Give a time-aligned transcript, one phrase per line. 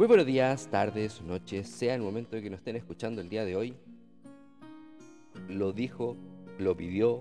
[0.00, 3.44] Muy buenos días, tardes, noches, sea el momento de que nos estén escuchando el día
[3.44, 3.74] de hoy.
[5.46, 6.16] Lo dijo,
[6.58, 7.20] lo pidió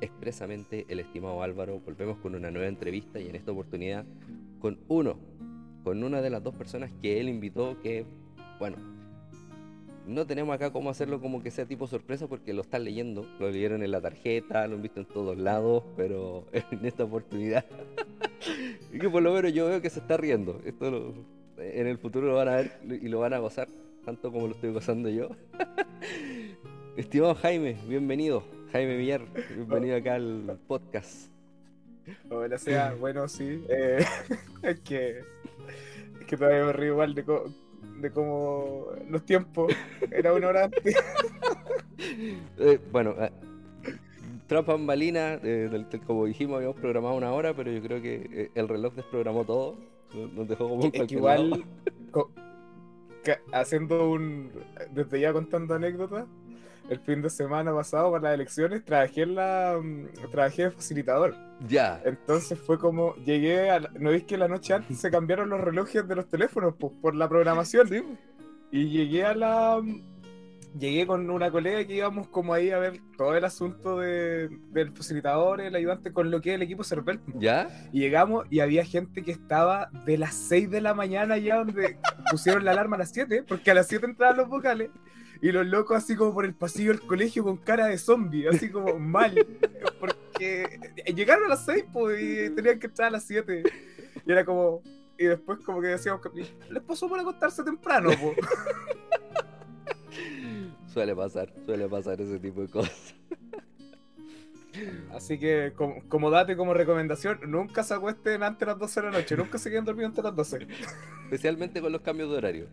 [0.00, 1.80] expresamente el estimado Álvaro.
[1.80, 4.04] Volvemos con una nueva entrevista y en esta oportunidad
[4.60, 5.16] con uno,
[5.82, 8.06] con una de las dos personas que él invitó que,
[8.60, 8.76] bueno,
[10.06, 13.50] no tenemos acá cómo hacerlo como que sea tipo sorpresa porque lo están leyendo, lo
[13.50, 17.64] leyeron en la tarjeta, lo han visto en todos lados, pero en esta oportunidad,
[18.92, 20.60] y que por lo menos yo veo que se está riendo.
[20.64, 21.41] Esto lo-
[21.72, 22.72] en el futuro lo van a ver
[23.02, 23.68] y lo van a gozar,
[24.04, 25.30] tanto como lo estoy gozando yo.
[26.96, 28.42] Estimado Jaime, bienvenido.
[28.72, 29.22] Jaime Villar,
[29.54, 31.30] bienvenido acá al podcast.
[32.30, 33.62] Hola, sea, bueno, sí.
[33.68, 34.04] eh,
[34.62, 35.20] es que.
[36.20, 37.50] Es que todavía me río igual de, co-
[38.00, 39.72] de cómo los tiempos.
[40.10, 40.96] Era una hora antes.
[42.58, 43.30] Eh, bueno, eh,
[44.48, 45.70] tras bambalina, eh,
[46.04, 49.76] como dijimos, habíamos programado una hora, pero yo creo que el reloj desprogramó todo.
[50.14, 51.64] Nos dejó como igual.
[53.52, 54.50] haciendo un.
[54.92, 56.26] Desde ya contando anécdotas.
[56.90, 59.78] El fin de semana pasado para las elecciones trabajé en la.
[59.82, 61.34] mm, Trabajé de facilitador.
[61.68, 63.14] Ya, Entonces fue como.
[63.24, 63.80] Llegué a.
[63.80, 66.92] la- ¿No veis que la noche antes se cambiaron los relojes de los teléfonos pues,
[67.00, 67.88] por la programación?
[67.88, 68.02] sí,
[68.72, 69.80] Y llegué a la.
[70.78, 74.92] Llegué con una colega que íbamos como ahí a ver todo el asunto de, del
[74.92, 77.20] facilitador, el ayudante, con lo que es el equipo Cervel.
[77.34, 81.56] ya, Y llegamos y había gente que estaba de las 6 de la mañana ya
[81.56, 81.98] donde
[82.30, 84.90] pusieron la alarma a las 7, porque a las 7 entraban los vocales.
[85.42, 88.70] Y los locos así como por el pasillo del colegio con cara de zombie, así
[88.70, 89.34] como mal.
[89.98, 90.78] Porque
[91.14, 93.62] llegaron a las 6 pues, y tenían que entrar a las 7.
[94.24, 94.82] Y era como...
[95.18, 96.30] Y después como que decíamos que
[96.70, 98.36] les pasó por acostarse temprano, pues.
[100.92, 103.14] suele pasar, suele pasar ese tipo de cosas.
[105.12, 109.06] Así que, como, como date como recomendación, nunca se acuesten antes de las 12 de
[109.10, 110.66] la noche, nunca se queden dormidos antes de las 12.
[111.24, 112.68] Especialmente con los cambios de horario.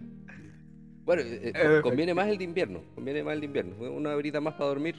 [1.04, 3.76] Bueno, eh, eh, conviene más el de invierno, conviene más el de invierno.
[3.92, 4.96] Una horita más para dormir.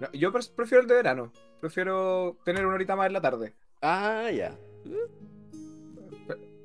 [0.00, 4.30] No, yo prefiero el de verano, prefiero tener una horita más en la tarde, Ah,
[4.30, 4.56] ya,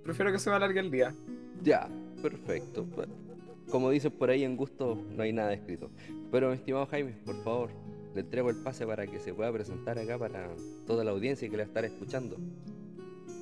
[0.03, 1.13] prefiero que se me alargue el día.
[1.63, 1.89] ya,
[2.21, 2.85] perfecto.
[3.69, 5.89] Como dicen por ahí, en gusto no hay nada escrito.
[6.31, 7.69] Pero, estimado Jaime, por favor,
[8.15, 10.49] le entrego el pase para que se pueda presentar acá para
[10.85, 12.37] toda la audiencia que le va a estar escuchando.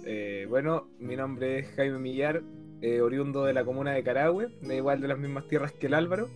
[0.06, 2.44] Eh, bueno, mi nombre es Jaime Millar,
[2.82, 5.94] eh, oriundo de la comuna de Carahue, de igual de las mismas tierras que el
[5.94, 6.28] Álvaro.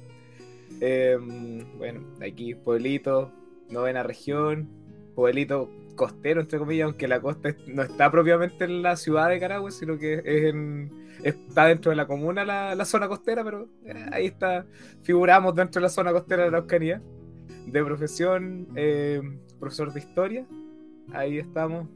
[0.81, 1.17] Eh,
[1.77, 3.31] bueno, aquí pueblito,
[3.69, 4.69] novena región,
[5.15, 9.69] pueblito costero, entre comillas, aunque la costa no está propiamente en la ciudad de Carahue,
[9.69, 10.89] sino que es en,
[11.23, 14.65] está dentro de la comuna la, la zona costera, pero eh, ahí está,
[15.01, 17.01] figuramos dentro de la zona costera de la Eucanía.
[17.67, 19.21] De profesión, eh,
[19.59, 20.47] profesor de historia,
[21.11, 21.87] ahí estamos.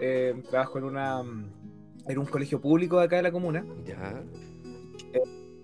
[0.00, 1.22] Eh, trabajo en una
[2.08, 4.22] en un colegio público de acá de la comuna, Ya,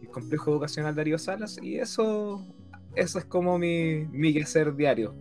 [0.01, 2.47] el complejo educacional Darío Salas, y eso,
[2.95, 5.15] eso es como mi, mi quehacer diario.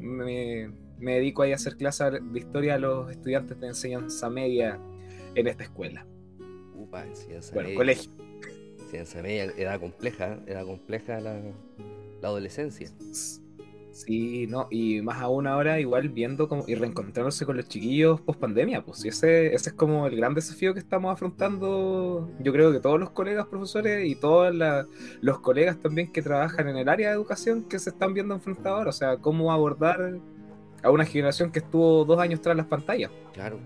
[0.99, 4.79] Me dedico ahí a hacer clases de historia a los estudiantes de enseñanza media
[5.35, 6.05] en esta escuela.
[6.75, 7.77] upa, enseñanza Bueno, media.
[7.77, 8.11] colegio.
[8.79, 11.39] Enseñanza media, edad compleja, edad compleja la,
[12.21, 12.89] la adolescencia.
[13.91, 18.39] Sí, no, y más aún ahora igual viendo como, y reencontrándose con los chiquillos post
[18.39, 22.71] pandemia, pues y ese, ese es como el gran desafío que estamos afrontando, yo creo
[22.71, 24.87] que todos los colegas profesores y todos la-
[25.21, 28.77] los colegas también que trabajan en el área de educación que se están viendo enfrentados
[28.77, 30.17] ahora, o sea, cómo abordar
[30.83, 33.11] a una generación que estuvo dos años tras las pantallas.
[33.33, 33.59] Claro.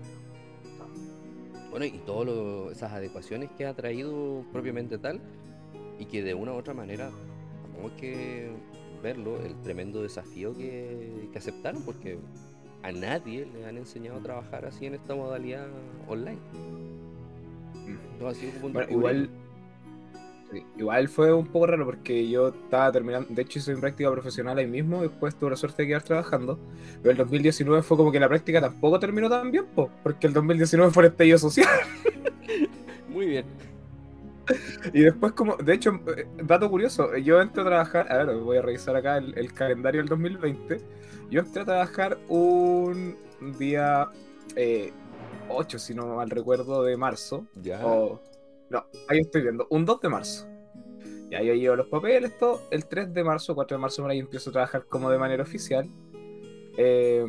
[1.70, 5.20] Bueno, y todas esas adecuaciones que ha traído propiamente tal,
[5.98, 7.10] y que de una u otra manera
[7.66, 8.50] tenemos que
[9.02, 12.18] verlo, el tremendo desafío que, que aceptaron, porque
[12.82, 15.66] a nadie le han enseñado a trabajar así en esta modalidad
[16.08, 16.38] online.
[18.18, 18.28] Como
[18.66, 18.92] un Bueno, descubrimiento.
[18.92, 19.30] igual,
[20.76, 24.58] igual fue un poco raro porque yo estaba terminando, de hecho hice mi práctica profesional
[24.58, 26.58] ahí mismo, después tuve la suerte de quedar trabajando,
[27.02, 30.32] pero el 2019 fue como que la práctica tampoco terminó tan bien, po, porque el
[30.32, 31.68] 2019 fue el estallido social.
[33.08, 33.44] Muy bien.
[34.92, 38.58] Y después como, de hecho, eh, dato curioso, yo entré a trabajar, a ver, voy
[38.58, 40.80] a revisar acá el, el calendario del 2020,
[41.30, 43.16] yo entré a trabajar un
[43.58, 44.08] día
[44.56, 44.92] eh,
[45.48, 47.84] 8, si no mal recuerdo, de marzo, Ya.
[47.86, 48.20] o-
[48.74, 50.48] no, ahí estoy viendo, un 2 de marzo.
[51.30, 52.60] Ya yo llevo los papeles, todo.
[52.70, 55.44] El 3 de marzo, 4 de marzo, por ahí empiezo a trabajar como de manera
[55.44, 55.88] oficial.
[56.76, 57.24] Eh,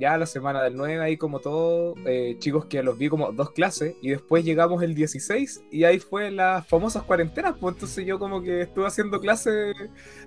[0.00, 3.50] ya la semana del 9, ahí como todo, eh, chicos que los vi como dos
[3.50, 8.18] clases, y después llegamos el 16, y ahí fue las famosas cuarentenas, pues entonces yo
[8.18, 9.74] como que estuve haciendo clases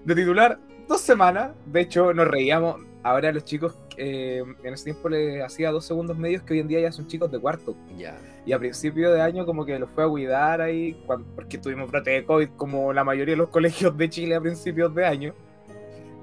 [0.06, 5.10] de titular dos semanas, de hecho nos reíamos, ahora los chicos eh, en ese tiempo
[5.10, 7.76] le hacía dos segundos medios que hoy en día ya son chicos de cuarto.
[7.98, 8.18] Ya.
[8.46, 11.90] Y a principio de año como que los fue a cuidar ahí, cuando- porque tuvimos
[11.90, 15.34] brote de COVID como la mayoría de los colegios de Chile a principios de año.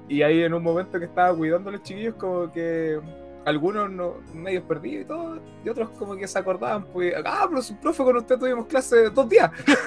[0.09, 2.99] Y ahí en un momento que estaba cuidando a los chiquillos como que
[3.45, 7.61] algunos no, medios perdidos y todo, y otros como que se acordaban, pues, ah, pero
[7.61, 9.49] su profe con usted tuvimos clase dos días.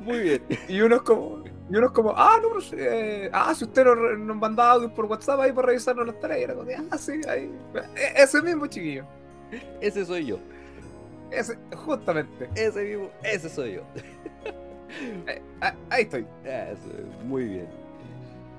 [0.00, 0.42] Muy bien.
[0.68, 1.41] Y unos como,
[1.72, 5.06] y unos como, ah, no, pero, eh, ah, si usted nos, nos mandaba audios por
[5.06, 7.50] WhatsApp ahí para revisarnos las tareas, era como, ah, sí, ahí,
[7.96, 9.06] E- ese mismo chiquillo,
[9.80, 10.38] Ese soy yo.
[11.30, 13.82] ese, justamente, Ese mismo, ese soy yo.
[15.60, 16.26] Ah, ahí estoy.
[16.44, 16.88] Eso,
[17.24, 17.68] muy bien.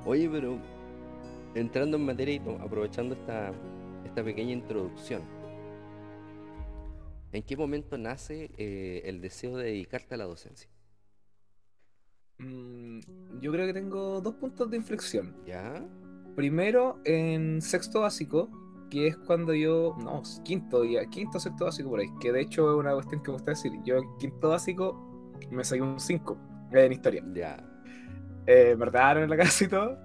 [0.06, 0.60] Oye, pero
[1.56, 3.54] entrando en materia y aprovechando esta,
[4.06, 5.30] esta pequeña introducción,
[7.33, 10.69] ¿en qué momento nace eh, el deseo de dedicarte a la docencia?
[12.38, 13.00] Mm,
[13.39, 15.35] yo creo que tengo dos puntos de inflexión.
[15.45, 15.85] ¿Ya?
[16.35, 18.50] Primero, en sexto básico,
[18.89, 22.71] que es cuando yo, no, quinto día, quinto sexto básico por ahí, que de hecho
[22.74, 23.71] es una cuestión que me gusta decir.
[23.85, 26.38] Yo en quinto básico me saqué un 5
[26.71, 27.24] en historia.
[27.33, 27.63] Ya.
[28.47, 29.97] Eh, me retaron en la casa y todo.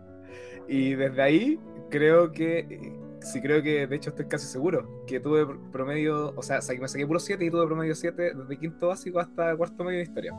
[0.68, 1.60] Y desde ahí
[1.90, 6.42] creo que, sí creo que, de hecho estoy casi seguro, que tuve pr- promedio, o
[6.42, 9.98] sea, me saqué puro 7 y tuve promedio 7 desde quinto básico hasta cuarto medio
[9.98, 10.32] de historia.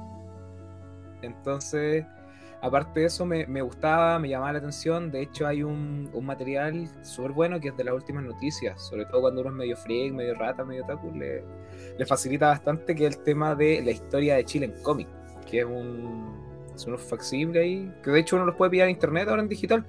[1.22, 2.06] Entonces,
[2.62, 5.12] aparte de eso, me, me gustaba, me llamaba la atención.
[5.12, 9.06] De hecho, hay un, un material súper bueno que es de las últimas noticias, sobre
[9.06, 11.44] todo cuando uno es medio freak, medio rata, medio taku, le,
[11.98, 15.08] le facilita bastante, que el tema de la historia de Chile en cómic,
[15.50, 16.88] que es un, es
[17.60, 19.86] ahí, que de hecho uno los puede pillar en internet ahora en digital.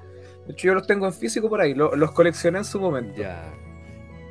[0.47, 3.21] De hecho, yo los tengo en físico por ahí, lo- los coleccioné en su momento.
[3.21, 3.53] Ya.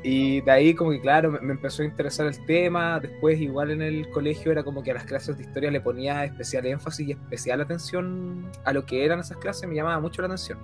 [0.02, 3.70] Y de ahí como que claro, me, me empezó a interesar el tema, después igual
[3.70, 7.08] en el colegio era como que a las clases de historia le ponía especial énfasis
[7.08, 10.58] y especial atención a lo que eran esas clases, me llamaba mucho la atención.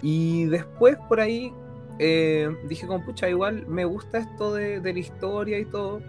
[0.00, 1.52] Y después por ahí
[1.98, 6.00] eh, dije como pucha, igual me gusta esto de, de la historia y todo,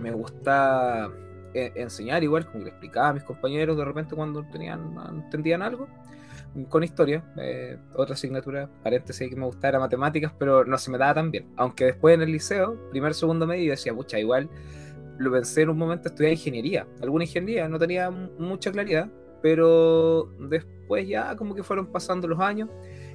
[0.00, 1.10] me gusta
[1.54, 5.60] eh, enseñar igual, como que le explicaba a mis compañeros de repente cuando tenían, entendían
[5.60, 5.86] algo
[6.68, 10.98] con historia, eh, otra asignatura, paréntesis que me gustaba era matemáticas, pero no se me
[10.98, 11.46] daba tan bien.
[11.56, 14.48] Aunque después en el liceo, primer, segundo medio, decía, pucha, igual
[15.18, 19.10] lo pensé en un momento estudiar ingeniería, alguna ingeniería, no tenía mucha claridad,
[19.40, 22.68] pero después ya como que fueron pasando los años.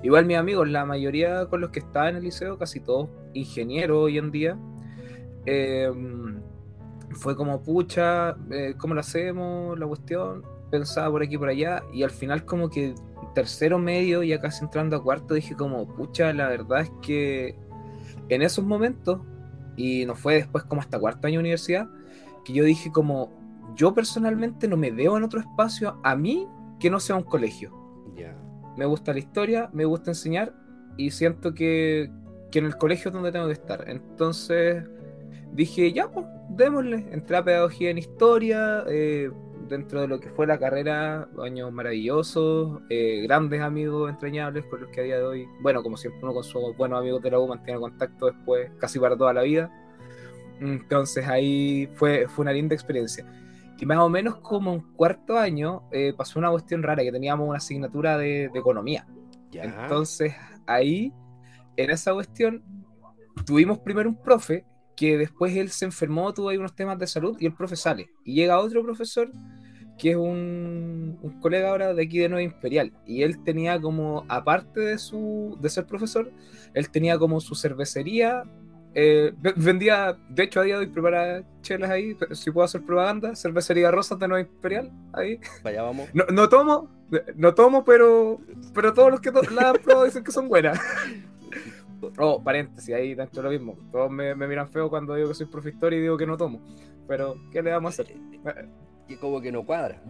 [0.03, 3.97] Igual mis amigos, la mayoría con los que estaba en el liceo, casi todos ingenieros
[3.97, 4.57] hoy en día,
[5.45, 5.91] eh,
[7.11, 9.77] fue como, pucha, eh, ¿cómo lo hacemos?
[9.79, 12.93] La cuestión, pensaba por aquí por allá, y al final como que
[13.37, 17.55] tercero medio, ya casi entrando a cuarto, dije como, pucha, la verdad es que
[18.29, 19.19] en esos momentos,
[19.75, 21.87] y no fue después como hasta cuarto año de universidad,
[22.43, 23.31] que yo dije como,
[23.75, 26.47] yo personalmente no me veo en otro espacio a mí
[26.79, 27.71] que no sea un colegio.
[28.15, 28.35] Ya.
[28.75, 30.55] Me gusta la historia, me gusta enseñar,
[30.97, 32.09] y siento que,
[32.49, 33.87] que en el colegio es donde tengo que estar.
[33.87, 34.83] Entonces
[35.53, 37.05] dije, ya, pues, démosle.
[37.11, 39.29] Entré a pedagogía en historia, eh,
[39.67, 44.89] dentro de lo que fue la carrera, años maravillosos, eh, grandes amigos entrañables con los
[44.89, 47.39] que a día de hoy, bueno, como siempre uno con sus buenos amigos de la
[47.39, 49.71] U mantiene contacto después casi para toda la vida.
[50.59, 53.25] Entonces ahí fue, fue una linda experiencia.
[53.79, 57.47] Y más o menos como en cuarto año eh, pasó una cuestión rara, que teníamos
[57.47, 59.07] una asignatura de, de economía.
[59.51, 59.63] Ya.
[59.63, 60.33] Entonces
[60.65, 61.13] ahí,
[61.75, 62.63] en esa cuestión,
[63.45, 64.65] tuvimos primero un profe
[64.97, 68.09] que después él se enfermó, tuvo ahí unos temas de salud y el profe sale.
[68.25, 69.31] Y llega otro profesor
[69.97, 72.91] que es un, un colega ahora de aquí de Nueva Imperial.
[73.05, 76.31] Y él tenía como, aparte de, su, de ser profesor,
[76.73, 78.43] él tenía como su cervecería.
[78.93, 82.81] eh, ve- vendía, de hecho a día de hoy prepara chelas ahí, si puedo hacer
[82.83, 85.39] propaganda, cervecería Rosas de Nueva Imperial, ahí.
[85.63, 86.09] Allá vamos.
[86.13, 86.89] No, no tomo,
[87.35, 88.39] no tomo, pero,
[88.73, 90.79] pero todos los que to- la han probado dicen que son buenas.
[92.19, 93.75] Oh, paréntesis, ahí dentro de lo mismo.
[93.91, 96.61] Todos me, me miran feo cuando digo que soy profesor y digo que no tomo.
[97.07, 98.15] Pero, ¿qué le vamos a hacer?
[99.07, 100.01] Y como que no cuadra.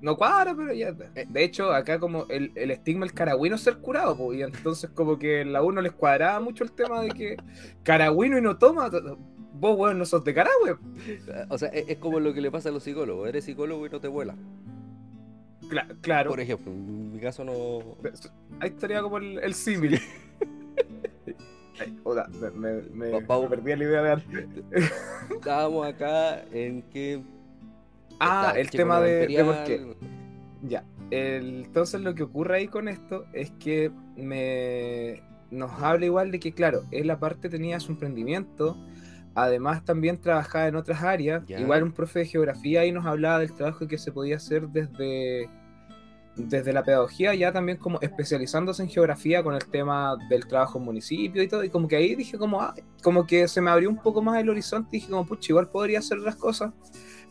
[0.00, 0.92] No cuadra, pero ya.
[0.92, 4.90] De hecho, acá como el, el estigma del caragüino es ser curado, pues, y entonces
[4.90, 7.36] como que en la uno les cuadraba mucho el tema de que
[7.84, 8.90] caragüino y no toma.
[9.54, 10.76] Vos, weón, no sos de Carahue.
[11.48, 13.28] O sea, es, es como lo que le pasa a los psicólogos.
[13.28, 14.34] Eres psicólogo y no te vuela.
[15.68, 16.30] Cla- claro.
[16.30, 17.96] Por ejemplo, en mi caso no.
[18.58, 20.00] Ahí estaría como el, el símil.
[22.04, 22.82] Hola, me, me-
[23.20, 24.46] me perdí la idea de antes.
[25.30, 27.22] Estábamos acá en que.
[28.20, 29.26] Ah, el tema de.
[30.62, 30.84] Ya.
[31.10, 36.40] El- entonces lo que ocurre ahí con esto es que me nos habla igual de
[36.40, 38.74] que, claro, él aparte tenía su emprendimiento,
[39.34, 41.60] además también trabajaba en otras áreas, Ya.
[41.60, 45.48] igual un profe de geografía y nos hablaba del trabajo que se podía hacer desde
[46.34, 50.84] desde la pedagogía ya también como especializándose en geografía con el tema del trabajo en
[50.86, 53.90] municipio y todo, y como que ahí dije como, ah, como que se me abrió
[53.90, 56.72] un poco más el horizonte y dije como, pucha, igual podría hacer las cosas,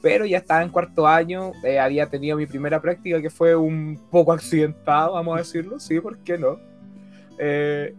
[0.02, 4.00] pero ya estaba en cuarto año, eh, había tenido mi primera práctica que fue un
[4.10, 6.60] poco accidentado, vamos a decirlo, sí, ¿por qué no?
[7.38, 7.96] Eh,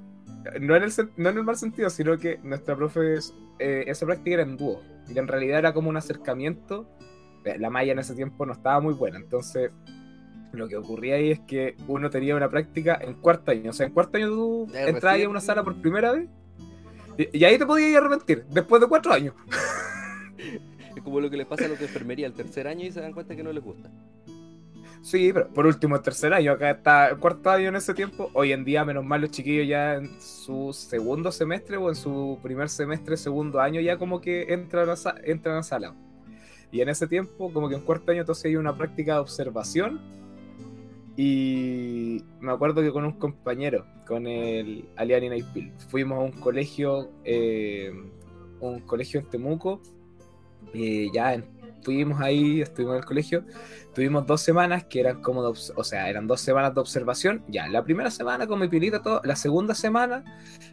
[0.61, 3.19] no, en el, no en el mal sentido, sino que nuestra profe,
[3.59, 6.89] eh, esa práctica era en dúo, y en realidad era como un acercamiento,
[7.45, 9.71] la malla en ese tiempo no estaba muy buena, entonces
[10.53, 13.71] lo que ocurría ahí es que uno tenía una práctica en cuarto año.
[13.71, 16.29] O sea, en cuarto año tú entrabas a una sala por primera vez
[17.17, 19.35] y, ahí te podías arrepentir, después de cuatro años.
[21.05, 23.13] Como lo que les pasa a los de enfermería el tercer año y se dan
[23.13, 23.91] cuenta que no les gusta.
[25.03, 28.31] Sí, pero por último, el tercer año, acá está el cuarto año en ese tiempo.
[28.35, 32.39] Hoy en día, menos mal, los chiquillos ya en su segundo semestre o en su
[32.41, 34.95] primer semestre, segundo año, ya como que entran a,
[35.25, 35.95] entran a sala.
[36.71, 40.01] Y en ese tiempo, como que en cuarto año, entonces hay una práctica de observación
[41.17, 47.11] y me acuerdo que con un compañero, con el Aliani Naipil, fuimos a un colegio,
[47.25, 47.93] eh,
[48.61, 49.83] un colegio en Temuco,
[50.73, 51.53] y ya en
[51.83, 53.45] fuimos ahí, estuvimos en el colegio,
[53.95, 57.85] tuvimos dos semanas que eran como, o sea, eran dos semanas de observación, ya, la
[57.85, 60.25] primera semana con mi pilita, todo, la segunda semana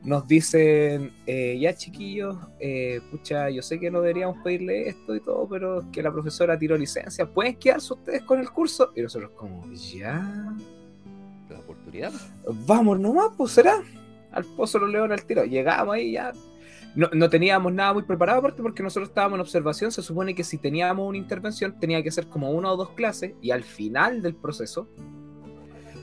[0.04, 5.22] nos dicen, eh, ya chiquillos, eh, pucha, yo sé que no deberíamos pedirle esto y
[5.22, 8.92] todo, pero que la profesora tiró licencia, ¿pueden quedarse ustedes con el curso?
[8.96, 10.56] Y nosotros como, ya...
[11.50, 12.12] La oportunidad.
[12.68, 13.82] Vamos nomás, pues será.
[14.32, 15.44] Al pozo lo león al tiro.
[15.46, 16.32] Llegamos ahí ya,
[16.96, 19.92] no, teníamos nada muy preparado aparte porque nosotros estábamos en observación.
[19.92, 23.34] Se supone que si teníamos una intervención tenía que ser como una o dos clases
[23.42, 24.88] y al final del proceso.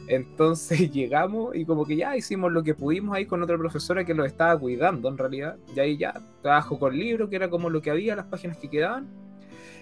[0.09, 4.14] Entonces llegamos y como que ya hicimos lo que pudimos ahí con otra profesora que
[4.14, 5.57] lo estaba cuidando en realidad.
[5.75, 8.71] Y ahí ya trabajo con libro, que era como lo que había, las páginas que
[8.71, 9.09] quedaban.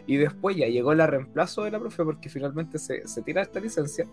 [0.07, 3.61] Y después ya llegó la reemplazo de la profe porque finalmente se, se tira esta
[3.61, 4.07] licencia.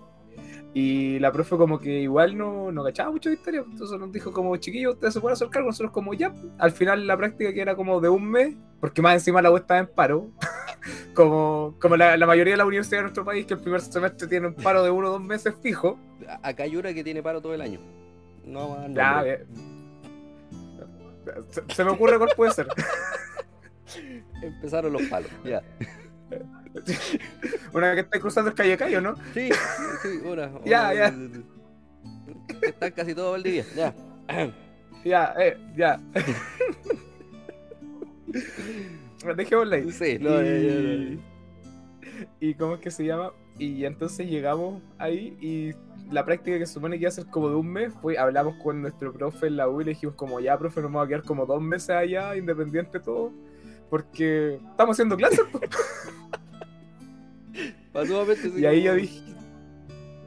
[0.73, 4.31] Y la profe como que igual no, no cachaba mucho de historia, entonces nos dijo
[4.31, 7.61] como, chiquillos, ustedes se pueden hacer cargo, nosotros como ya, al final la práctica que
[7.61, 10.29] era como de un mes, porque más encima la web estaba en paro,
[11.13, 14.47] como, como la, mayoría de la universidad de nuestro país, que el primer semestre tiene
[14.47, 16.00] un paro de uno o dos meses fijo.
[16.41, 17.79] Acá hay una que tiene paro todo el año.
[18.45, 18.95] No, no.
[18.95, 19.23] Ya,
[21.69, 22.67] se, me ocurre cuál puede ser.
[24.41, 25.61] Empezaron los palos, ya.
[27.73, 29.15] una que está cruzando el calle Cayo, ¿no?
[29.33, 29.50] Sí,
[30.01, 30.51] sí, una.
[30.65, 31.13] ya, ya.
[32.61, 33.93] Están casi todos Valdivia, ya.
[35.05, 36.00] ya, eh, ya.
[39.35, 39.91] Dejémosla ahí.
[39.91, 41.19] Sí, no, y...
[42.39, 43.31] ¿Y cómo es que se llama?
[43.57, 45.71] Y entonces llegamos ahí y
[46.11, 48.55] la práctica que se supone que iba a ser como de un mes, fue, hablamos
[48.57, 51.07] con nuestro profe en la U y le dijimos como ya, profe, nos vamos a
[51.07, 53.31] quedar como dos meses allá, independiente todo,
[53.91, 55.41] porque estamos haciendo clases.
[58.57, 59.21] y ahí yo dije.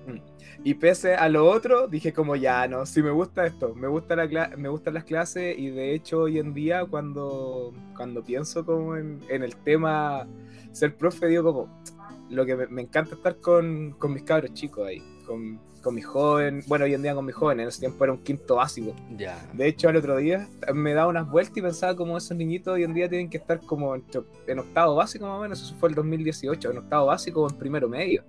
[0.06, 0.18] Mm".
[0.64, 4.16] Y pese a lo otro, dije como ya, no, si me gusta esto, me gusta
[4.16, 8.96] la me gustan las clases y de hecho hoy en día cuando, cuando pienso como
[8.96, 10.28] en, el tema
[10.72, 11.82] ser profe, digo como,
[12.28, 16.64] lo que me, encanta estar con, con, mis cabros chicos ahí, con, con mi joven,
[16.66, 18.96] bueno, hoy en día con mi joven, en ese tiempo era un quinto básico.
[19.16, 19.38] Ya.
[19.52, 22.82] De hecho, al otro día me daba unas vueltas y pensaba como esos niñitos hoy
[22.82, 25.94] en día tienen que estar como en, octavo básico más o menos, eso fue el
[25.94, 28.24] 2018, en octavo básico o en primero medio.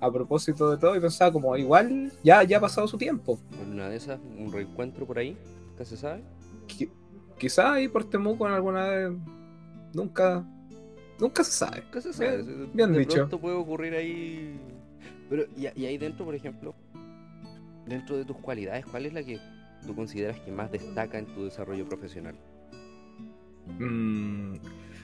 [0.00, 3.38] A propósito de todo, y pensaba como igual ya, ya ha pasado su tiempo.
[3.68, 5.36] Una de esas, un reencuentro por ahí,
[5.76, 6.22] ¿qué se sabe?
[7.38, 9.12] quizá ahí por Temuco en alguna vez,
[9.92, 10.46] nunca,
[11.18, 11.82] nunca se sabe.
[11.92, 12.42] ¿Qué se sabe?
[12.42, 13.16] Bien, bien de dicho.
[13.16, 14.73] Pronto puede ocurrir ahí
[15.34, 16.76] pero, y, ahí dentro, por ejemplo,
[17.88, 19.40] dentro de tus cualidades, ¿cuál es la que
[19.84, 22.36] tú consideras que más destaca en tu desarrollo profesional?
[23.80, 24.54] Mm,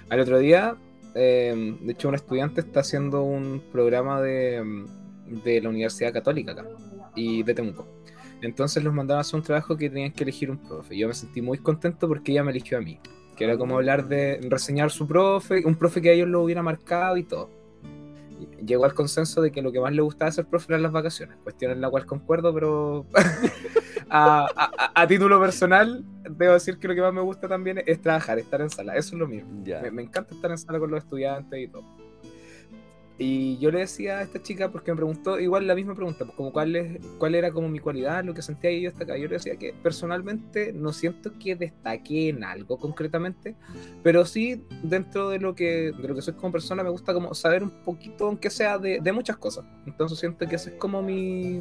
[0.08, 0.76] al otro día,
[1.16, 4.84] em, de hecho, un estudiante está haciendo un programa de,
[5.44, 6.64] de la Universidad Católica acá
[7.16, 7.88] y de Temuco.
[8.40, 10.96] Entonces los mandaron a hacer un trabajo que tenían que elegir un profe.
[10.96, 13.00] Yo me sentí muy contento porque ella me eligió a mí.
[13.36, 16.62] Que era como hablar de reseñar su profe, un profe que a ellos lo hubiera
[16.62, 17.59] marcado y todo
[18.64, 21.36] llegó al consenso de que lo que más le gustaba hacer profe eran las vacaciones,
[21.42, 23.06] cuestión en la cual concuerdo, pero
[24.10, 28.60] a, título personal, debo decir que lo que más me gusta también es trabajar, estar
[28.60, 29.28] en sala, eso es lo.
[29.28, 29.42] Me,
[29.90, 31.84] me, encanta estar en sala con los estudiantes y todo.
[33.22, 36.34] Y yo le decía a esta chica, porque me preguntó igual la misma pregunta, pues
[36.34, 39.18] como cuál, es, cuál era como mi cualidad, lo que sentía yo hasta acá.
[39.18, 43.56] Yo le decía que personalmente no siento que destaque en algo concretamente,
[44.02, 47.34] pero sí dentro de lo que, de lo que soy como persona me gusta como
[47.34, 49.66] saber un poquito, aunque sea de, de muchas cosas.
[49.84, 51.60] Entonces siento que ese es como mi,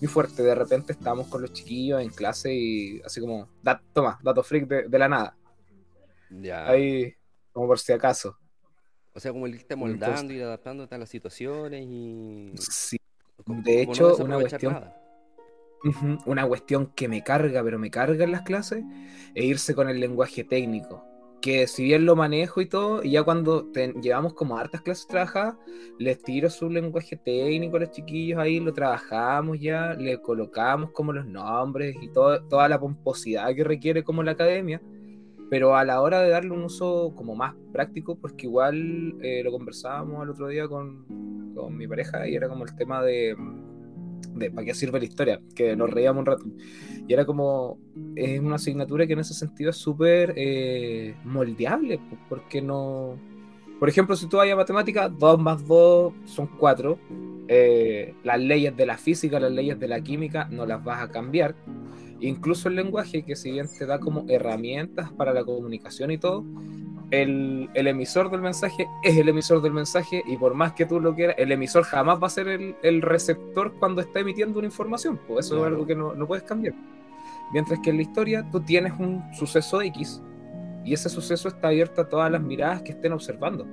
[0.00, 0.44] mi fuerte.
[0.44, 3.48] De repente estamos con los chiquillos en clase y así como,
[3.92, 5.36] toma, dato freak de, de la nada.
[6.30, 6.68] Ya.
[6.68, 7.12] Ahí,
[7.50, 8.38] como por si acaso.
[9.16, 12.52] O sea, como el irte moldando y adaptándote a las situaciones y...
[12.58, 12.98] Sí.
[13.44, 15.02] como- De como hecho, una cuestión- nada.
[16.26, 18.82] Una cuestión que me carga, pero me carga en las clases,
[19.34, 21.02] es irse con el lenguaje técnico.
[21.40, 25.06] Que si bien lo manejo y todo, y ya cuando te- llevamos como hartas clases
[25.06, 25.54] trabajadas,
[25.98, 31.12] les tiro su lenguaje técnico a los chiquillos ahí, lo trabajamos ya, le colocamos como
[31.12, 34.82] los nombres y todo, toda la pomposidad que requiere como la academia.
[35.48, 39.52] Pero a la hora de darle un uso como más práctico, porque igual eh, lo
[39.52, 43.36] conversábamos el otro día con, con mi pareja y era como el tema de,
[44.34, 46.44] de para qué sirve la historia, que nos reíamos un rato.
[47.06, 47.78] Y era como,
[48.16, 53.16] es una asignatura que en ese sentido es súper eh, moldeable, porque no...
[53.78, 56.98] Por ejemplo, si tú vas a matemática, 2 más 2 son 4.
[58.24, 61.54] las leyes de la física, las leyes de la química, no las vas a cambiar.
[62.20, 66.44] Incluso el lenguaje, que si bien te da como herramientas para la comunicación y todo,
[67.10, 70.98] el, el emisor del mensaje es el emisor del mensaje y por más que tú
[71.00, 74.66] lo quieras, el emisor jamás va a ser el, el receptor cuando está emitiendo una
[74.66, 75.20] información.
[75.28, 75.66] Pues eso Claro.
[75.68, 76.74] es algo que no, no puedes cambiar.
[77.52, 80.20] Mientras que en la historia tú tienes un suceso X
[80.84, 83.66] y ese suceso está abierto a todas las miradas que estén observando.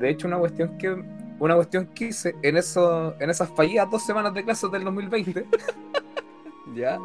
[0.00, 0.96] De hecho, una cuestión que
[1.40, 5.46] una cuestión que hice en, eso, en esas fallidas dos semanas de clases del 2020
[6.74, 6.98] ¿Ya?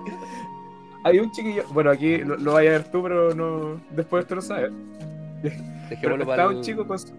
[1.03, 4.35] hay un chiquillo, bueno, aquí lo, lo vaya a ver tú, pero no, después tú
[4.35, 4.71] lo sabes.
[5.89, 7.13] Dejémoslo para un el- chico con su...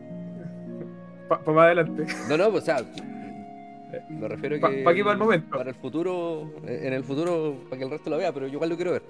[1.29, 2.07] Para más adelante.
[2.29, 2.77] No, no, pues, o sea,
[4.11, 4.83] me refiero Pa- que...
[4.83, 5.57] pa' aquí, para el momento.
[5.57, 8.71] Para el futuro, en el futuro, para que el resto lo vea, pero yo igual
[8.71, 9.03] lo quiero ver.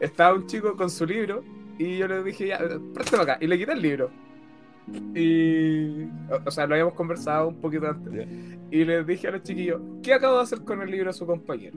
[0.00, 1.42] Estaba un chico con su libro
[1.78, 2.58] y yo le dije, ya,
[2.94, 3.38] préstame acá.
[3.40, 4.10] Y le quité el libro.
[5.14, 6.04] Y...
[6.30, 8.28] O, o sea, lo habíamos conversado un poquito antes.
[8.70, 11.26] Y les dije a los chiquillos, ¿qué acabo de hacer con el libro de su
[11.26, 11.76] compañero?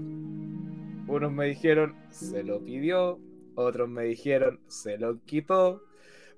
[1.07, 3.19] Unos me dijeron, se lo pidió.
[3.55, 5.83] Otros me dijeron, se lo quitó.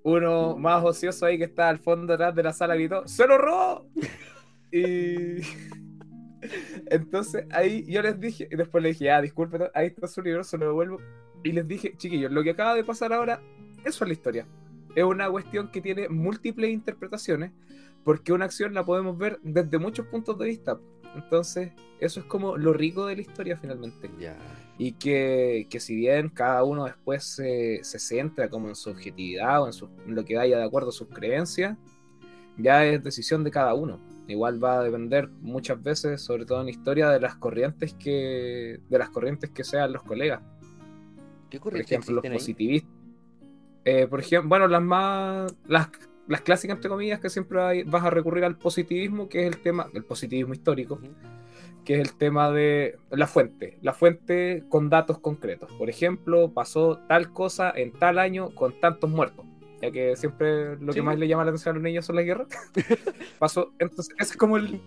[0.03, 3.37] Uno más ocioso ahí que está al fondo atrás de la sala gritó, ¡se lo
[3.37, 3.85] robó!
[4.71, 5.41] Y
[6.89, 10.43] entonces ahí yo les dije, y después le dije, ah, disculpe, ahí está su libro,
[10.43, 10.97] se lo devuelvo.
[11.43, 13.41] Y les dije, chiquillos, lo que acaba de pasar ahora,
[13.85, 14.47] eso es la historia.
[14.95, 17.51] Es una cuestión que tiene múltiples interpretaciones,
[18.03, 20.79] porque una acción la podemos ver desde muchos puntos de vista.
[21.15, 24.09] Entonces, eso es como lo rico de la historia finalmente.
[24.77, 29.61] Y que, que si bien cada uno después se, se centra como en su objetividad
[29.61, 31.77] o en, su- en lo que vaya de acuerdo a sus creencias,
[32.57, 33.99] ya es decisión de cada uno.
[34.27, 38.97] Igual va a depender muchas veces, sobre todo en historia, de las corrientes que, de
[38.97, 40.41] las corrientes que sean los colegas.
[41.49, 42.91] ¿Qué Por ejemplo, los positivistas.
[43.85, 45.55] Eh, por ejemplo, bueno, las más.
[45.67, 45.89] Las,
[46.27, 49.61] las clásicas, entre comillas, que siempre hay- vas a recurrir al positivismo, que es el
[49.61, 50.99] tema, el positivismo histórico,
[51.83, 55.71] que es el tema de la fuente, la fuente con datos concretos.
[55.73, 59.45] Por ejemplo, pasó tal cosa en tal año con tantos muertos,
[59.81, 60.99] ya que siempre lo Sí.
[60.99, 62.47] que más le llama la atención a los niños son las guerras.
[63.39, 64.79] pasó, entonces, ese es como el,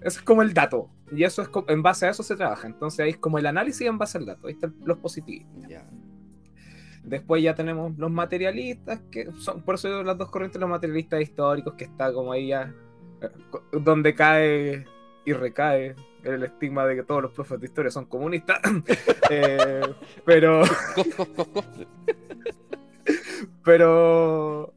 [0.00, 2.66] es como el dato, y eso es en base a eso se trabaja.
[2.68, 4.46] Entonces ahí es como el análisis en base al dato.
[4.46, 5.68] Ahí están los positivistas.
[5.68, 5.90] Ya.
[7.08, 11.74] Después ya tenemos los materialistas, que son, por eso las dos corrientes, los materialistas históricos,
[11.74, 12.74] que está como ahí ya,
[13.22, 13.28] eh,
[13.72, 14.84] donde cae
[15.24, 18.60] y recae el estigma de que todos los profes de historia son comunistas.
[19.30, 19.82] Eh,
[20.24, 20.62] pero,
[23.62, 24.72] pero,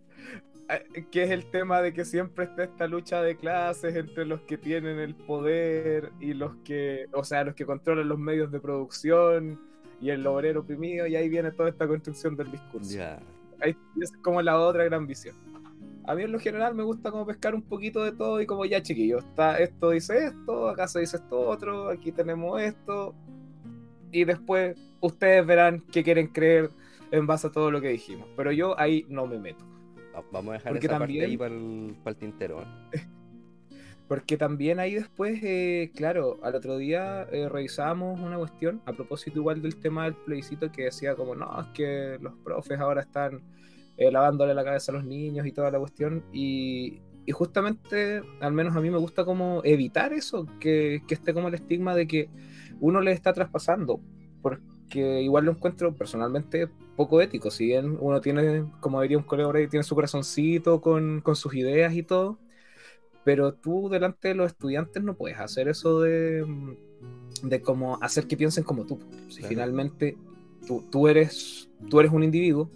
[0.67, 4.41] eh, que es el tema de que siempre está esta lucha de clases entre los
[4.41, 8.59] que tienen el poder y los que, o sea, los que controlan los medios de
[8.59, 9.70] producción
[10.01, 12.91] y el obrero oprimido, y ahí viene toda esta construcción del discurso.
[12.97, 13.19] Ya.
[13.59, 15.35] Ahí es como la otra gran visión.
[16.05, 18.65] A mí en lo general me gusta como pescar un poquito de todo y como
[18.65, 23.13] ya chiquillo, está, esto dice esto, acá se dice esto otro, aquí tenemos esto.
[24.11, 26.71] Y después ustedes verán qué quieren creer
[27.11, 28.27] en base a todo lo que dijimos.
[28.35, 29.63] Pero yo ahí no me meto.
[30.15, 32.61] Va- Vamos a dejar Porque esa también- parte ahí para el, para el tintero.
[32.61, 32.65] ¿eh?
[34.11, 39.39] Porque también ahí después, eh, claro, al otro día eh, revisábamos una cuestión a propósito
[39.39, 43.41] igual del tema del plebiscito que decía como, no, es que los profes ahora están
[43.95, 46.25] eh, lavándole la cabeza a los niños y toda la cuestión.
[46.33, 51.33] Y, y justamente, al menos a mí me gusta como evitar eso, que, que esté
[51.33, 52.29] como el estigma de que
[52.81, 54.01] uno le está traspasando.
[54.41, 57.49] Porque igual lo encuentro personalmente poco ético.
[57.49, 61.55] Si bien uno tiene, como diría un colega ahí, tiene su corazoncito con, con sus
[61.55, 62.39] ideas y todo
[63.23, 66.45] pero tú delante de los estudiantes no puedes hacer eso de,
[67.43, 68.99] de como hacer que piensen como tú.
[69.29, 69.49] Si Claro.
[69.49, 70.17] finalmente
[70.67, 72.69] tú, tú, eres, tú eres un individuo,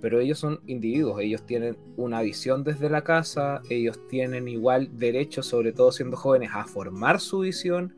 [0.00, 5.42] pero ellos son individuos, ellos tienen una visión desde la casa, ellos tienen igual derecho,
[5.42, 7.96] sobre todo siendo jóvenes, a formar su visión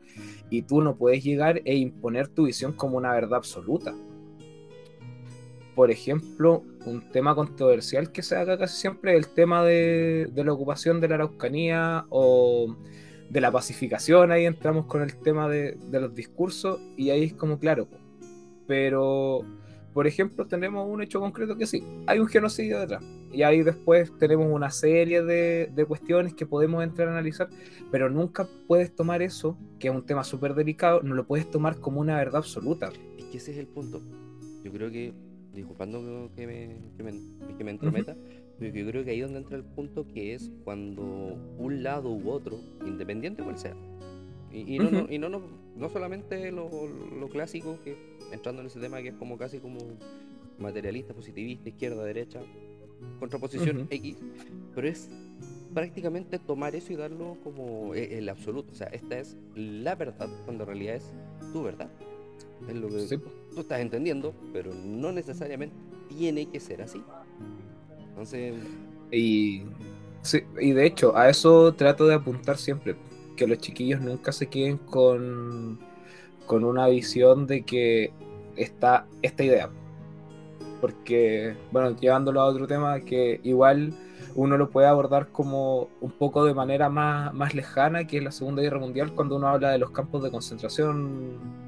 [0.49, 3.93] y tú no puedes llegar e imponer tu visión como una verdad absoluta.
[5.77, 10.51] Por ejemplo, un tema controversial que se haga casi siempre es el tema de, la
[10.51, 12.75] ocupación de la Araucanía o
[13.29, 14.31] de la pacificación.
[14.31, 17.87] Ahí entramos con el tema de, los discursos y ahí es como claro.
[18.65, 19.43] Pero,
[19.93, 23.03] por ejemplo, tenemos un hecho concreto que sí, hay un genocidio detrás.
[23.31, 27.49] Y ahí después tenemos una serie de, de cuestiones que podemos entrar a analizar,
[27.91, 31.79] pero nunca puedes tomar eso, que es un tema súper delicado, no lo puedes tomar
[31.79, 32.89] como una verdad absoluta.
[33.19, 34.01] Es que ese es el punto.
[34.63, 35.26] Yo creo que
[35.57, 37.11] disculpando que me, que me,
[37.57, 38.15] que me entrometa,
[38.57, 42.11] pero yo creo que ahí es donde entra el punto que es cuando un lado
[42.11, 43.75] u otro, independiente cual sea,
[44.51, 45.41] y, y, no, no, y no, no,
[45.75, 47.97] no, solamente lo, lo, clásico, que
[48.31, 49.79] entrando en ese tema que es como casi como
[50.57, 52.39] materialista, positivista, izquierda, derecha,
[53.19, 54.17] contraposición X,
[54.73, 55.09] pero es
[55.73, 58.71] prácticamente tomar eso y darlo como e, el absoluto.
[58.71, 61.11] O sea, esta es la verdad cuando en realidad es
[61.53, 61.89] tu verdad.
[62.67, 63.19] Es lo que
[63.53, 65.75] tú estás entendiendo, pero no necesariamente
[66.09, 67.03] tiene que ser así.
[68.09, 68.55] Entonces.
[69.11, 69.63] Y,
[70.21, 72.95] sí, y de hecho, a eso trato de apuntar siempre.
[73.35, 75.79] Que los chiquillos nunca se queden con,
[76.45, 78.11] con una visión de que
[78.55, 79.69] está esta idea.
[80.81, 83.93] Porque, bueno, llevándolo a otro tema, que igual
[84.35, 88.31] uno lo puede abordar como un poco de manera más, más lejana, que es la
[88.31, 91.66] Segunda Guerra Mundial, cuando uno habla de los campos de concentración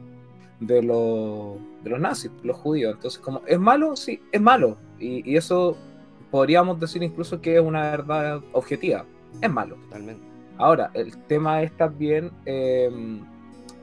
[0.60, 2.94] de, los, de los nazis, los judíos.
[2.96, 3.96] Entonces, como, ¿es malo?
[3.96, 4.78] Sí, es malo.
[5.00, 5.78] Y, eso
[6.32, 9.06] podríamos decir incluso que es una verdad objetiva.
[9.42, 9.76] Es malo.
[9.86, 10.24] Totalmente.
[10.58, 13.22] Ahora, el tema es también, em,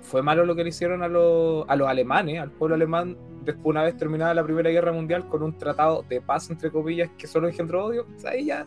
[0.02, 3.66] fue malo lo que le hicieron a, los, a los alemanes, al pueblo alemán, después
[3.66, 7.26] una vez terminada la Primera Guerra Mundial, con un tratado de paz, entre comillas, que
[7.26, 8.06] solo engendró odio.
[8.14, 8.66] O sea, ahí ya...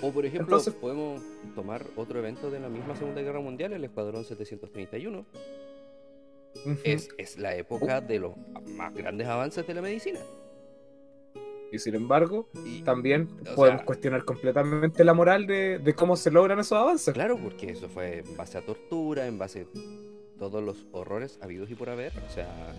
[0.00, 1.22] O por ejemplo, Entonces, podemos
[1.54, 5.24] tomar otro evento de la misma Segunda Guerra Mundial, el Escuadrón 731,
[6.84, 8.36] es, la época de los
[8.76, 10.20] más grandes avances de la medicina.
[11.70, 12.48] Y sin embargo,
[12.84, 17.14] también podemos cuestionar completamente la moral de, cómo se logran esos avances.
[17.14, 21.70] Claro, porque eso fue en base a tortura, en base a todos los horrores habidos
[21.70, 22.12] y por haber.
[22.26, 22.74] O sea,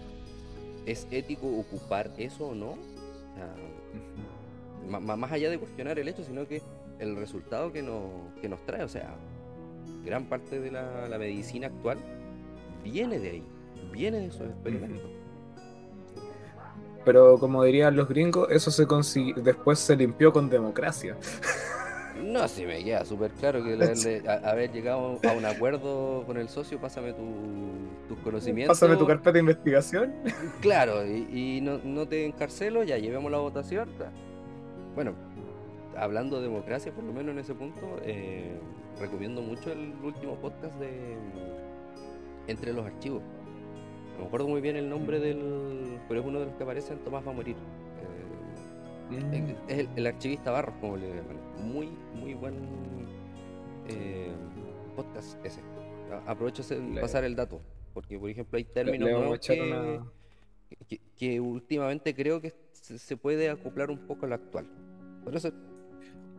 [0.86, 2.78] ¿es ético ocupar eso o no?
[4.90, 6.62] más allá de cuestionar el hecho, sino que
[7.00, 7.84] el resultado que,
[8.42, 9.16] que nos trae, o sea,
[10.06, 11.98] gran parte de la medicina actual
[12.84, 13.44] viene de ahí
[13.94, 15.10] viene de esos experimentos.
[17.06, 21.18] Pero como dirían los gringos, eso se consiguió, después se limpió con democracia.
[22.24, 23.74] No, si me queda súper claro que
[24.46, 27.24] haber llegado a un acuerdo con el socio, pásame tu,
[28.08, 28.80] tus conocimientos.
[28.80, 30.14] Pásame tu carpeta de investigación.
[30.62, 33.90] Claro, y, no, te encarcelo, ya llevemos la votación.
[34.96, 35.14] Bueno,
[35.98, 38.58] hablando de democracia, por lo menos en ese punto, eh,
[39.00, 41.18] recomiendo mucho el último podcast de
[42.48, 43.22] Entre los Archivos
[44.13, 45.99] no me acuerdo muy bien el nombre del.
[46.08, 47.56] Pero es uno de los que aparecen, Tomás va a morir.
[49.12, 49.69] Eh, mm.
[49.69, 51.38] Es el, archivista Barros, como le llaman.
[51.63, 52.56] Muy, muy buen
[53.88, 54.32] eh,
[54.95, 55.62] podcast ese.
[56.26, 57.62] Aprovecho de pasar el dato.
[57.93, 59.39] Porque, por ejemplo, hay términos nuevos
[61.15, 64.67] que, últimamente creo que se, puede acoplar un poco a lo actual.
[65.23, 65.52] Por eso,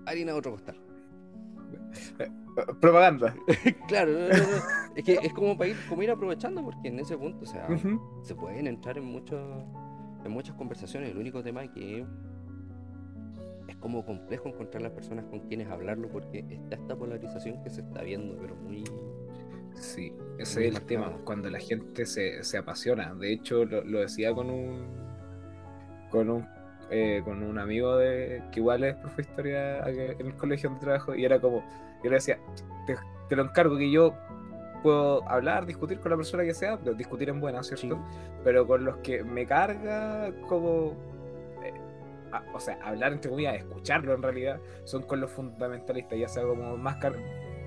[0.06, 0.76] harina a otro costal.
[2.80, 3.34] Propaganda.
[3.88, 4.12] claro,
[4.94, 7.66] es que es como para ir, como ir aprovechando, porque en ese punto, o sea,
[8.22, 9.64] se pueden entrar en muchos
[10.24, 11.10] en muchas conversaciones.
[11.10, 12.06] El único tema es que
[13.68, 17.82] es como complejo encontrar las personas con quienes hablarlo, porque está esta polarización que se
[17.82, 18.84] está viendo, pero muy.
[19.74, 23.14] Sí, ese es el tema, cuando la gente se, apasiona.
[23.14, 25.04] De hecho, lo, decía con un
[26.10, 26.46] con un
[26.96, 30.84] eh, con un amigo de que igual es profe de historia en el colegio donde
[30.84, 31.64] trabajo y era como
[32.04, 32.38] yo le decía,
[32.86, 34.14] te, lo encargo que yo
[34.80, 37.98] puedo hablar, discutir con la persona que sea, discutir en buena, ¿cierto?
[38.44, 40.94] Pero con los que me carga como...
[41.64, 41.72] Eh,
[42.52, 46.76] o sea, hablar entre comillas, escucharlo en realidad, son con los fundamentalistas, ya sea como
[46.76, 46.98] más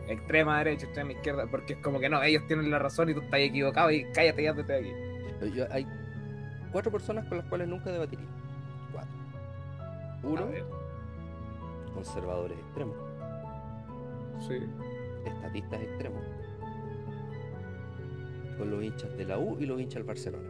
[0.08, 3.20] extrema derecha, extrema izquierda, porque es como que no, ellos tienen la razón y tú
[3.20, 5.62] estás equivocado y cállate ya desde aquí.
[5.70, 5.86] hay
[6.72, 8.26] cuatro personas con las cuales nunca debatiría.
[10.28, 10.48] Uno,
[11.94, 13.08] conservadores extremos
[14.42, 14.60] sí.
[15.26, 16.22] estatistas extremos.
[18.58, 20.50] Con los hinchas de la U y los hinchas del Barcelona.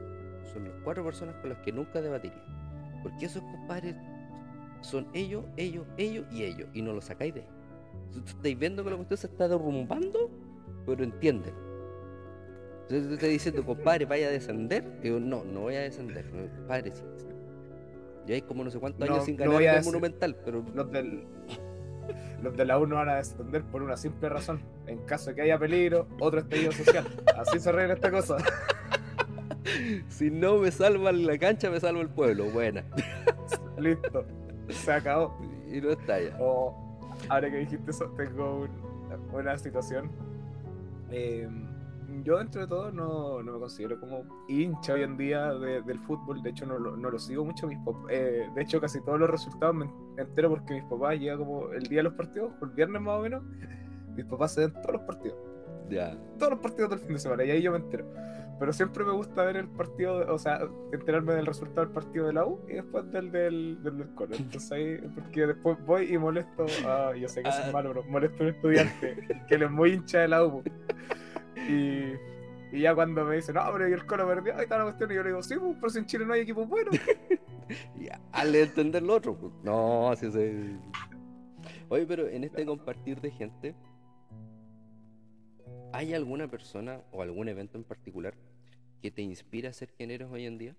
[0.53, 2.41] Son las cuatro personas con las que nunca debatiría.
[3.03, 3.95] Porque esos compadres
[4.81, 6.69] son ellos, ellos, ellos y ellos.
[6.73, 7.47] Y no lo sacáis de ahí.
[8.25, 10.29] Estáis viendo que la cuestión se está derrumbando,
[10.85, 11.53] pero entienden.
[12.83, 15.01] Entonces te estoy diciendo, compadre, vaya a descender.
[15.01, 16.29] digo, no, no voy a descender.
[16.31, 17.03] Compadre, sí.
[18.27, 20.63] Ya hay como no sé cuántos años sin ganar el monumental, pero.
[20.75, 21.23] Los del,
[22.43, 24.59] los de la U no van a descender por una simple razón.
[24.85, 27.05] En caso de que haya peligro, otro estallido social.
[27.37, 28.37] Así se arregla esta cosa.
[30.09, 32.45] si no me salva la cancha, me salva el pueblo.
[32.51, 32.83] Buena.
[33.77, 34.25] Listo.
[34.69, 35.37] Se acabó.
[35.71, 36.35] Y no está ya.
[36.39, 36.75] O,
[37.29, 38.87] ahora que dijiste eso, tengo un-
[39.33, 40.09] una situación.
[41.11, 41.47] Eh,
[42.23, 45.99] yo dentro de todo no, no me considero como hincha hoy en día de- del
[45.99, 47.67] fútbol, de hecho no lo, no lo sigo mucho.
[47.67, 47.77] Mis
[48.09, 51.83] eh, de hecho casi todos los resultados me entero porque mis papás llegan como el
[51.83, 53.43] día de los partidos, el viernes más o menos,
[54.15, 55.37] mis papás se ven todos los partidos,
[55.89, 56.17] Ya.
[56.39, 58.05] todos los partidos del fin de semana y ahí yo me entero.
[58.59, 62.33] Pero siempre me gusta ver el partido, o sea, enterarme del resultado del partido de
[62.33, 64.35] la U y después del del, del, del Colo.
[64.35, 67.67] Entonces ahí, porque después voy y molesto, a, yo sé que eso Ah.
[67.67, 70.63] es malo, pero molesto a un estudiante que él es muy hincha de la U.
[71.67, 72.13] Y,
[72.75, 75.11] y ya cuando me dicen, no, pero y el Colo perdió, ahí está la cuestión,
[75.11, 76.95] y yo le digo, sí, pues, pero si en Chile no hay equipos buenos.
[77.99, 79.35] Ya, hazle entender lo otro.
[79.37, 79.51] pues.
[79.61, 80.77] No, sí, sí.
[81.89, 83.75] Oye, pero en este compartir de gente,
[85.91, 88.35] ¿hay alguna persona o algún evento en particular
[89.01, 90.75] que te inspira a ser quien eres hoy en día?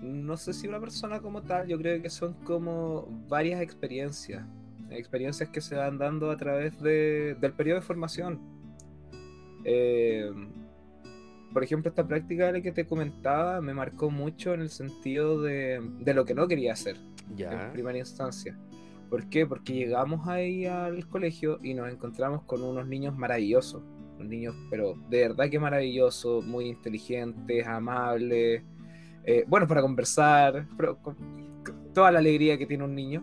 [0.00, 4.44] Mm, No sé si una persona como tal, yo creo que son como varias experiencias.
[4.96, 8.40] Experiencias que se van dando a través de- del periodo de formación.
[9.64, 10.30] Eh,
[11.52, 15.40] por ejemplo, esta práctica de la que te comentaba me marcó mucho en el sentido
[15.40, 16.96] de, de lo que no quería hacer
[17.30, 17.70] en Ya.
[17.72, 18.58] primera instancia.
[19.08, 19.46] ¿Por qué?
[19.46, 23.82] Porque llegamos ahí al colegio y nos encontramos con unos niños maravillosos.
[24.16, 28.62] Unos niños, pero de verdad que maravillosos, muy inteligentes, amables,
[29.24, 31.16] eh, buenos para conversar, pero con
[31.94, 33.22] toda la alegría que tiene un niño.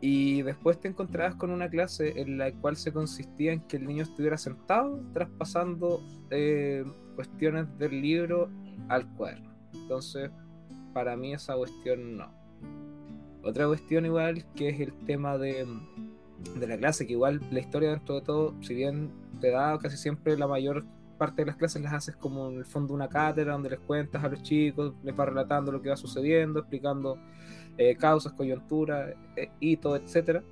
[0.00, 3.86] Y después te encontrabas con una clase en la cual se consistía en que el
[3.86, 6.84] niño estuviera sentado traspasando eh,
[7.16, 8.48] cuestiones del libro
[8.88, 9.50] al cuaderno.
[9.74, 10.30] Entonces,
[10.94, 12.32] para mí esa cuestión no.
[13.42, 15.66] Otra cuestión igual que es el tema de,
[16.58, 19.10] de la clase, que igual la historia dentro de todo, si bien
[19.40, 20.84] te da casi siempre la mayor
[21.20, 24.24] parte de las clases las haces como en el fondo una cátedra donde les cuentas
[24.24, 27.18] a los chicos, les vas relatando lo que va sucediendo, explicando
[27.80, 30.42] eh, causas, coyunturas, eh, hitos, etcétera.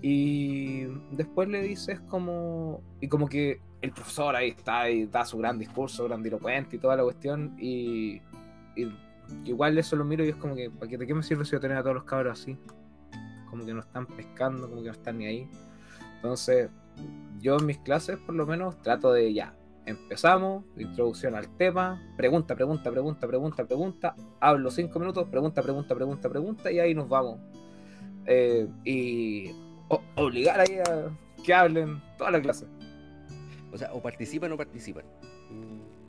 [0.00, 2.80] Y después le dices como.
[3.02, 6.96] Y como que el profesor ahí está y da su gran discurso, grandilocuente y toda
[6.96, 7.54] la cuestión.
[7.58, 8.22] Y,
[8.76, 8.90] y
[9.44, 11.52] igual eso lo miro y es como que, ¿para qué, ¿de qué me sirve si
[11.52, 12.56] yo tener a todos los cabros así?
[13.50, 15.50] Como que no están pescando, como que no están ni ahí.
[16.16, 16.70] Entonces,
[17.40, 19.54] yo en mis clases por lo menos trato de ya.
[19.86, 26.28] Empezamos, introducción al tema, pregunta, pregunta, pregunta, pregunta, pregunta, hablo cinco minutos, pregunta, pregunta, pregunta,
[26.30, 27.38] pregunta, y ahí nos vamos.
[28.26, 29.50] Eh, y
[29.88, 31.10] o- obligar ahí a
[31.44, 32.66] que hablen toda la clase.
[33.72, 35.04] O sea, o participan o participan.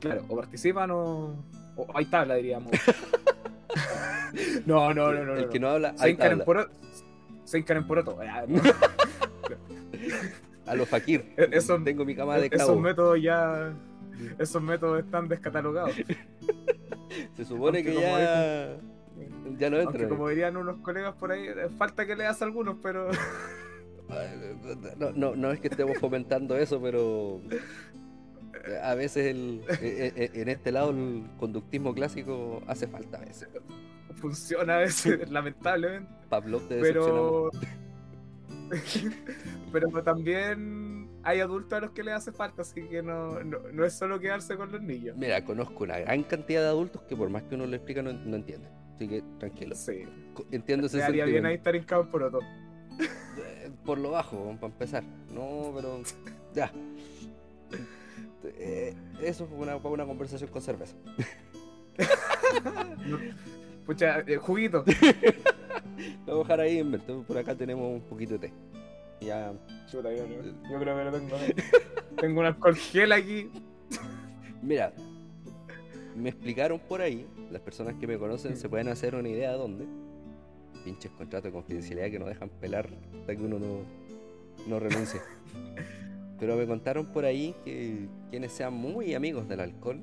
[0.00, 1.34] Claro, o participan o,
[1.76, 2.72] o hay tabla, diríamos.
[4.66, 5.34] no, no, no, no.
[5.34, 5.50] El no.
[5.50, 6.44] que no habla, Se hay tabla.
[6.46, 6.70] poroto.
[7.44, 8.16] Se hincan en poroto.
[10.66, 11.32] A los fakir.
[11.36, 12.80] E- eso- Tengo mi cama de Esos clavo.
[12.80, 13.72] métodos ya.
[14.38, 15.92] Esos métodos están descatalogados.
[17.36, 18.76] Se supone Aunque que ya.
[19.58, 20.08] Ya no Aunque entra.
[20.08, 23.08] como dirían unos colegas por ahí, eh, falta que leas algunos, pero.
[24.98, 27.40] No, no, no es que estemos fomentando eso, pero
[28.82, 33.48] a veces el, e- e- en este lado el conductismo clásico hace falta a veces.
[34.16, 36.10] funciona a veces, lamentablemente.
[36.28, 36.80] Pavlov te.
[36.80, 37.50] Pero.
[39.72, 43.84] pero también hay adultos a los que les hace falta, así que no, no, no
[43.84, 45.16] es solo quedarse con los niños.
[45.16, 48.12] Mira, conozco una gran cantidad de adultos que por más que uno le explica no,
[48.12, 48.70] no entienden.
[48.94, 49.74] Así que tranquilo.
[49.74, 50.04] Sí.
[50.50, 52.40] Entiendo ese haría bien ahí estar hincado en poroto.
[53.38, 55.04] Eh, Por lo bajo, para empezar.
[55.34, 56.00] No, pero
[56.54, 56.72] ya.
[58.44, 60.96] Eh, eso fue una, una conversación con cerveza.
[63.86, 64.84] Pucha, eh, juguito.
[66.36, 66.98] Voy a dejar ahí.
[67.26, 68.52] Por acá tenemos un poquito de té.
[69.20, 69.52] Ya.
[69.90, 70.26] Chuta, yo,
[70.70, 71.36] yo creo que lo tengo.
[72.20, 73.50] tengo un alcohol gel aquí.
[74.62, 74.92] Mira,
[76.14, 79.58] me explicaron por ahí, las personas que me conocen se pueden hacer una idea de
[79.58, 79.86] dónde.
[80.84, 83.78] Pinches contratos de confidencialidad que no dejan pelar hasta que uno no,
[84.66, 85.20] no renuncie.
[86.38, 90.02] Pero me contaron por ahí que quienes sean muy amigos del alcohol,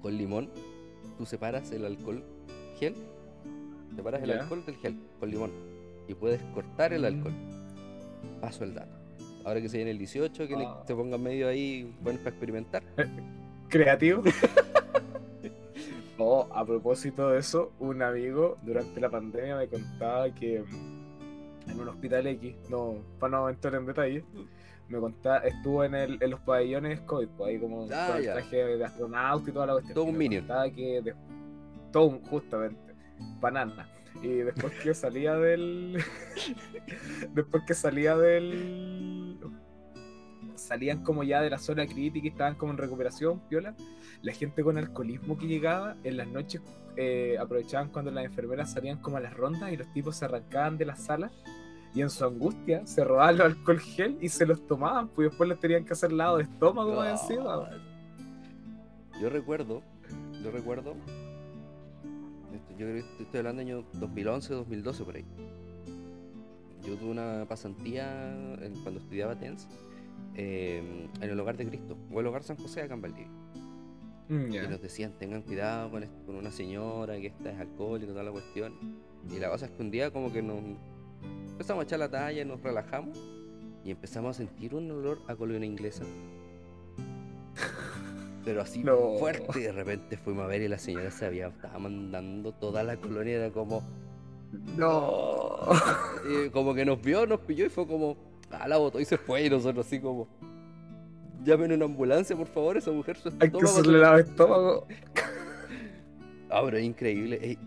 [0.00, 0.50] con limón,
[1.16, 2.24] tú separas el alcohol
[2.78, 2.94] gel,
[3.96, 5.50] separas el alcohol del gel con limón
[6.08, 7.32] y puedes cortar el alcohol.
[8.40, 8.94] Paso el dato.
[9.44, 10.82] Ahora que se viene el 18, que Ah.
[10.86, 12.82] se pongan medio ahí, bueno, para experimentar.
[13.68, 14.22] creativo.
[16.18, 20.56] Oh, a propósito de eso, un amigo durante la pandemia me contaba que
[21.68, 24.24] en un hospital X, no, para no entrar en detalle,
[24.88, 28.24] me contaba, estuvo en, el, en los pabellones COVID, pues ahí como Ah, con el
[28.24, 29.94] traje de astronauta y toda la cuestión.
[29.94, 30.46] Todo un minion.
[30.74, 31.14] que de-
[31.92, 32.85] todo un, justamente,
[33.40, 33.88] banana.
[34.22, 36.02] Y después que salía del.
[37.34, 39.38] después que salía del.
[40.54, 43.74] salían como ya de la zona crítica y estaban como en recuperación, piola,
[44.22, 46.62] la gente con alcoholismo que llegaba en las noches
[46.96, 50.78] eh, aprovechaban cuando las enfermeras salían como a las rondas y los tipos se arrancaban
[50.78, 51.30] de la sala
[51.94, 55.48] y en su angustia se robaban los alcohol gel y se los tomaban, pues después
[55.48, 57.04] les tenían que hacer lado de estómago No.
[57.04, 57.70] encima.
[59.20, 59.82] Yo recuerdo,
[60.42, 60.94] yo recuerdo,
[62.70, 65.24] yo creo que estoy hablando del año 2011, 2012 por ahí.
[66.86, 68.32] Yo tuve una pasantía
[68.62, 69.66] en- cuando estudiaba TENS
[70.34, 73.28] eh, en el Hogar de Cristo, o el Hogar San José acá en Valdivia.
[74.28, 78.12] Mm, Y nos decían, tengan cuidado con, est- con una señora que esta es alcohólica
[78.12, 78.74] toda la cuestión.
[79.34, 80.58] Y la cosa es que un día como que nos
[81.52, 83.18] empezamos a echar la talla, nos relajamos
[83.84, 86.04] y empezamos a sentir un olor a colonia inglesa.
[88.46, 89.16] Pero así No.
[89.18, 92.84] fuerte, y de repente fuimos a ver y la señora se había, estaba mandando toda
[92.84, 93.82] la colonia, era como,
[94.76, 95.66] No.
[96.30, 98.16] eh, como que nos vio, nos pilló y fue como,
[98.52, 100.28] ah, la botó y se fue y nosotros así como,
[101.44, 104.86] llamen una ambulancia por favor, esa mujer su Hay que estómago lado de estómago.
[106.48, 107.40] Ah, pero es increíble.
[107.42, 107.58] eh,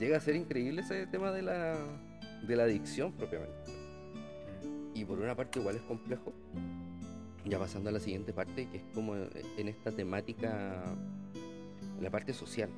[0.00, 1.76] llega a ser increíble ese tema de la,
[2.44, 3.54] de la adicción propiamente.
[4.94, 6.32] Y por una parte igual es complejo.
[7.48, 10.82] Ya pasando a la siguiente parte, que es como eh, en esta temática,
[12.00, 12.68] la parte social.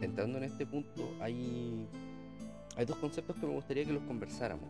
[0.00, 1.88] Entrando en este punto, hay,
[2.76, 4.68] hay dos conceptos que me gustaría que los conversáramos.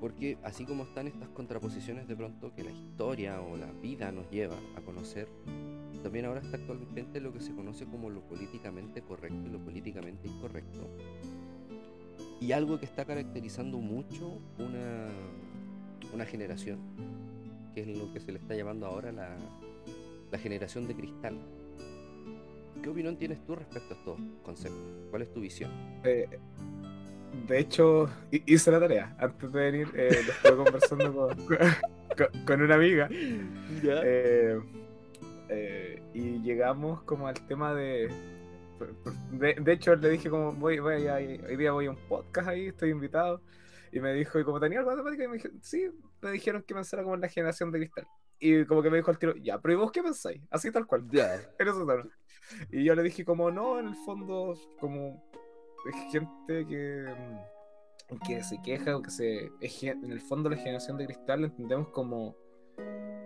[0.00, 4.30] Porque así como están estas contraposiciones de pronto que la historia o la vida nos
[4.30, 5.28] lleva a conocer,
[6.02, 10.28] también ahora está actualmente lo que se conoce como lo políticamente correcto y lo políticamente
[10.28, 10.88] incorrecto.
[12.40, 15.08] Y algo que está caracterizando mucho una,
[16.12, 16.78] una generación,
[17.74, 19.36] que es lo que se le está llamando ahora la,
[20.30, 21.38] la generación de cristal.
[22.82, 24.80] ¿Qué opinión tienes tú respecto a estos conceptos?
[25.10, 25.70] ¿Cuál es tu visión?
[26.04, 26.26] Eh,
[27.46, 29.14] de hecho, hi- hice la tarea.
[29.18, 31.36] Antes de venir, eh, lo estuve conversando con,
[32.16, 33.08] con- con una amiga.
[33.12, 34.58] Eh,
[35.50, 38.08] eh, y llegamos como al tema de,
[39.32, 39.54] de.
[39.54, 42.68] de hecho, le dije como, voy, voy a- hoy día voy a un podcast ahí,
[42.68, 43.42] estoy invitado.
[43.92, 46.62] Y me dijo, y como tenía algo de temática, y me dije, sí, me dijeron
[46.62, 48.06] que pensara como en la generación de cristal.
[48.38, 50.40] Y como que me dijo al tiro, ya, pero ¿y vos qué pensáis?
[50.50, 51.06] Así tal cual.
[51.10, 51.34] Ya.
[51.58, 52.06] en esos tonos.
[52.70, 55.22] Y yo le dije como no, en el fondo como
[55.86, 57.06] es gente que,
[58.10, 61.46] mm, que se queja o que se en el fondo la generación de cristal la
[61.48, 62.36] entendemos como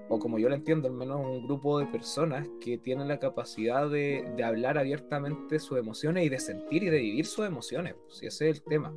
[0.08, 3.88] o como yo lo entiendo al menos un grupo de personas que tienen la capacidad
[3.88, 8.26] de, de hablar abiertamente sus emociones y de sentir y de vivir sus emociones si
[8.26, 8.92] ese es el tema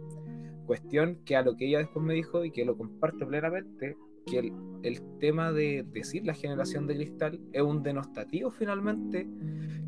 [0.67, 4.39] cuestión que a lo que ella después me dijo y que lo comparto plenamente que
[4.39, 4.53] el,
[4.83, 9.27] el tema de decir la generación de cristal es un denostativo finalmente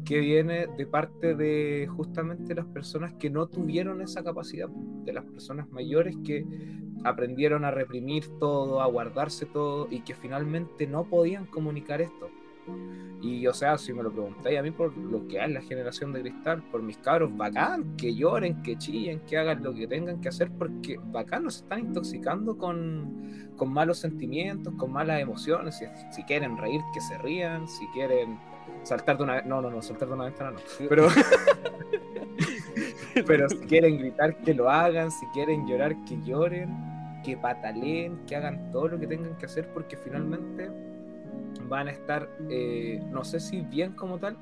[0.06, 5.26] que viene de parte de justamente las personas que no tuvieron esa capacidad, de las
[5.26, 6.46] personas mayores que
[7.04, 12.30] aprendieron a reprimir todo, a guardarse todo y que finalmente no podían comunicar esto.
[13.22, 16.14] Y o sea, si me lo preguntáis a mí por lo que es la generación
[16.14, 20.22] de cristal, por mis cabros, bacán, que lloren, que chillen, que hagan lo que tengan
[20.22, 25.78] que hacer, porque bacán nos están intoxicando con, con malos sentimientos, con malas emociones.
[25.78, 28.40] Si, si quieren reír, que se rían, si quieren
[28.84, 30.60] saltar de una no no no saltar de una ventana no.
[30.90, 31.08] Pero
[33.28, 35.12] pero si quieren gritar que lo hagan.
[35.12, 36.70] Si quieren llorar que lloren
[37.24, 40.70] que pataleen que hagan todo lo que tengan que hacer porque finalmente
[41.68, 44.38] van a estar eh, no sé si bien como tal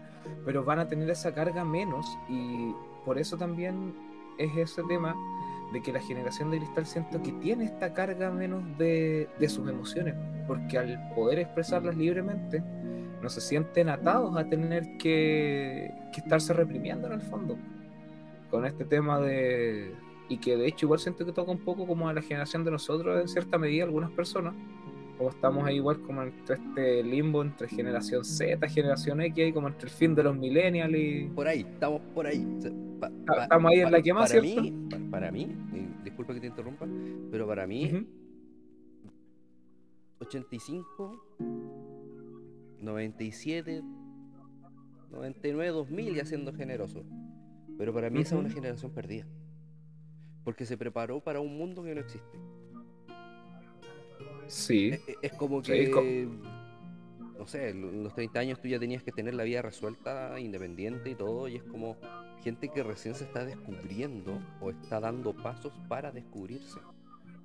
[0.45, 2.73] pero van a tener esa carga menos y
[3.05, 3.93] por eso también
[4.37, 5.15] es ese tema
[5.73, 9.67] de que la generación de cristal siento que tiene esta carga menos de, de sus
[9.69, 10.15] emociones
[10.47, 12.63] porque al poder expresarlas libremente
[13.21, 17.57] no se sienten atados a tener que, que estarse reprimiendo en el fondo.
[18.49, 19.93] Con este tema de.
[20.29, 22.71] Y que de hecho, igual siento que toca un poco como a la generación de
[22.71, 24.55] nosotros, en cierta medida, algunas personas.
[25.17, 29.67] Como estamos ahí, igual como entre este limbo entre generación Z, generación X, ahí como
[29.67, 31.29] entre el fin de los millennials y.
[31.33, 32.45] Por ahí, estamos por ahí.
[32.99, 34.61] Pa- pa- Estamos ahí en la que más, para ¿cierto?
[34.61, 36.87] mí, pa- para mí, y disculpa que te interrumpa,
[37.31, 38.05] pero para mí, Ujú.
[40.19, 41.23] 85,
[42.81, 43.81] 97,
[45.11, 47.03] 99, 2000 ya siendo generoso.
[47.77, 49.25] Pero para mí esa es una generación perdida.
[50.43, 52.37] Porque se preparó para un mundo que no existe.
[54.47, 54.89] Sí.
[54.89, 56.27] Es, es como que,
[57.37, 61.09] no sé, en los 30 años tú ya tenías que tener la vida resuelta, independiente
[61.09, 61.97] y todo, y es como
[62.43, 66.79] gente que recién se está descubriendo o está dando pasos para descubrirse.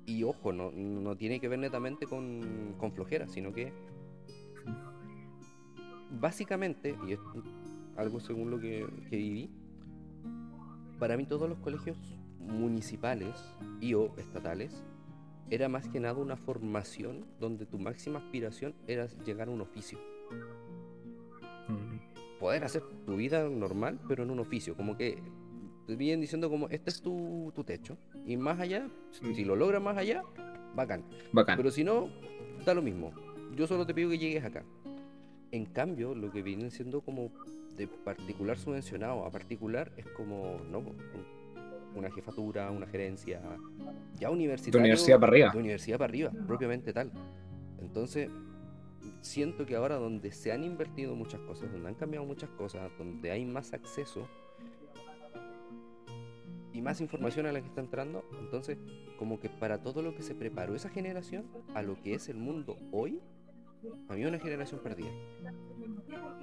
[0.05, 3.71] Y ojo, no, no tiene que ver netamente con, con flojera, sino que
[6.19, 7.19] básicamente, y es
[7.95, 9.49] algo según lo que, que viví,
[10.99, 11.97] para mí todos los colegios
[12.39, 13.33] municipales
[13.79, 14.83] y o estatales
[15.53, 19.99] era más que nada una formación donde tu máxima aspiración era llegar a un oficio.
[21.67, 22.39] Mm.
[22.39, 24.75] Poder hacer tu vida normal, pero en un oficio.
[24.75, 25.17] Como que
[25.87, 27.97] te vienen diciendo como este es tu, tu techo.
[28.25, 28.87] Y más allá,
[29.21, 29.33] Mm.
[29.33, 30.23] si lo logras más allá,
[30.75, 31.03] bacán.
[31.31, 31.57] Bacán.
[31.57, 32.09] Pero si no,
[32.65, 33.11] da lo mismo.
[33.55, 34.63] Yo solo te pido que llegues acá.
[35.51, 37.29] En cambio, lo que vienen siendo como
[37.77, 40.83] de particular subvencionado a particular es como, no,
[41.95, 43.41] una jefatura, una gerencia,
[44.19, 44.79] ya de universitario.
[44.79, 45.49] universidad para arriba.
[45.51, 47.11] De universidad para arriba, propiamente tal.
[47.79, 48.29] Entonces,
[49.21, 53.31] siento que ahora donde se han invertido muchas cosas, donde han cambiado muchas cosas, donde
[53.31, 54.27] hay más acceso
[56.71, 58.77] y más información a la que está entrando, entonces,
[59.17, 62.37] como que para todo lo que se preparó esa generación, a lo que es el
[62.37, 63.21] mundo hoy,
[64.09, 65.11] a mí es una generación perdida.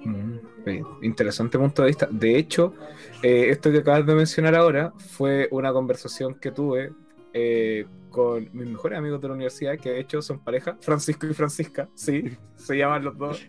[0.03, 0.35] Mm,
[0.65, 2.07] eh, Interesante punto de vista.
[2.09, 2.73] De hecho,
[3.21, 6.91] eh, esto que acabas de mencionar ahora fue una conversación que tuve
[7.33, 11.33] eh, con mis mejores amigos de la universidad, que de hecho son pareja, Francisco y
[11.33, 13.47] Francisca, sí, se llaman los dos,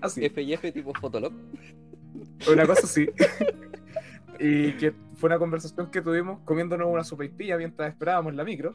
[0.00, 0.24] Así.
[0.24, 1.32] F y F tipo Fotolog.
[2.50, 3.08] una cosa así.
[4.40, 8.74] y que fue una conversación que tuvimos comiéndonos una sopaipilla mientras esperábamos la micro.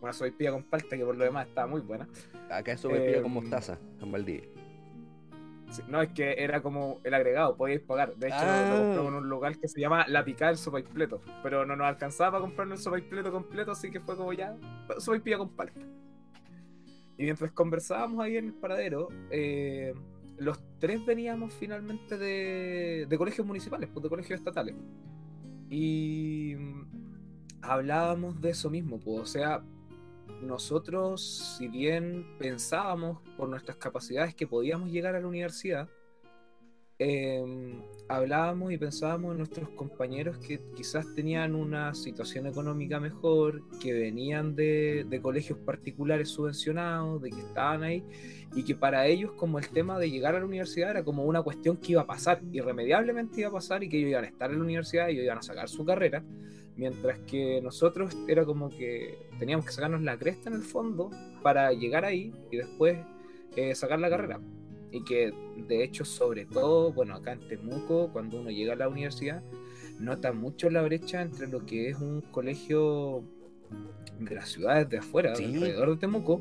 [0.00, 2.06] Una sopaipilla con palta que por lo demás estaba muy buena.
[2.50, 4.44] Acá eso me pilla Em, con mostaza, en Valdivia.
[5.88, 8.14] No, es que era como el agregado, podíais pagar.
[8.16, 8.70] De hecho, Ah.
[8.70, 11.20] lo compramos en un local que se llama La Picada del Sopaipleto.
[11.42, 14.56] Pero no nos alcanzaba para comprarnos el sopaipleto completo, así que fue como ya,
[14.98, 15.80] sopaipilla con palta.
[17.18, 19.92] Y mientras conversábamos ahí en el paradero, eh,
[20.38, 24.74] los tres veníamos finalmente de, de colegios municipales, pues de colegios estatales.
[25.68, 26.82] Y mm,
[27.62, 29.62] hablábamos de eso mismo, pues, o sea,
[30.42, 35.88] nosotros, si bien pensábamos por nuestras capacidades que podíamos llegar a la universidad,
[36.98, 37.44] eh,
[38.08, 44.56] hablábamos y pensábamos en nuestros compañeros que quizás tenían una situación económica mejor, que venían
[44.56, 48.02] de, de colegios particulares subvencionados, de que estaban ahí,
[48.54, 51.42] y que para ellos como el tema de llegar a la universidad era como una
[51.42, 54.50] cuestión que iba a pasar, irremediablemente iba a pasar y que ellos iban a estar
[54.50, 56.24] en la universidad y ellos iban a sacar su carrera,
[56.76, 61.10] mientras que nosotros era como que teníamos que sacarnos la cresta en el fondo
[61.42, 62.98] para llegar ahí y después
[63.56, 64.40] eh, sacar la carrera.
[64.90, 65.32] Y que
[65.68, 69.42] de hecho, sobre todo, bueno, acá en Temuco, cuando uno llega a la universidad,
[69.98, 73.22] nota mucho la brecha entre lo que es un colegio
[74.18, 75.44] de las ciudades de afuera, Sí.
[75.44, 76.40] alrededor de Temuco,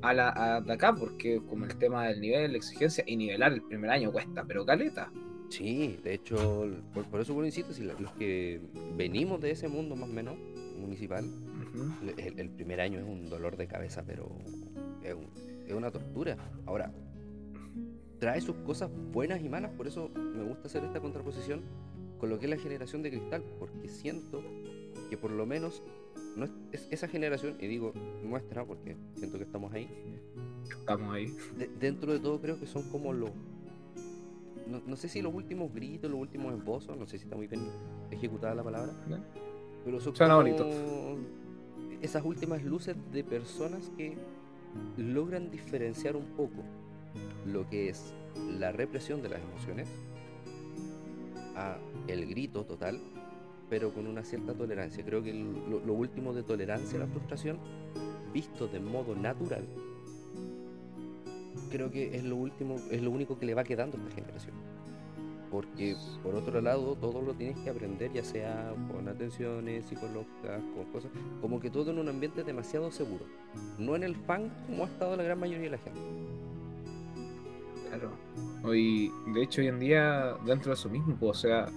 [0.00, 3.52] a la a de acá, porque como el tema del nivel, la exigencia y nivelar
[3.52, 5.10] el primer año cuesta, pero caleta.
[5.50, 8.60] Sí, de hecho, por, por eso, bueno, insisto, si los que
[8.96, 10.34] venimos de ese mundo más o menos
[10.80, 11.24] municipal,
[12.16, 14.30] el, el primer año es un dolor de cabeza, pero
[15.04, 15.28] es, un-
[15.68, 16.36] es una tortura.
[16.66, 16.90] Ahora,
[18.22, 21.60] trae sus cosas buenas y malas, por eso me gusta hacer esta contraposición
[22.20, 24.40] con lo que es la generación de cristal, porque siento
[25.10, 25.82] que por lo menos
[26.36, 27.92] no es, es- esa generación, y digo
[28.22, 29.88] nuestra, porque siento que estamos ahí,
[30.70, 31.34] Estamos ahí.
[31.58, 33.30] de- dentro de todo creo que son como los
[34.68, 37.48] no, no sé si los últimos gritos, los últimos esbozos, no sé si está muy
[37.48, 37.66] bien
[38.12, 39.18] ejecutada la palabra, ¿no?
[39.84, 40.68] pero son Suena como bonito.
[42.00, 44.16] esas últimas luces de personas que
[44.96, 46.62] logran diferenciar un poco
[47.46, 48.14] lo que es
[48.58, 49.88] la represión de las emociones
[51.56, 51.76] a
[52.08, 53.00] el grito total,
[53.68, 55.04] pero con una cierta tolerancia.
[55.04, 57.58] Creo que lo último de tolerancia a la frustración,
[58.32, 59.64] visto de modo natural,
[61.70, 64.54] creo que es lo último, es lo único que le va quedando a esta generación.
[65.50, 70.84] Porque por otro lado, todo lo tienes que aprender, ya sea con atenciones psicológicas, con
[70.92, 71.10] cosas,
[71.42, 73.26] como que todo en un ambiente demasiado seguro.
[73.78, 76.00] No en el fan como ha estado la gran mayoría de la gente.
[77.92, 78.10] Claro.
[78.64, 81.68] Hoy, de hecho, hoy en día, dentro de eso mismo, pues, o sea,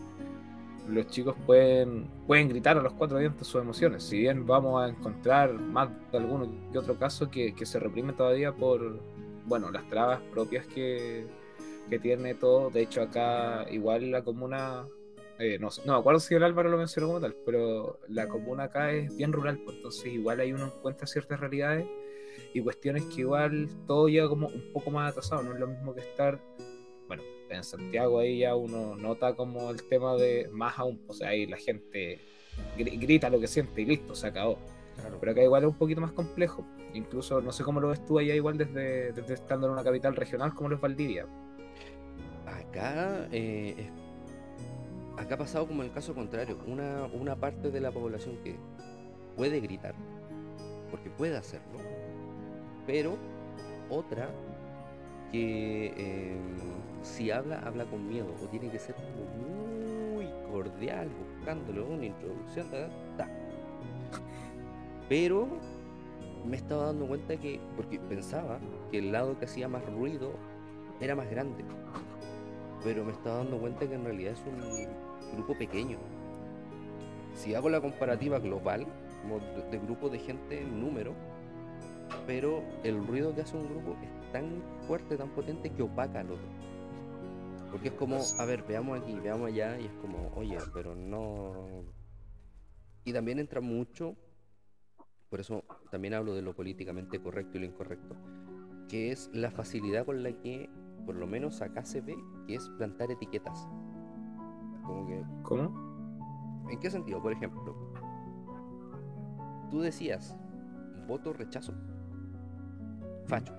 [0.87, 4.03] los chicos pueden, pueden gritar a los cuatro vientos sus emociones.
[4.03, 8.13] Si bien vamos a encontrar más de alguno que otro caso que, que se reprime
[8.13, 8.97] todavía por,
[9.45, 11.27] bueno, las trabas propias que,
[11.89, 12.69] que tiene todo.
[12.69, 14.87] De hecho, acá igual la comuna,
[15.37, 18.91] eh, no, no acuerdo si el Álvaro lo mencionó como tal, pero la comuna acá
[18.93, 21.85] es bien rural, pues, entonces igual ahí uno encuentra ciertas realidades
[22.55, 25.93] y cuestiones que igual todo llega como un poco más atrasado, no es lo mismo
[25.93, 26.39] que estar,
[27.07, 31.29] bueno, en Santiago ahí ya uno nota como el tema de más aún, o sea,
[31.29, 32.21] ahí la gente
[32.77, 34.57] gri- grita lo que siente y listo, se acabó.
[35.19, 38.17] Pero acá igual es un poquito más complejo, incluso no sé cómo lo ves tú
[38.19, 41.27] allá igual desde, desde estando en una capital regional como lo es Valdivia.
[42.45, 43.91] Acá, eh, es-
[45.21, 48.55] acá ha pasado como el caso contrario, una, una parte de la población que
[49.35, 49.93] puede gritar,
[50.89, 51.79] porque puede hacerlo,
[52.85, 53.17] pero
[53.89, 54.29] otra
[55.31, 56.37] que eh,
[57.01, 59.25] si habla, habla con miedo, o tiene que ser como
[60.15, 62.67] muy cordial, buscándole una introducción,
[63.17, 63.27] ta,
[65.09, 65.47] pero
[66.45, 68.59] me estaba dando cuenta que, porque pensaba
[68.91, 70.31] que el lado que hacía más ruido
[70.99, 71.63] era más grande,
[72.83, 75.97] pero me estaba dando cuenta que en realidad es un grupo pequeño.
[77.33, 78.85] Si hago la comparativa global,
[79.21, 81.13] como de, de grupo de gente en número,
[82.25, 86.31] pero el ruido que hace un grupo es tan fuerte, tan potente que opaca al
[86.31, 86.47] otro.
[87.71, 91.83] Porque es como, a ver, veamos aquí, veamos allá, y es como, oye, pero no.
[93.03, 94.15] Y también entra mucho,
[95.29, 98.15] por eso también hablo de lo políticamente correcto y lo incorrecto,
[98.87, 100.69] que es la facilidad con la que,
[101.05, 102.15] por lo menos acá se ve,
[102.47, 103.67] que es plantar etiquetas.
[104.85, 106.65] Como que, ¿Cómo?
[106.69, 107.21] ¿En qué sentido?
[107.21, 107.75] Por ejemplo,
[109.69, 110.37] tú decías
[111.07, 111.73] voto rechazo,
[113.25, 113.53] facho,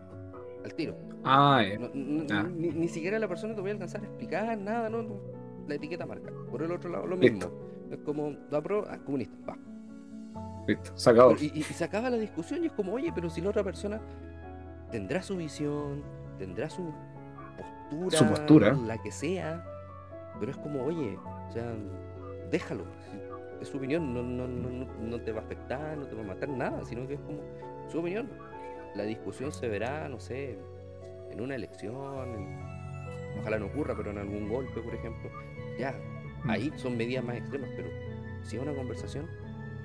[0.65, 0.97] al tiro.
[1.25, 1.79] Ah, eh.
[1.79, 2.43] No- Ah.
[2.45, 5.17] ni, ni siquiera la persona te voy a alcanzar a explicar nada, no, no,
[5.67, 6.31] la etiqueta marca.
[6.51, 7.39] Por el otro lado, lo mismo.
[7.39, 7.61] Listo.
[7.91, 9.57] Es como, la pro, ah, comunista, va.
[10.67, 11.33] Listo, sacado.
[11.41, 13.63] Y, y- y se acaba la discusión y es como, oye, pero si la otra
[13.65, 14.01] persona
[14.91, 16.03] tendrá su visión,
[16.39, 16.93] tendrá su
[17.91, 18.73] postura, Su postura.
[18.73, 19.65] la que sea,
[20.41, 21.17] pero es como, oye,
[21.49, 21.73] o sea,
[22.51, 22.85] déjalo.
[23.61, 26.27] Es su opinión, no, no, no, no, te va a afectar, no te va a
[26.27, 27.41] matar nada, sino que es como
[27.89, 28.29] su opinión.
[28.95, 30.59] La discusión se verá, no sé,
[31.31, 35.31] en una elección, en- ojalá no ocurra, pero en algún golpe, por ejemplo.
[35.79, 35.95] Ya,
[36.45, 36.51] Mm.
[36.51, 37.89] ahí son medidas más extremas, pero
[38.43, 39.27] si es una conversación,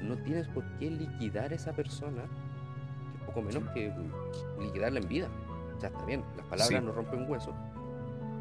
[0.02, 3.94] no tienes por qué liquidar a esa persona, que es poco menos que
[4.60, 5.28] liquidarla en vida.
[5.78, 6.86] O sea, está bien, las palabras Sí.
[6.86, 7.56] no rompen huesos,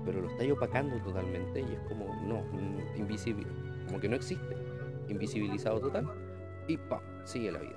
[0.05, 2.43] pero lo estáis opacando totalmente y es como, no,
[2.97, 3.47] invisible,
[3.87, 4.57] como que no existe,
[5.11, 6.09] invisibilizado total,
[6.69, 7.77] y pa, sigue la vida.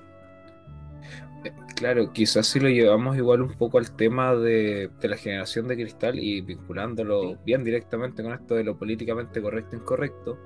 [1.44, 5.68] Eh, Claro, quizás si lo llevamos igual un poco al tema de, de la generación
[5.68, 7.38] de cristal y vinculándolo Sí.
[7.46, 10.38] bien directamente con esto de lo políticamente correcto e incorrecto,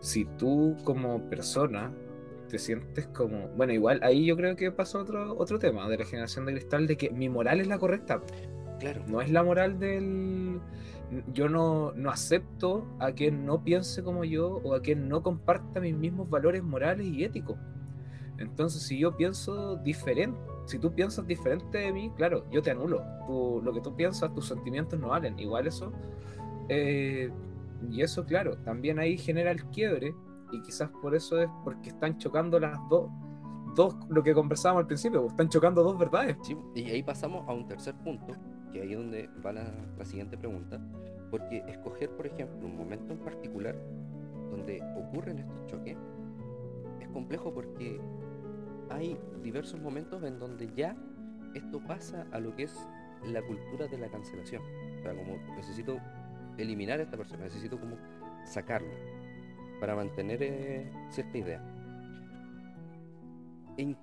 [0.00, 1.92] si tú como persona
[2.48, 6.04] te sientes como, bueno, igual ahí yo creo que pasa otro, otro tema de la
[6.04, 8.22] generación de cristal, de que mi moral es la correcta,
[8.80, 10.60] Claro, no es la moral del...
[11.32, 15.80] Yo no, no acepto a quien no piense como yo o a quien no comparta
[15.80, 17.56] mis mismos valores morales y éticos.
[18.36, 23.02] Entonces, si yo pienso diferente, si tú piensas diferente de mí, claro, yo te anulo.
[23.62, 25.38] Lo que tú piensas, tus sentimientos no valen.
[25.38, 25.92] Igual eso.
[26.68, 27.30] eh,
[27.90, 30.14] y eso, claro, también ahí genera el quiebre.
[30.52, 33.10] Y quizás por eso es porque están chocando las dos.
[33.74, 36.36] Dos, lo que conversábamos al principio, pues, están chocando dos verdades.
[36.42, 38.32] Sí, y ahí pasamos a un tercer punto,
[38.72, 40.80] que ahí es donde va la, la siguiente pregunta,
[41.30, 43.76] porque escoger, por ejemplo, un momento en particular
[44.50, 45.96] donde ocurren estos choques
[47.00, 48.00] es complejo porque
[48.90, 50.96] hay diversos momentos en donde ya
[51.54, 52.88] esto pasa a lo que es
[53.24, 54.62] la cultura de la cancelación.
[54.98, 55.98] O sea, como necesito
[56.56, 57.96] eliminar a esta persona, necesito como
[58.44, 58.92] sacarlo
[59.80, 61.62] para mantener eh, cierta idea.
[63.76, 63.96] En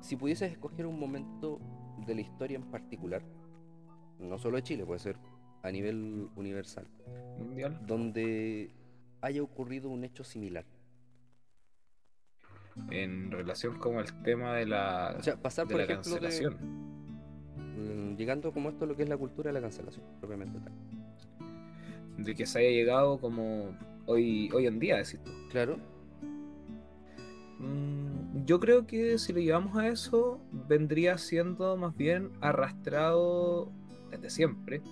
[0.00, 1.60] si pudieses escoger un momento
[2.06, 3.22] de la historia en particular,
[4.18, 5.16] no solo de Chile, puede ser
[5.62, 6.86] a nivel universal,
[7.38, 7.80] Mundial.
[7.86, 8.70] donde
[9.20, 10.64] haya ocurrido un hecho similar.
[12.90, 16.56] En relación como al tema de la, O sea, pasar, de por la ejemplo, cancelación.
[17.56, 20.72] mm, llegando como esto a lo que es la cultura de la cancelación, propiamente tal.
[22.18, 23.76] de que se haya llegado como
[24.06, 25.30] hoy, hoy en día, decís tú.
[25.50, 25.76] Claro,
[27.58, 33.70] Mm, yo creo que si lo llevamos a eso, vendría siendo más bien arrastrado
[34.10, 34.82] desde siempre,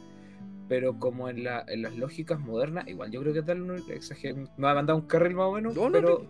[0.68, 4.36] pero como en, la, en las lógicas modernas, igual yo creo que tal, no exager-
[4.57, 6.22] me va a mandar un carril más o menos, No, no, pero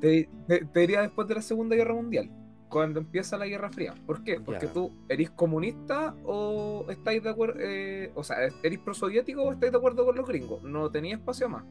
[0.00, 2.30] te, te- te diría después de la Segunda Guerra Mundial,
[2.68, 3.94] cuando empieza la Guerra Fría.
[4.06, 4.40] ¿Por qué?
[4.40, 4.72] Porque Ya.
[4.72, 7.60] tú eres comunista o estáis de acuerdo,
[8.14, 11.64] o sea, eres prosoviético o estáis de acuerdo con los gringos, no tenía espacio más.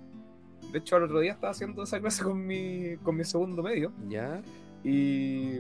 [0.71, 3.91] De hecho, el otro día estaba haciendo esa clase con mi, con mi segundo medio
[4.07, 4.41] ya,
[4.83, 5.59] y,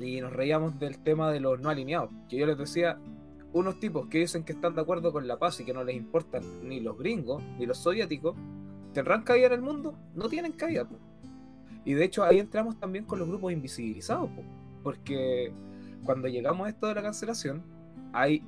[0.00, 2.10] y nos reíamos del tema de los no alineados.
[2.28, 2.98] Que yo les decía,
[3.52, 5.96] unos tipos que dicen que están de acuerdo con la paz y que no les
[5.96, 8.36] importan ni los gringos ni los soviéticos,
[8.92, 9.96] ¿tendrán cabida en el mundo?
[10.14, 10.88] No tienen cabida.
[10.88, 10.96] po.
[11.84, 14.42] Y de hecho ahí entramos también con los grupos invisibilizados, po,
[14.82, 15.52] porque
[16.04, 17.62] cuando llegamos a esto de la cancelación,
[18.12, 18.42] hay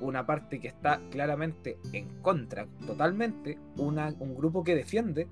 [0.00, 5.28] una parte que está claramente en contra, totalmente, una, un grupo que defiende,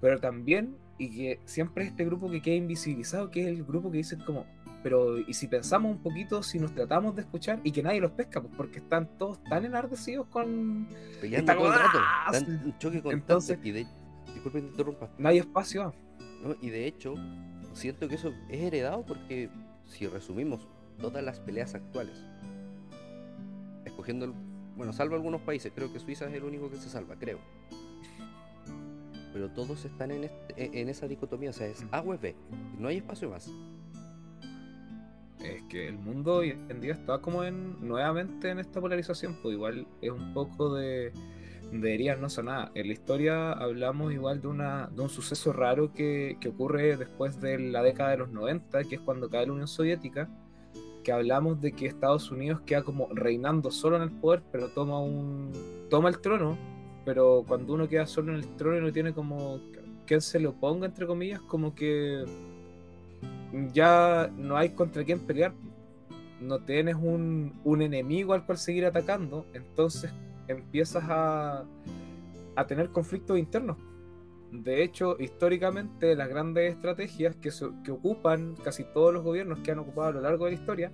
[0.00, 3.90] pero también, y que siempre es este grupo que queda invisibilizado, que es el grupo
[3.90, 4.46] que dice como,
[4.82, 8.12] pero y si pensamos un poquito, si nos tratamos de escuchar y que nadie los
[8.12, 10.86] pesca, pues porque están todos tan enardecidos con...
[11.20, 11.98] peleando Está todo el rato,
[12.32, 13.02] tan- un choque.
[13.10, 13.86] Entonces- y de,
[14.32, 15.92] disculpe que te interrumpa, No hay espacio.
[16.42, 16.54] ¿no?
[16.60, 17.14] Y de hecho,
[17.72, 19.48] siento que eso es heredado porque
[19.86, 20.68] si resumimos
[21.00, 22.22] todas las peleas actuales,
[23.84, 24.34] escogiendo, el-
[24.76, 27.38] bueno, salvo algunos países, creo que Suiza es el único que se salva, creo.
[29.34, 32.34] Pero todos están en, este- en esa dicotomía, o sea, es A o es B,
[32.78, 33.50] no hay espacio más.
[35.40, 39.54] es que el mundo hoy en día está como en nuevamente en esta polarización, pues
[39.54, 41.12] igual es un poco de,
[41.72, 45.92] de heridas no nada En la historia hablamos igual de, una, de un suceso raro
[45.92, 49.52] que, que, ocurre después de la década de los 90, que es cuando cae la
[49.52, 50.28] Unión Soviética,
[51.02, 55.00] que hablamos de que Estados Unidos queda como reinando solo en el poder, pero toma
[55.00, 55.50] un
[55.90, 56.56] toma el trono,
[57.04, 59.60] pero cuando uno queda solo en el trono y no tiene como
[60.06, 62.24] quien se lo ponga entre comillas, como que
[63.72, 65.52] ya no hay contra quién pelear.
[66.40, 70.12] No tienes un, un enemigo al cual seguir atacando, entonces
[70.48, 71.64] empiezas a,
[72.56, 73.76] a tener conflictos internos.
[74.50, 77.50] De hecho, históricamente las grandes estrategias que,
[77.84, 80.92] que ocupan casi todos los gobiernos que han ocupado a lo largo de la historia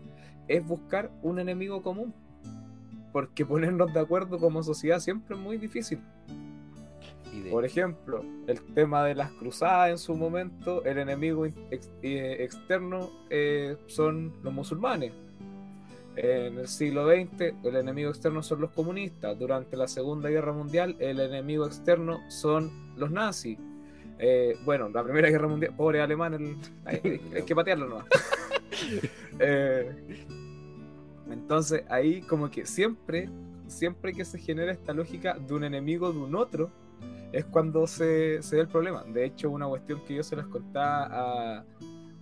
[0.49, 2.15] es buscar un enemigo común.
[3.13, 6.01] Porque ponernos de acuerdo como sociedad siempre es muy difícil.
[7.51, 13.77] Por ejemplo, el tema de las cruzadas en su momento, el enemigo eh, externo eh,
[13.87, 15.13] son los musulmanes.
[16.17, 19.39] En el siglo XX, el enemigo externo son los comunistas.
[19.39, 23.59] Durante la Segunda Guerra Mundial, el enemigo externo son los nazis.
[24.19, 27.01] Eh, bueno, la Primera Guerra Mundial, pobre alemán, hay,
[27.47, 28.07] que patearlo nomás.
[31.33, 33.29] entonces, ahí como que siempre,
[33.69, 36.71] siempre que se genera esta lógica de un enemigo de un otro,
[37.33, 39.05] es cuando se, se da el problema.
[39.05, 41.65] De hecho, una cuestión que yo se las contaba a,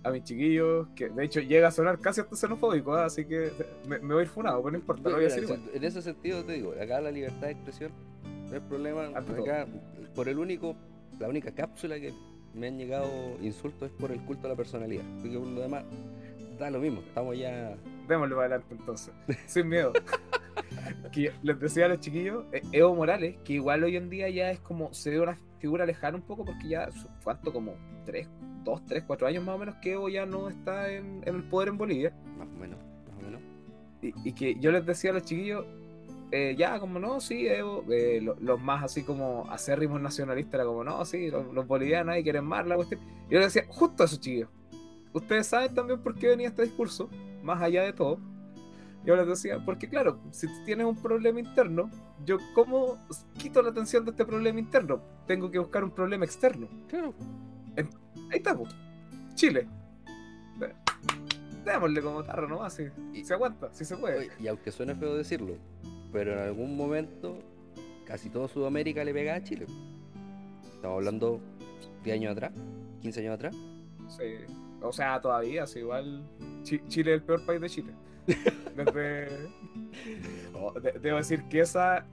[0.03, 3.03] a mis chiquillos, que de hecho llega a sonar casi hasta xenofóbico, ¿eh?
[3.03, 3.51] así que
[3.87, 5.61] me, voy a ir funado, pero no importa, lo voy a decir igual.
[5.73, 7.91] En ese sentido te digo, acá la libertad de expresión
[8.49, 9.67] no es problema, acá
[10.15, 10.75] por el único,
[11.19, 12.13] la única cápsula que
[12.53, 13.09] me han llegado
[13.41, 15.83] insultos es por el culto a la personalidad, porque por lo demás
[16.57, 17.75] da lo mismo, estamos ya...
[18.09, 19.13] Démosle para adelante entonces,
[19.45, 19.93] sin miedo.
[21.11, 24.49] que les decía a los chiquillos, eh, Evo Morales, que igual hoy en día ya
[24.49, 26.89] es como, se ve una figura lejana un poco porque ya,
[27.23, 27.53] ¿cuánto?
[27.53, 28.27] Como tres,
[28.63, 31.69] dos, tres, cuatro años más o menos que Evo ya no está en, el poder
[31.69, 32.13] en Bolivia.
[32.37, 33.41] Más o menos, más o menos.
[34.01, 35.65] Y, que yo les decía a los chiquillos,
[36.31, 40.83] eh, ya, como no, sí, Evo, eh, los más así como acérrimos nacionalistas, era como,
[40.83, 43.01] no, sí, los, bolivianos ahí quieren más la cuestión.
[43.29, 44.49] Y yo les decía, justo a esos chiquillos.
[45.13, 47.09] Ustedes saben también por qué venía este discurso,
[47.43, 48.19] más allá de todo.
[49.05, 51.89] Yo les decía, porque claro, si tienes un problema interno,
[52.25, 52.97] yo cómo
[53.37, 55.01] quito la atención de este problema interno?
[55.25, 56.67] Tengo que buscar un problema externo.
[56.87, 57.13] Claro.
[57.77, 58.75] Ahí estamos.
[59.35, 59.67] Chile.
[61.63, 64.29] Démosle como tarro nomás, si y, se aguanta, si se puede.
[64.39, 65.55] Y aunque suene feo decirlo,
[66.11, 67.39] pero en algún momento
[68.05, 69.67] casi todo Sudamérica le pega a Chile.
[70.75, 71.39] Estamos hablando
[72.03, 72.51] de años atrás,
[73.01, 73.55] 15 años atrás.
[74.07, 74.45] Sí,
[74.81, 76.23] o sea, todavía, sí, igual
[76.87, 77.93] Chile es el peor país de Chile.
[78.75, 79.27] Desde...
[80.53, 82.05] Oh, debo decir que esa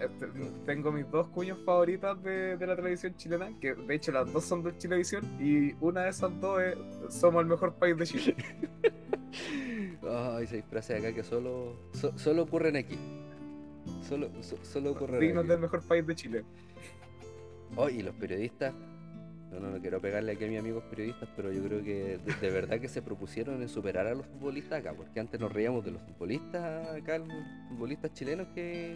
[0.00, 0.26] este,
[0.64, 4.62] tengo mis dos cuños favoritas de, la televisión chilena, que de hecho las dos son
[4.62, 6.78] de Chilevisión, y una de esas dos es
[7.14, 8.36] Somos el mejor país de Chile.
[10.10, 11.76] Ay, se frase acá que solo,
[12.16, 12.96] solo ocurren aquí.
[14.08, 14.30] Solo,
[14.62, 16.44] solo ocurren Dignos del mejor país de Chile.
[17.76, 18.72] Oh, y los periodistas,
[19.50, 22.50] no, no, no quiero pegarle aquí a mis amigos periodistas, pero yo creo que de,
[22.50, 25.90] verdad que se propusieron en superar a los futbolistas acá, porque antes nos reíamos de
[25.90, 27.28] los futbolistas acá, los
[27.68, 28.94] futbolistas chilenos que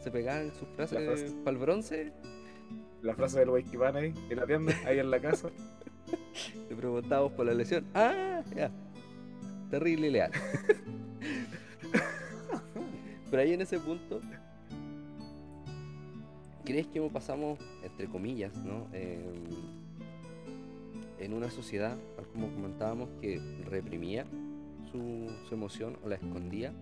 [0.00, 2.12] se pegaban sus frases para el bronce.
[3.02, 5.50] La frase del Waikibana ahí, en la tienda, ahí en la casa.
[6.68, 7.86] Te preguntábamos por la lesión.
[7.94, 8.70] Ah, ya.
[9.70, 10.30] Terrible y leal.
[13.30, 14.20] Pero ahí en ese punto,
[16.64, 18.86] ¿crees que pasamos, entre comillas, ¿no?
[21.18, 21.96] en una sociedad,
[22.32, 24.26] como comentábamos, que reprimía
[24.90, 26.72] su, su emoción o la escondía?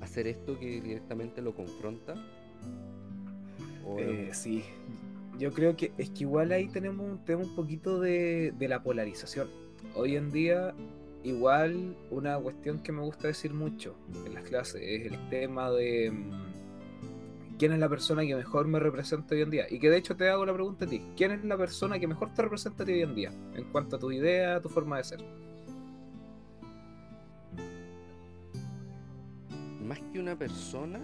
[0.00, 2.14] Hacer esto que directamente lo confronta
[3.96, 4.64] eh, sí,
[5.38, 9.48] yo creo que es que igual ahí tenemos, un tema un poquito de, la polarización.
[9.94, 10.74] Hoy en día,
[11.22, 13.96] igual una cuestión que me gusta decir mucho
[14.26, 16.47] en las clases es el tema de mm,
[17.58, 19.66] quién es la persona que mejor me representa hoy en día.
[19.68, 22.06] Y que de hecho te hago la pregunta a ti, ¿quién es la persona que
[22.06, 23.32] mejor te representa a ti hoy en día?
[23.54, 25.24] En cuanto a tu idea, a tu forma de ser.
[29.82, 31.00] Más que una persona,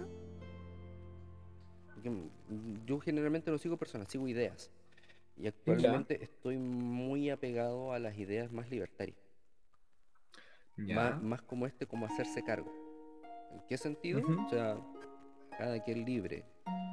[2.85, 4.71] yo generalmente no sigo personas, sigo ideas.
[5.37, 9.17] Y actualmente estoy muy apegado a las ideas más libertarias.
[10.77, 12.71] Más, como este, como hacerse cargo.
[13.51, 14.21] ¿En qué sentido?
[14.45, 14.77] O sea,
[15.57, 16.45] cada quien libre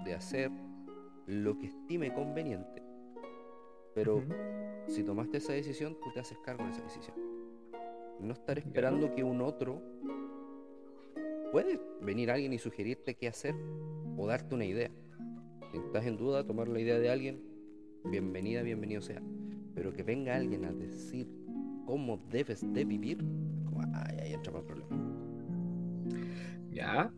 [0.04, 0.50] de hacer
[1.26, 2.82] lo que estime conveniente.
[3.94, 4.22] Pero
[4.86, 7.16] si tomaste esa decisión, tú te haces cargo de esa decisión.
[8.20, 9.82] No estar esperando que un otro
[11.50, 13.54] puede venir alguien y sugerirte qué hacer
[14.16, 14.90] o darte una idea.
[15.70, 17.42] Si estás en duda, tomar la idea de alguien,
[18.04, 19.22] bienvenida, bienvenido sea.
[19.74, 21.28] Pero que venga alguien a decir
[21.86, 23.18] cómo debes de vivir,
[23.64, 24.96] como, ay, ahí entra más problema.
[26.70, 27.12] Ya,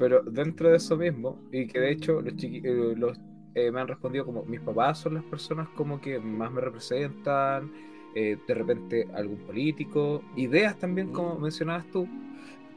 [0.00, 3.18] pero dentro de eso mismo, y que de hecho los, chiqui- eh, los
[3.54, 7.70] eh, me han respondido como mis papás son las personas como que más me representan,
[8.14, 11.42] eh, de repente algún político, ideas también como Mm.
[11.42, 12.08] mencionabas tú,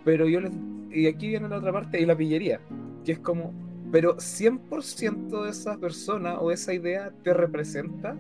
[0.04, 0.52] pero yo les...
[0.92, 2.60] Y aquí viene la otra parte y la pillería,
[3.06, 3.54] que es como,
[3.92, 8.18] pero 100% de esa persona o esa idea te representa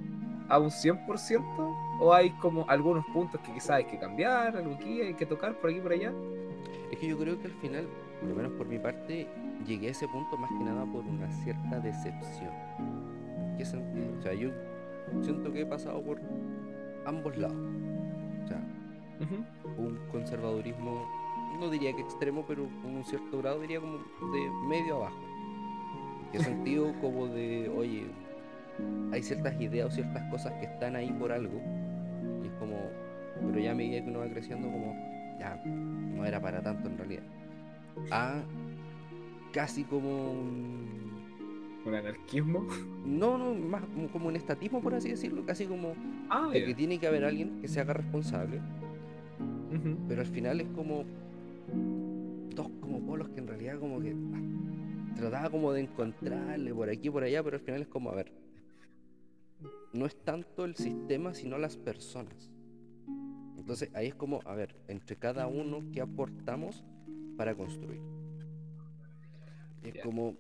[0.50, 5.02] a un 100% o hay como algunos puntos que quizás hay que cambiar, algo aquí
[5.02, 6.14] hay que tocar por aquí por allá.
[6.92, 7.88] Es que yo creo que al final,
[8.24, 9.28] por lo menos por mi parte,
[9.68, 12.54] llegué a ese punto más que nada por una cierta decepción.
[12.80, 14.18] ¿En qué sentido?
[14.18, 14.50] O sea, yo
[15.22, 16.22] siento que he pasado por
[17.06, 17.58] ambos lados.
[18.46, 18.64] O sea,
[19.78, 21.06] un conservadurismo,
[21.60, 25.20] no diría que extremo, pero con un cierto grado diría como de medio abajo.
[26.24, 26.94] ¿En qué sentido?
[27.02, 28.06] Como de, oye,
[29.12, 31.60] hay ciertas ideas o ciertas cosas que están ahí por algo.
[32.42, 32.78] Y es como,
[33.46, 34.96] pero ya a medida que uno va creciendo, como,
[35.38, 37.24] ya, no era para tanto en realidad.
[38.12, 38.44] A
[39.52, 41.14] casi como un...
[41.86, 42.66] Un anarquismo.
[43.06, 45.94] No, no, más como, un estatismo, por así decirlo, casi como
[46.30, 48.62] Ah, de que tiene que haber alguien que se haga responsable.
[50.08, 51.04] Pero al final es como
[52.56, 57.08] dos como polos que en realidad como que ah, trataba como de encontrarle por aquí
[57.08, 58.32] y por allá, pero al final es como, a ver,
[59.94, 62.52] no es tanto el sistema, sino las personas.
[63.58, 66.84] Entonces ahí es como, a ver, entre cada uno, ¿qué aportamos
[67.38, 68.02] para construir?
[69.84, 70.38] Es como,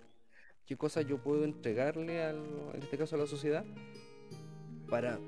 [0.65, 3.65] ¿qué cosas yo puedo entregarle, al, en este caso a la sociedad,
[4.89, 5.19] para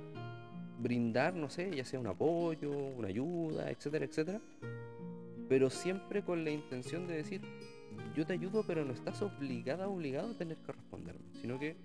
[0.80, 4.42] brindar, no sé, ya sea un apoyo, una ayuda, etcétera, etcétera?
[5.50, 7.42] Pero siempre con la intención de decir,
[8.16, 11.76] yo te ayudo, pero no estás obligada, obligado a tener que responderme, sino que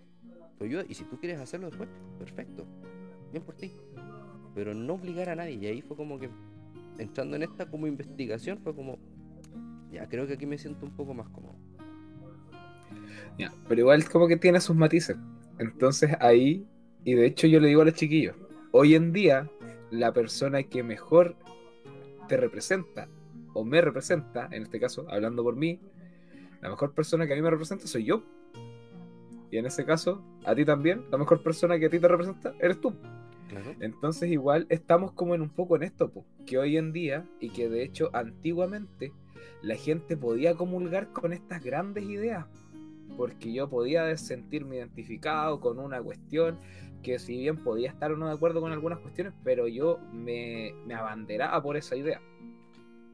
[0.58, 2.64] te ayudo, y si tú quieres hacerlo después, perfecto,
[3.32, 3.72] bien por ti,
[4.54, 6.30] pero no obligar a nadie, y ahí fue como que,
[6.98, 8.98] entrando en esta como investigación, fue como,
[9.92, 11.56] ya creo que aquí me siento un poco más cómodo.
[13.38, 15.16] Ya, Pero igual como que tiene sus matices.
[15.58, 16.66] Entonces ahí,
[17.04, 18.36] y de hecho yo le digo a los chiquillos,
[18.72, 19.48] hoy en día
[19.90, 21.36] la persona que mejor
[22.28, 23.08] te representa
[23.52, 25.80] o me representa, en este caso, hablando por mí,
[26.60, 28.22] la mejor persona que a mí me representa soy yo.
[29.50, 32.54] Y en ese caso, a ti también, la mejor persona que a ti te representa
[32.60, 32.94] eres tú.
[33.48, 33.74] Claro.
[33.80, 37.50] Entonces igual estamos como en un poco en esto, po, que hoy en día, y
[37.50, 39.12] que de hecho antiguamente,
[39.62, 42.46] la gente podía comulgar con estas grandes ideas,
[43.16, 46.58] porque yo podía sentirme identificado con una cuestión
[47.02, 50.74] que si bien podía estar o no de acuerdo con algunas cuestiones, pero yo me,
[50.86, 52.20] me abanderaba por esa idea,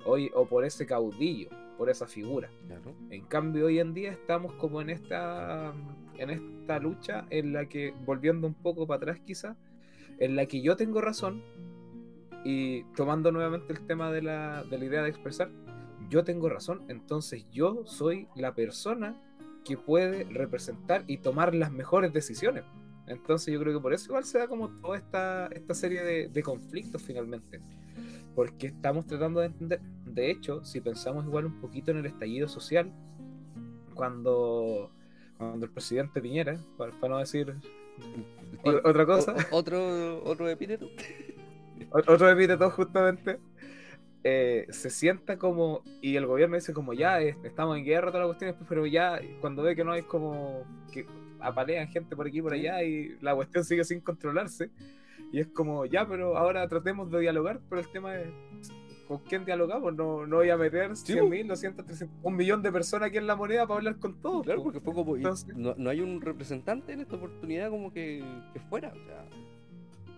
[0.05, 2.51] hoy, o por ese caudillo, por esa figura.
[2.67, 2.95] Claro.
[3.11, 5.73] En cambio, hoy en día estamos como en esta,
[6.19, 9.57] en esta lucha en la que, volviendo un poco para atrás quizá,
[10.19, 11.43] en la que yo tengo razón
[12.45, 15.51] y tomando nuevamente el tema de la, de la idea de expresar,
[16.11, 19.21] yo tengo razón, entonces yo soy la persona
[19.65, 22.65] que puede representar y tomar las mejores decisiones.
[23.09, 26.29] Entonces yo creo que por eso igual se da como toda esta, esta serie de,
[26.29, 27.61] de conflictos finalmente.
[28.35, 32.49] Porque estamos tratando de entender, de hecho, si pensamos igual un poquito en el estallido
[32.49, 32.93] social,
[33.95, 34.91] cuando,
[35.39, 37.55] cuando el presidente Piñera, para, para no decir
[38.85, 40.89] otra cosa, o- otro, otro epíteto.
[41.91, 43.39] otro epíteto justamente,
[44.29, 48.27] eh, se sienta como, y el gobierno dice como ya, eh, estamos en guerra, todas
[48.27, 51.07] las cuestiones, pero ya cuando ve que no hay como, que
[51.39, 54.71] apalean gente por aquí por allá y la cuestión sigue sin controlarse,
[55.31, 58.27] y es como, ya, pero ahora tratemos de dialogar, pero el tema es,
[59.07, 59.95] ¿con quién dialogamos?
[59.95, 63.19] No, no voy a meter Sí, 100 mil, 200, 300, un millón de personas aquí
[63.19, 64.43] en la moneda para hablar con todos.
[64.43, 64.65] Claro, po.
[64.65, 65.15] porque fue como.
[65.15, 68.89] Entonces- no, no hay un representante en esta oportunidad como que, que fuera.
[68.89, 69.25] O sea,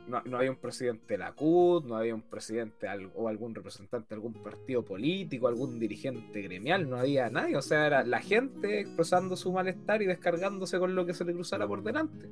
[0.09, 4.09] no, no había un presidente de la CUT, no había un presidente o algún representante
[4.09, 8.81] de algún partido político, algún dirigente gremial, no había nadie, o sea, era la gente
[8.81, 12.29] expresando su malestar y descargándose con lo que se le cruzara por delante.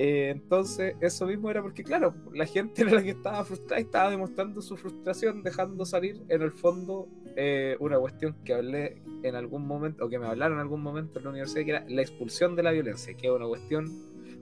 [0.00, 3.84] Eh, entonces, eso mismo era porque, claro, la gente era la que estaba frustrada y
[3.84, 9.34] estaba demostrando su frustración, dejando salir en el fondo eh, una cuestión que hablé en
[9.34, 12.00] algún momento, o que me hablaron en algún momento en la universidad, que era la
[12.00, 13.86] expulsión de la violencia, que es una cuestión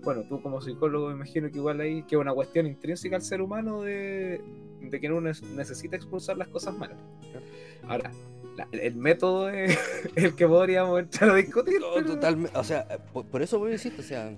[0.02, 3.22] bueno, tú como psicólogo me imagino que igual ahí que es una cuestión intrínseca al
[3.22, 4.40] ser humano de,
[4.80, 6.98] de que uno ne- necesita expulsar las cosas malas.
[7.88, 8.12] Ahora,
[8.56, 9.76] la- el método es
[10.16, 11.80] el que podríamos entrar a discutir.
[11.80, 12.56] no, pero- totalmente.
[12.58, 14.32] O sea, eh, por, por eso voy a decirte, o sea,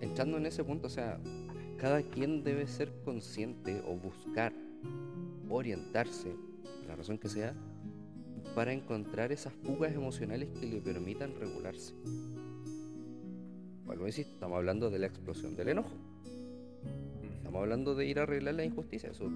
[0.00, 1.18] entrando en ese punto, o sea,
[1.78, 4.52] cada quien debe ser consciente o buscar
[5.48, 6.34] orientarse,
[6.86, 7.54] la razón que sea,
[8.54, 11.94] para encontrar esas fugas emocionales que le permitan regularse.
[13.88, 15.88] Vuelvo a estamos hablando de la explosión del enojo.
[17.38, 19.30] estamos hablando de ir a arreglar la injusticia, eso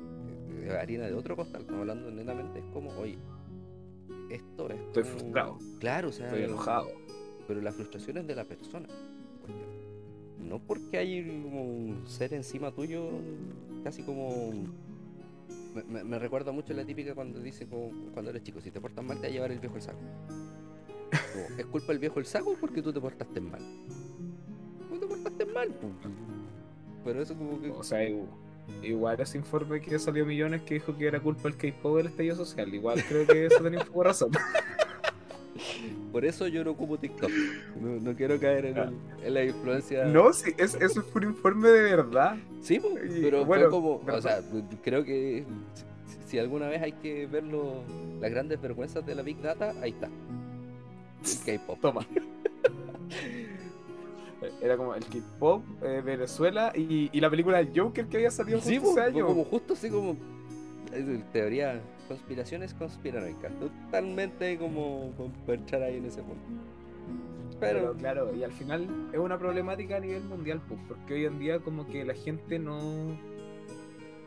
[0.62, 3.16] es harina de otro costal, estamos hablando netamente, es como, oye,
[4.30, 4.78] esto es...
[4.78, 5.58] Estoy como- frustrado.
[5.80, 6.88] Claro, o sea, Estoy enojado.
[7.48, 8.86] pero la frustración es de la persona.
[10.38, 13.08] No porque hay como un ser encima tuyo,
[13.82, 14.52] casi como...
[15.74, 18.82] Me, me- me recuerda mucho la típica cuando dice como cuando eres chico, si te
[18.82, 19.98] portas mal te va a llevar el viejo el saco.
[21.32, 23.62] Como, ¿Es culpa del viejo el saco porque tú te portaste mal?
[25.22, 25.68] Tú te portaste mal.
[27.04, 27.70] Pero eso como que...
[27.70, 28.26] O sea, igu-
[28.82, 32.36] igual ese informe que salió millones que dijo que era culpa del K-pop del estallido
[32.36, 32.72] social.
[32.72, 34.30] Igual creo que eso tenía un poco razón.
[36.12, 37.30] Por eso yo no ocupo TikTok.
[37.80, 38.94] No, no quiero caer en, el-
[39.24, 40.04] en la influencia...
[40.04, 42.36] No, sí, es, eso fue un informe de verdad.
[42.60, 42.80] Sí,
[43.20, 44.40] pero bueno, fue como, o sea,
[44.82, 45.44] creo que
[46.06, 47.82] si, si alguna vez hay que ver lo-
[48.20, 50.08] las grandes vergüenzas de la Big Data, ahí está.
[51.46, 51.78] El K-pop.
[51.80, 52.06] Toma.
[54.60, 58.60] Era como el K-pop, eh, Venezuela y, y la película del Joker que había salido
[58.60, 59.26] Sí, justo ese año.
[59.26, 60.16] como justo así como
[61.32, 65.12] teoría, conspiraciones conspiranoicas, totalmente como
[65.46, 66.42] para echar ahí en ese punto.
[67.60, 71.24] Pero Pero, claro, y al final es una problemática a nivel mundial, pues, porque hoy
[71.26, 73.16] en día como que la gente no,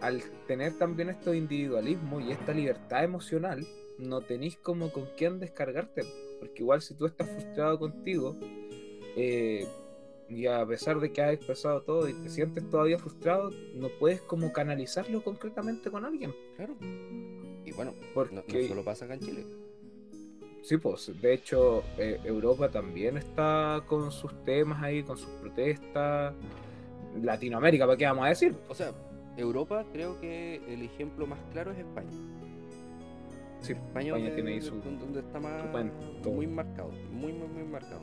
[0.02, 3.66] al tener también estos individualismos y esta libertad emocional,
[4.00, 6.04] no tenéis como con quién descargarte,
[6.40, 8.36] porque igual si tú estás frustrado contigo,
[9.18, 9.68] eh,
[10.30, 14.22] y a pesar de que has expresado todo y te sientes todavía frustrado, no puedes
[14.22, 16.76] como canalizarlo concretamente con alguien, claro.
[16.82, 18.36] Y bueno, no, porque...
[18.62, 19.46] no solo pasa acá en Chile.
[20.64, 26.34] Sí, pues, de hecho, eh, Europa también está con sus temas ahí, con sus protestas.
[27.22, 28.56] Latinoamérica, ¿para qué vamos a decir?
[28.68, 28.92] O sea,
[29.38, 32.10] Europa creo que el ejemplo más claro es España.
[33.62, 35.64] Sí, España, tiene ahí su- donde- está más
[36.24, 38.02] su muy marcado, muy muy muy marcado.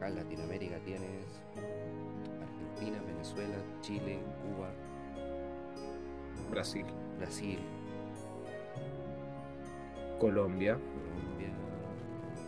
[0.00, 1.26] Acá en Latinoamérica tienes
[2.40, 4.70] Argentina, Venezuela, Chile, Cuba,
[6.50, 6.86] Brasil,
[7.18, 7.58] Brasil,
[10.18, 11.50] Colombia, Colombia,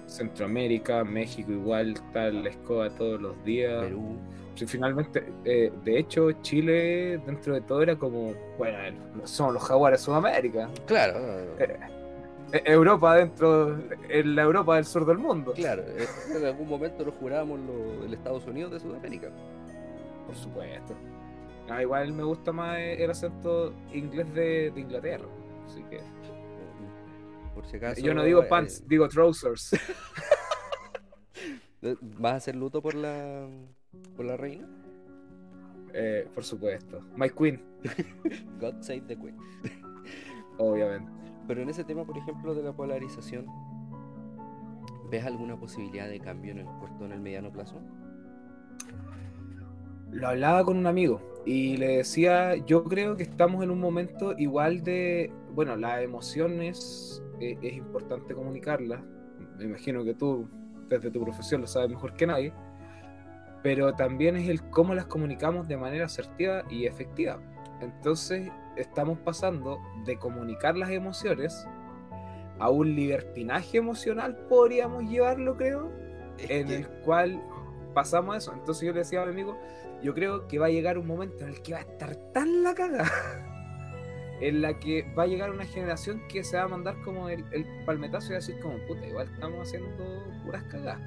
[0.07, 3.85] Centroamérica, México igual, está la escoba todos los días.
[3.85, 4.17] Perú.
[4.55, 10.01] Sí, finalmente, eh, de hecho, Chile dentro de todo era como, bueno, son los jaguares
[10.01, 10.71] de Sudamérica.
[10.87, 11.19] Claro,
[11.59, 11.77] Eh,
[12.53, 13.79] Europa dentro,
[14.09, 15.53] en la Europa del sur del mundo.
[15.55, 15.83] claro.
[15.87, 19.31] eh, En algún momento lo jurábamos lo- el Estados Unidos de Sudamérica.
[20.27, 20.95] Por supuesto.
[21.71, 25.25] Ah, igual me gusta más el acento inglés de, de Inglaterra.
[25.67, 26.01] Así que.
[27.55, 28.01] Por si acaso.
[28.01, 29.73] Yo no digo eh, pants, digo trousers.
[31.83, 33.47] eh, ¿Vas a hacer luto por la
[34.17, 34.69] por la reina?
[35.95, 37.01] Eh, por supuesto.
[37.17, 37.61] My Queen,
[38.61, 39.37] God save the queen.
[40.59, 41.11] obviamente.
[41.47, 43.47] Pero en ese tema, por ejemplo, de la polarización,
[45.11, 47.81] ¿ves alguna posibilidad de cambio en el corto o en el mediano plazo?
[50.11, 54.35] Lo hablaba con un amigo y le decía, yo creo que estamos en un momento
[54.39, 59.01] igual de, bueno, las emociones eh, es importante comunicarlas.
[59.59, 60.49] Me imagino que tú,
[60.89, 62.53] desde tu profesión, lo sabes mejor que nadie.
[63.63, 67.39] Pero también es el cómo las comunicamos de manera asertiva y efectiva.
[67.81, 71.67] Entonces, estamos pasando de comunicar las emociones
[72.59, 75.91] a un libertinaje emocional, podríamos llevarlo, creo,
[76.39, 77.43] Es en que- el cual
[77.95, 78.53] pasamos eso.
[78.53, 79.57] Entonces yo le decía a mi amigo,
[80.03, 82.63] yo creo que va a llegar un momento en el que va a estar tan
[82.63, 83.05] la caga,
[84.41, 87.45] en la que va a llegar una generación que se va a mandar como el,
[87.53, 90.05] el palmetazo y va a decir como, puta, igual estamos haciendo
[90.45, 91.01] puras cagadas.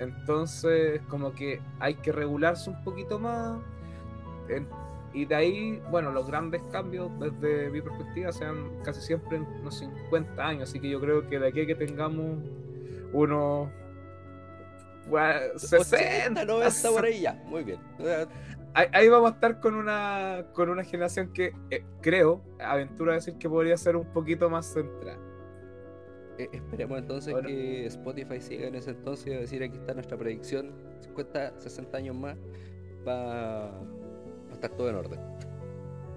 [0.00, 3.58] Entonces, como que hay que regularse un poquito más.
[4.48, 4.66] en-
[5.18, 9.78] y de ahí, bueno, los grandes cambios desde mi perspectiva sean casi siempre en unos
[9.78, 10.68] 50 años.
[10.68, 12.38] Así que yo creo que de aquí a que tengamos
[13.12, 13.68] unos
[15.08, 17.32] bueno, 60, 90 por ahí ya.
[17.46, 17.80] Muy bien.
[18.74, 23.34] Ahí, ahí vamos a estar con una con una generación que eh, creo, aventura decir
[23.38, 25.18] que podría ser un poquito más central.
[26.38, 27.48] eh, esperemos entonces Bueno.
[27.48, 30.70] que Spotify siga en ese entonces decir aquí está nuestra predicción.
[31.00, 32.36] 50, 60 años más
[33.06, 33.72] va,
[34.58, 35.20] a estar todo en orden.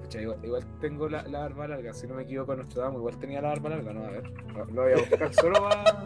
[0.01, 3.41] Pucha, igual, igual tengo la, la barba larga, si no me equivoco, Nostradamus igual tenía
[3.41, 4.23] la barba larga, no, a ver,
[4.55, 6.03] lo, lo voy a buscar, solo va...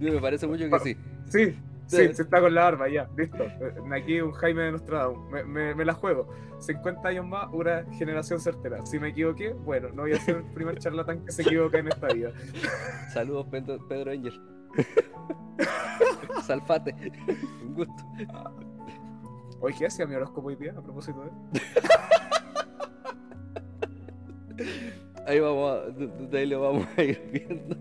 [0.00, 0.96] Me parece mucho que sí.
[1.28, 3.42] Sí, sí, sí está con la barba, ya, listo.
[3.44, 6.28] Eh, Aquí un Jaime de Nostradamus, me, me, me la juego.
[6.60, 8.84] 50 años más, una generación certera.
[8.86, 11.88] Si me equivoqué, bueno, no voy a ser el primer charlatán que se equivoca en
[11.88, 12.32] esta vida.
[13.12, 14.40] Saludos, Pedro, Pedro Angel.
[16.42, 16.94] Salfate.
[17.62, 18.04] Un gusto.
[19.64, 21.30] Oye, ¿qué hacía mi horóscopo hoy día a propósito de...?
[25.26, 27.74] Ahí vamos, a, de- de ahí lo vamos a ir viendo.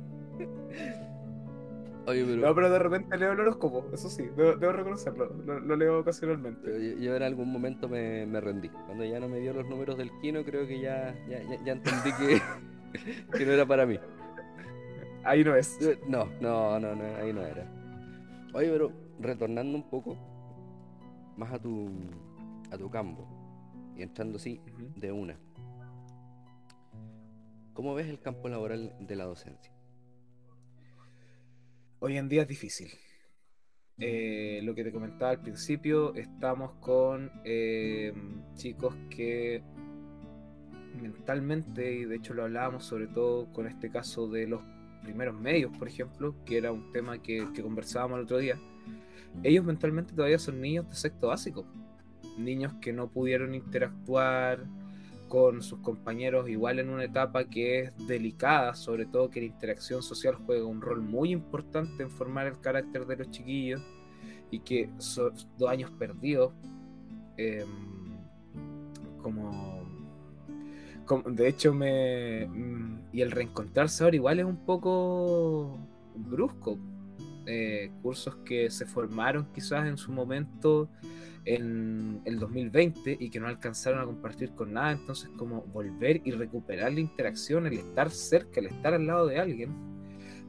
[2.07, 2.37] Oye, pero...
[2.37, 6.95] No, pero de repente leo el horóscopo, eso sí, debo, reconocerlo, lo, leo ocasionalmente.
[7.01, 8.69] yo, en algún momento me, rendí.
[8.69, 12.41] Cuando ya no me dio los números del Kino, creo que ya, ya, entendí que,
[13.37, 13.99] que no era para mí.
[15.25, 15.77] Ahí no es.
[16.07, 17.69] No, no, no, no, ahí no era.
[18.53, 20.32] Oye, pero retornando un poco
[21.37, 21.89] más a tu,
[22.71, 23.27] a tu campo
[23.95, 24.61] y entrando así
[24.95, 25.37] de una.
[27.73, 29.73] ¿Cómo ves el campo laboral de la docencia?
[31.99, 32.91] Hoy en día es difícil.
[33.97, 38.13] Eh, lo que te comentaba al principio, estamos con eh,
[38.55, 39.63] chicos que
[41.01, 44.61] mentalmente, y de hecho lo hablábamos sobre todo con este caso de los
[45.03, 48.59] primeros medios, por ejemplo, que era un tema que, conversábamos el otro día,
[49.41, 51.65] ellos mentalmente todavía son niños de sexto básico,
[52.37, 54.65] niños que no pudieron interactuar
[55.27, 60.03] con sus compañeros igual en una etapa que es delicada, sobre todo que la interacción
[60.03, 63.81] social juega un rol muy importante en formar el carácter de los chiquillos
[64.51, 66.53] y que son dos años perdidos
[67.37, 67.67] em,
[69.23, 69.83] como
[71.25, 72.47] de hecho, me.
[72.47, 75.77] Mm, y el reencontrarse ahora igual es un poco
[76.15, 76.77] brusco.
[77.45, 80.89] Eh, cursos que se formaron quizás en su momento
[81.45, 84.93] en el 2020 y que no alcanzaron a compartir con nada.
[84.93, 89.39] Entonces, como volver y recuperar la interacción, el estar cerca, el estar al lado de
[89.39, 89.71] alguien.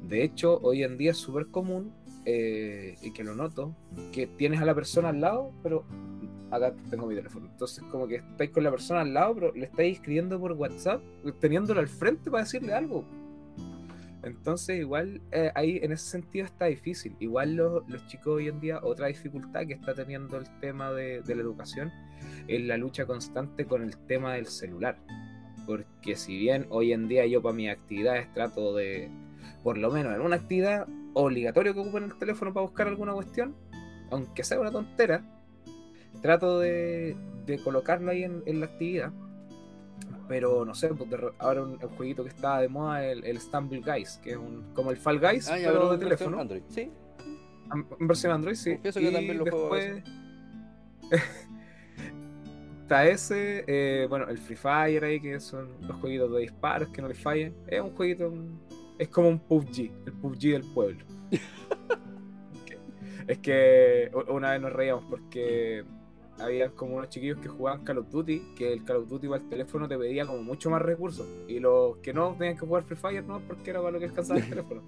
[0.09, 1.93] De hecho, hoy en día es súper común,
[2.27, 3.75] eh, y que lo noto,
[4.13, 5.85] que tienes a la persona al lado, pero
[6.51, 7.47] acá tengo mi teléfono.
[7.51, 11.03] Entonces, como que estáis con la persona al lado, pero le estáis escribiendo por WhatsApp,
[11.41, 13.05] teniéndolo al frente para decirle algo.
[14.25, 17.17] Entonces, igual eh, ahí en ese sentido está difícil.
[17.21, 21.43] Igual los chicos hoy en día, otra dificultad que está teniendo el tema de, la
[21.43, 21.93] educación
[22.49, 24.99] es la lucha constante con el tema del celular.
[25.67, 29.11] Porque si bien hoy en día yo para mis actividades trato de,
[29.63, 33.55] por lo menos en una actividad, obligatorio que ocupen el teléfono para buscar alguna cuestión,
[34.11, 35.25] aunque sea una tontera,
[36.23, 37.17] trato de,
[37.47, 39.13] de colocarlo ahí en, la actividad.
[40.29, 41.09] Pero no sé, pues
[41.39, 44.91] ahora un, jueguito que está de moda, el, el Stumble Guys, que es un, como
[44.91, 46.41] el Fall Guys, ah, pero de teléfono.
[46.41, 46.91] Android, sí.
[47.73, 48.77] En versión Android, sí.
[48.81, 50.03] Pienso que también lo después...
[52.85, 57.01] está ese, eh, bueno, el Free Fire ahí, que son los jueguitos de disparos que
[57.01, 57.55] no le fallen.
[57.67, 58.31] Es un jueguito,
[58.99, 61.05] es como un PUBG, el PUBG del pueblo.
[63.27, 65.85] es que una vez nos reíamos porque
[66.39, 69.35] había como unos chiquillos que jugaban Call of Duty, que el Call of Duty o
[69.35, 71.27] el teléfono te pedía como mucho más recursos.
[71.49, 74.07] Y los que no tenían que jugar Free Fire no, porque era para lo que
[74.07, 74.83] alcanzaba el teléfono.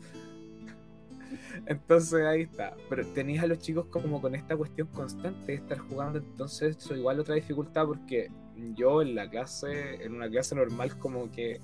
[1.66, 2.76] Entonces ahí está.
[2.88, 6.18] Pero tenías a los chicos como con esta cuestión constante de estar jugando.
[6.18, 8.30] Entonces eso igual otra dificultad porque
[8.74, 11.60] yo en la clase, en una clase normal como que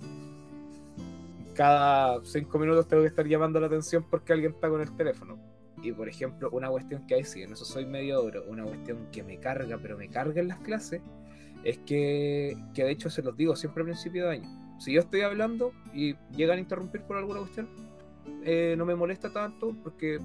[1.55, 5.52] cada cinco minutos tengo que estar llamando la atención porque alguien está con el teléfono
[5.83, 9.09] y por ejemplo, una cuestión que hay, sí, en eso soy medio oro, una cuestión
[9.11, 11.03] que me carga, pero me carga en las clases,
[11.65, 14.77] es que, que de hecho se los digo siempre a principio de año.
[14.79, 17.69] Si yo estoy hablando y llegan a interrumpir por alguna cuestión,
[18.45, 20.19] eh, no me molesta tanto porque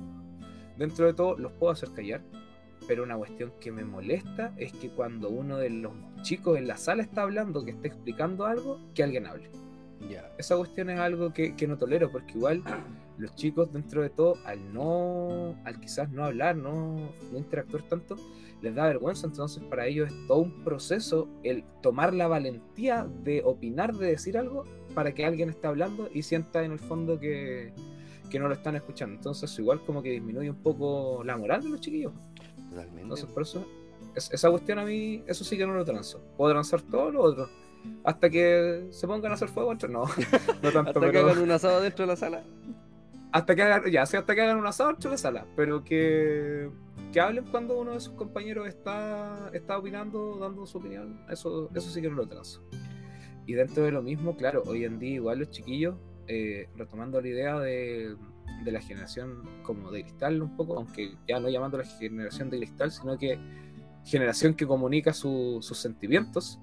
[0.78, 2.22] dentro de todo los puedo hacer callar.
[2.88, 5.92] Pero una cuestión que me molesta es que cuando uno de los
[6.22, 9.50] chicos en la sala está hablando, que está explicando algo, que alguien hable.
[10.38, 12.64] Esa cuestión es algo que, que no tolero porque igual
[13.18, 18.16] los chicos dentro de todo, al no, al quizás no hablar, no, interactuar tanto,
[18.62, 23.42] les da vergüenza, entonces para ellos es todo un proceso el tomar la valentía de
[23.44, 24.64] opinar, de decir algo,
[24.94, 27.74] para que alguien esté hablando y sienta en el fondo que,
[28.40, 29.16] no lo están escuchando.
[29.16, 32.14] Entonces igual como que disminuye un poco la moral de los chiquillos.
[32.70, 33.02] Totalmente.
[33.02, 33.66] Entonces por eso,
[34.16, 36.22] esa cuestión a mí, eso sí que no lo transo.
[36.38, 37.50] Puedo transar todo lo otro.
[38.04, 40.06] Hasta que se pongan a hacer fuego, no,
[40.62, 41.00] no tanto.
[41.00, 42.44] hasta que hagan un asado dentro de la sala
[43.32, 46.70] hasta que hagan, ya, hasta que hagan un asado en la sala, pero que,
[47.12, 51.90] que hablen cuando uno de sus compañeros está, está opinando, dando su opinión, eso, eso
[51.90, 52.64] sí que no lo trazo.
[53.46, 55.96] Y dentro de lo mismo, claro, hoy en día igual los chiquillos,
[56.28, 58.16] eh, retomando la idea de,
[58.66, 62.58] de, la generación como de cristal un poco, aunque ya no llamando la generación de
[62.58, 63.40] cristal, sino que
[64.04, 66.60] generación que comunica sus sentimientos,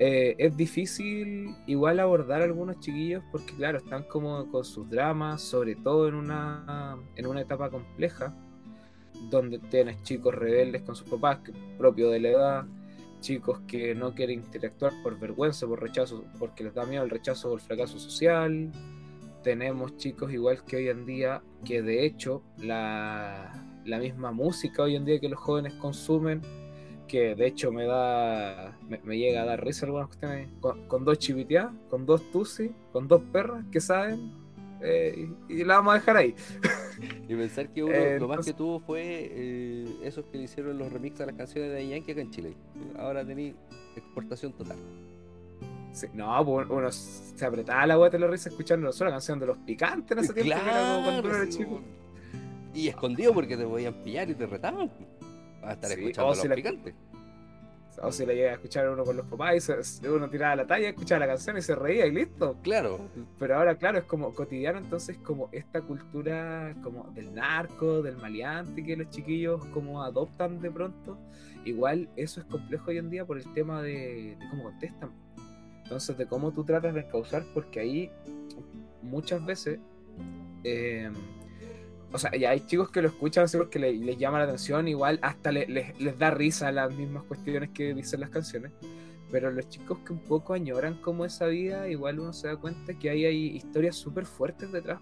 [0.00, 5.74] eh, es difícil igual abordar algunos chiquillos porque claro, están como con sus dramas, sobre
[5.74, 8.32] todo en una, en una etapa compleja,
[9.30, 11.40] donde tienes chicos rebeldes con sus papás,
[11.76, 12.66] propio de la edad,
[13.20, 17.50] chicos que no quieren interactuar por vergüenza, por rechazo, porque les da miedo el rechazo
[17.50, 18.70] o el fracaso social.
[19.42, 24.94] Tenemos chicos igual que hoy en día, que de hecho la, la misma música hoy
[24.94, 26.40] en día que los jóvenes consumen,
[27.08, 31.72] que de hecho me da me, llega a dar risa algunas cuestiones con, dos chiviteadas,
[31.90, 34.32] con dos tusi, con dos perras que saben
[34.80, 36.34] eh, y, la vamos a dejar ahí.
[37.28, 40.78] y pensar que uno, Eh, lo más que tuvo fue eh, esos que le hicieron
[40.78, 42.54] los remixes a las canciones de Yankee acá en Chile.
[42.96, 43.54] Ahora tení
[43.96, 44.76] exportación total.
[45.92, 49.40] Sí, no, pues uno se apretaba la guata de la risa escuchando solo la canción
[49.40, 51.80] de los picantes en ese tiempo, que era como cuando uno era chico.
[52.74, 54.90] Y escondido porque te podían pillar y te retaban.
[55.62, 56.94] A estar Sí, escuchando si los la- picantes.
[58.00, 60.66] O si la llega a escuchar uno con los papás y se- uno tiraba la
[60.68, 62.56] talla, escuchaba la canción y se reía y listo.
[62.62, 63.00] Claro.
[63.40, 68.84] Pero ahora, claro, es como cotidiano, entonces como esta cultura como del narco, del maleante
[68.84, 71.18] que los chiquillos como adoptan de pronto,
[71.64, 75.10] igual eso es complejo hoy en día por el tema de, de cómo contestan.
[75.82, 78.10] Entonces, de cómo tú tratas de encauzar, porque ahí
[79.02, 79.80] muchas veces,
[80.62, 81.10] eh,
[82.12, 84.88] o sea, ya hay chicos que lo escuchan así porque le- les llama la atención,
[84.88, 88.72] igual hasta le- les, les da risa las mismas cuestiones que dicen las canciones.
[89.30, 92.94] Pero los chicos que un poco añoran como esa vida, igual uno se da cuenta
[92.98, 95.00] que ahí hay historias súper fuertes detrás.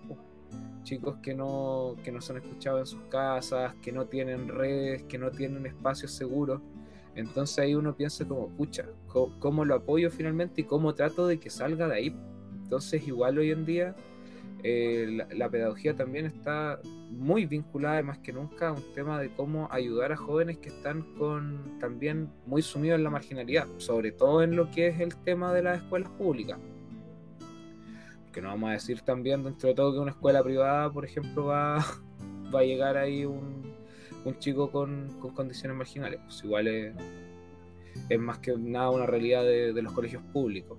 [0.83, 5.19] Chicos que no, que no son escuchados en sus casas, que no tienen redes, que
[5.19, 6.61] no tienen espacios seguros.
[7.15, 11.39] Entonces ahí uno piensa como, pucha, co- ¿cómo lo apoyo finalmente y cómo trato de
[11.41, 12.17] que salga de ahí?
[12.63, 13.95] Entonces igual hoy en día
[14.69, 16.81] eh, la, pedagogía también está
[17.13, 21.03] muy vinculada más que nunca a un tema de cómo ayudar a jóvenes que están
[21.15, 25.53] con también muy sumidos en la marginalidad, sobre todo en lo que es el tema
[25.55, 26.59] de las escuelas públicas.
[28.33, 31.45] Que no vamos a decir también dentro de todo que una escuela privada, por ejemplo,
[31.45, 31.77] va,
[32.53, 33.73] va a llegar ahí un,
[34.41, 36.19] chico con, con condiciones marginales.
[36.25, 36.93] Pues igual es,
[38.19, 40.77] más que nada una realidad de los colegios públicos.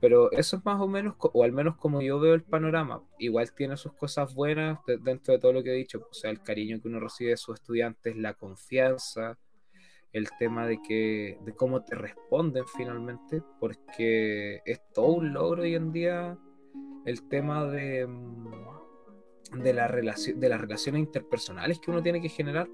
[0.00, 3.02] Pero eso es más o menos, o al menos como yo veo el panorama.
[3.18, 6.06] Igual tiene sus cosas buenas de- dentro de todo lo que he dicho.
[6.10, 9.38] O sea, el cariño que uno recibe de sus estudiantes, la confianza,
[10.12, 15.74] el tema de que de cómo te responden finalmente, porque es todo un logro hoy
[15.74, 16.38] en día
[17.04, 18.50] el tema de, mm,
[19.52, 22.68] de, de las relaciones interpersonales que uno tiene que generar.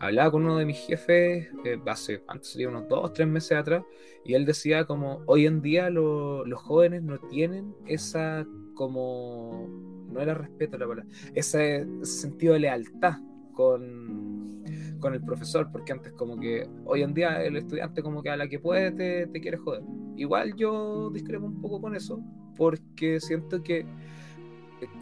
[0.00, 3.82] Hablaba con uno de mis jefes eh, hace, antes sería unos dos, tres meses atrás,
[4.24, 9.66] y él decía como hoy en día lo- los jóvenes no tienen esa como,
[10.08, 13.14] no era respeto la palabra, ese, ese sentido de lealtad
[13.52, 14.62] con,
[15.00, 18.36] con el profesor, porque antes como que hoy en día el estudiante como que a
[18.36, 19.82] la que puede te, te quiere joder.
[20.16, 22.20] Igual yo discrepo un poco con eso,
[22.56, 23.84] porque siento que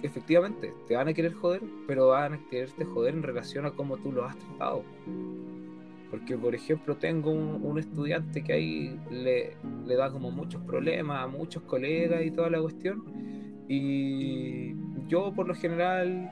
[0.02, 3.96] efectivamente te van a querer joder, pero van a quererte joder en relación a cómo
[3.96, 4.82] tú lo has tratado.
[6.10, 11.24] Porque, por ejemplo, tengo un, un estudiante que ahí le, le da como muchos problemas
[11.24, 13.02] a muchos colegas y toda la cuestión.
[13.68, 14.74] Y
[15.08, 16.30] yo, por lo general,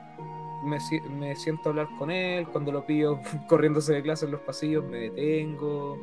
[0.65, 0.77] me,
[1.19, 2.47] me siento a hablar con él.
[2.47, 5.97] Cuando lo pillo corriéndose de clase en los pasillos, me detengo,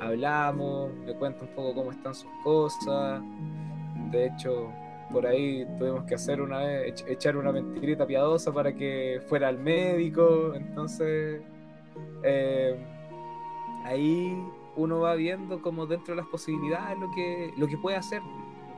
[0.00, 3.22] hablamos, me cuenta un poco cómo están sus cosas.
[4.10, 4.70] De hecho,
[5.14, 9.48] por ahí tuvimos que hacer una vez, ech- echar una mentirita piadosa para que fuera
[9.48, 10.52] al médico.
[10.54, 11.40] Entonces,
[12.22, 12.76] eh,
[13.84, 14.36] ahí
[14.76, 18.20] uno va viendo como dentro de las posibilidades lo que, lo que puede hacer.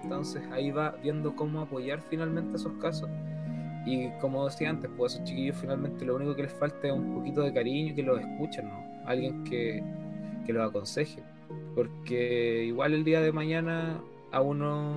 [0.03, 3.09] Entonces ahí va viendo cómo apoyar finalmente esos casos.
[3.87, 7.14] Y como decía antes, pues esos chiquillos finalmente lo único que les falta es un
[7.14, 8.84] poquito de cariño que los escuchen, ¿no?
[9.07, 9.82] Alguien que,
[10.45, 11.22] que los aconseje.
[11.74, 14.01] Porque igual el día de mañana
[14.32, 14.93] a uno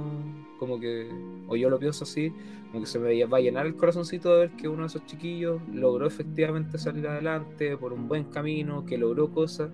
[0.59, 1.09] como que,
[1.47, 2.31] o yo lo pienso así,
[2.67, 5.05] como que se me va a llenar el corazoncito de ver que uno de esos
[5.05, 9.71] chiquillos logró efectivamente salir adelante por un buen camino, que logró cosas.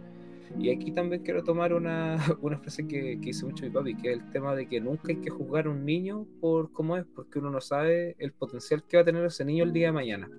[0.59, 4.11] Y aquí también quiero tomar una, una frase que, que dice mucho mi papi, que
[4.11, 7.05] es el tema de que nunca hay que juzgar a un niño por cómo es,
[7.15, 9.93] porque uno no sabe el potencial que va a tener ese niño el día de
[9.93, 10.29] mañana.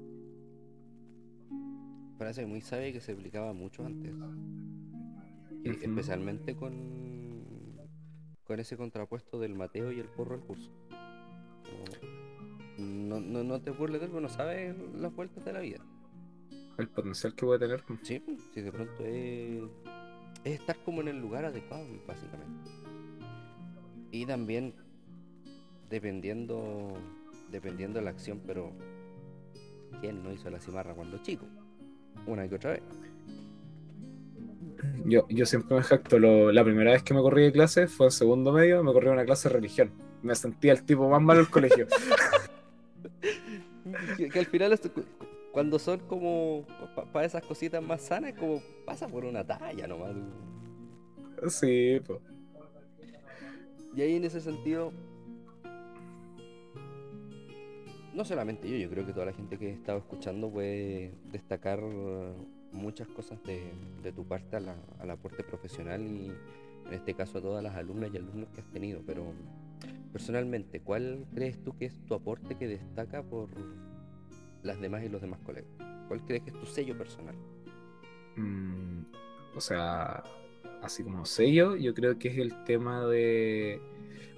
[2.17, 4.15] Frase muy sabia que se aplicaba mucho antes.
[4.15, 5.77] Ujú.
[5.83, 7.16] Especialmente con,
[8.47, 10.71] con ese contrapuesto del Mateo y el porro al curso.
[12.79, 15.79] No, no, no te burles de él, no sabes las vueltas de la vida.
[16.79, 17.83] El potencial que puede tener.
[18.03, 19.63] Sí, si de pronto es,
[20.45, 22.71] es estar como en el lugar adecuado, básicamente.
[24.11, 24.75] Y también
[25.89, 26.95] dependiendo
[27.51, 28.73] dependiendo de la acción, pero
[30.01, 31.47] ¿quién no hizo la cimarra cuando chico?
[32.27, 32.83] Una que otra vez.
[35.09, 38.07] Yo, yo siempre me jacto, lo- la primera vez que me corrí de clase fue
[38.09, 39.93] en segundo medio, me corrí una clase de religión.
[40.23, 41.87] Me sentía el tipo más malo del colegio.
[44.17, 44.79] que, que al final
[45.53, 46.67] cuando son como
[47.13, 50.15] para esas cositas más sanas, como pasa por una talla nomás.
[51.49, 52.21] sí, pues.
[53.95, 54.93] Y ahí en ese sentido,
[58.13, 61.81] no solamente yo, yo creo que toda la gente que he estado escuchando puede destacar
[62.73, 63.73] muchas cosas de,
[64.03, 66.33] de tu parte a la- al aporte profesional y
[66.87, 69.03] en este caso a todas las alumnas y alumnos que has tenido.
[69.07, 69.33] Pero
[70.13, 73.49] personalmente, ¿cuál crees tú que es tu aporte que destaca por,
[74.63, 75.71] las demás y los demás colegas?
[76.09, 77.35] ¿Cuál crees que es tu sello personal?
[78.37, 79.03] Mm,
[79.55, 80.23] o sea,
[80.83, 83.81] así como sello, yo creo que es el tema de,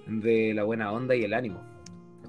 [0.07, 1.61] de la buena onda y el ánimo.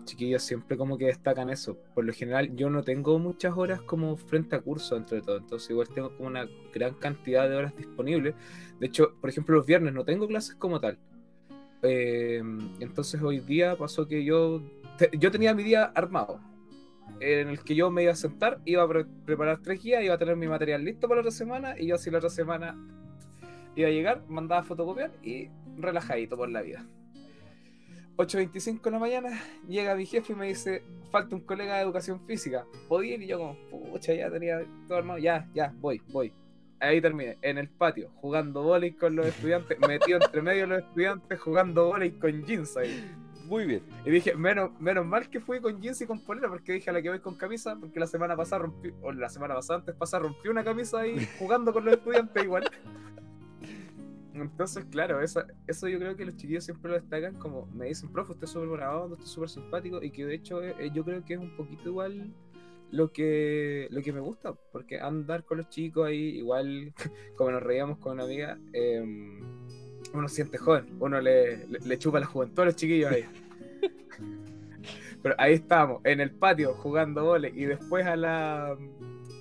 [0.01, 1.77] Los chiquillos siempre como que destacan eso.
[1.95, 5.71] Por lo general, yo no tengo muchas horas como frente a curso entre todo, entonces
[5.71, 8.35] igual tengo como una gran cantidad de horas disponibles.
[8.79, 10.99] De hecho, por ejemplo, los viernes no tengo clases como tal.
[11.83, 12.43] Eh,
[12.81, 14.63] entonces hoy día pasó que yo,
[15.19, 16.41] yo tenía mi día armado,
[17.21, 20.15] en el que yo me iba a sentar, iba a pre- preparar tres guías, iba
[20.15, 22.75] a tener mi material listo para la otra semana, y yo así la otra semana
[23.77, 26.87] iba a llegar, mandaba a fotocopiar y relajadito por la vida.
[28.21, 32.21] 8.25 de la mañana, llega mi jefe y me dice, falta un colega de educación
[32.21, 33.23] física, ¿podía ir?
[33.23, 36.31] Y yo como, pucha, ya tenía todo armado, ya, ya, voy, voy.
[36.81, 40.79] Ahí terminé, en el patio, jugando volei con los estudiantes, metido entre medio de los
[40.81, 43.11] estudiantes, jugando volei con jeans ahí.
[43.47, 43.83] Muy bien.
[44.05, 46.93] Y dije, menos, menos mal que fui con jeans y con polera, porque dije a
[46.93, 49.95] la que voy con camisa, porque la semana pasada rompí, o la semana pasada antes
[49.95, 52.71] pasada rompí una camisa ahí jugando con los estudiantes igual.
[54.35, 58.13] Entonces, claro, esa, eso yo creo que los chiquillos siempre lo destacan como, me dicen,
[58.13, 60.91] profe, usted es súper buena onda, usted es súper simpático, y que de hecho eh,
[60.95, 62.33] yo creo que es un poquito igual
[62.93, 66.93] lo que, lo que me gusta, porque andar con los chicos ahí, igual
[67.37, 69.03] como nos reíamos con una amiga, eh,
[70.13, 73.25] uno se siente joven, uno le, le, le chupa la juventud a los chiquillos ahí.
[75.23, 78.77] Pero ahí estábamos, en el patio, jugando vole, y después a la.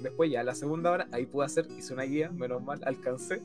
[0.02, 3.41] Después ya a la segunda hora, ahí pude hacer, hice una guía, menos mal, alcancé.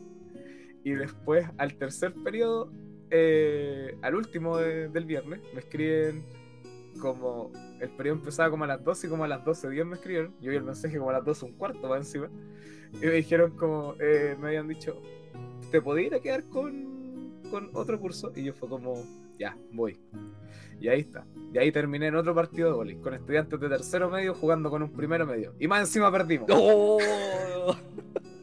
[0.84, 2.70] Y después, al tercer periodo,
[3.10, 6.24] eh, al último de- del viernes, me escriben
[7.00, 7.50] como.
[7.80, 10.34] El periodo empezaba como a las 12 y como a las 12.10 me escribieron.
[10.40, 12.28] Yo vi el mensaje como a las 12, un cuarto más encima.
[12.94, 13.94] Y me dijeron como.
[14.00, 15.00] eh, me habían dicho,
[15.70, 18.32] ¿te podés ir a quedar con, con otro curso?
[18.36, 18.94] Y yo fue como,
[19.38, 19.98] ya, voy.
[20.80, 21.26] Y ahí está.
[21.52, 24.82] Y ahí terminé en otro partido de vóley, con estudiantes de tercero medio jugando con
[24.82, 25.54] un primero medio.
[25.58, 26.48] Y más encima perdimos.
[26.52, 26.98] ¡Oh!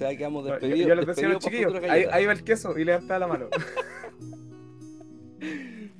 [0.00, 0.88] sea, quedamos despedidos.
[0.88, 3.46] yo les decía a los chiquillos, ahí, ahí va el queso y levantaba la mano.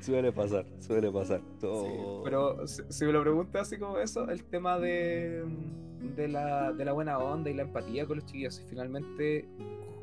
[0.00, 1.40] Suele pasar, suele pasar.
[1.40, 5.44] Sí, Todo- pero si, si me lo preguntas así como eso, el tema de,
[6.16, 9.46] de, la, de la buena onda y la empatía con los chiquillos, y finalmente,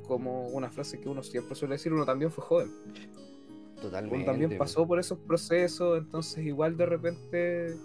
[0.07, 2.71] como una frase que uno siempre suele decir, uno también fue joven.
[3.81, 4.15] Totalmente.
[4.17, 7.75] uno también pasó por esos procesos, entonces igual de repente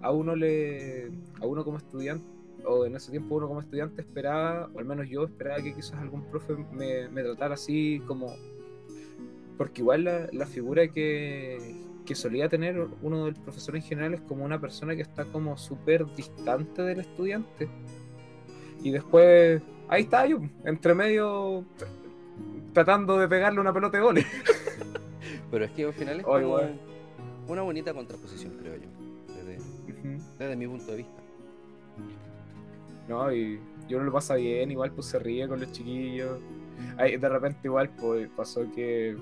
[0.00, 1.10] a uno le,
[1.40, 2.24] a uno como estudiante,
[2.64, 5.94] o en ese tiempo uno como estudiante esperaba, o al menos yo esperaba que quizás
[5.94, 8.34] algún profe me, me tratara así como,
[9.56, 11.58] porque igual la, la figura que,
[12.04, 15.56] que solía tener uno del profesor en general es como una persona que está como
[15.58, 17.68] súper distante del estudiante.
[18.82, 21.64] Y después, ahí está yo, entre medio,
[22.72, 24.26] tratando de pegarle una pelota de goles.
[25.50, 26.60] Pero es que al final es Oh, como
[27.48, 28.88] una bonita contraposición, creo yo.
[29.34, 29.58] Desde,
[30.38, 31.17] desde mi punto de vista.
[33.08, 33.58] No, y
[33.88, 36.38] yo no lo pasa bien, igual pues se ríe con los chiquillos.
[36.96, 39.16] Ahí, de repente igual pues pasó que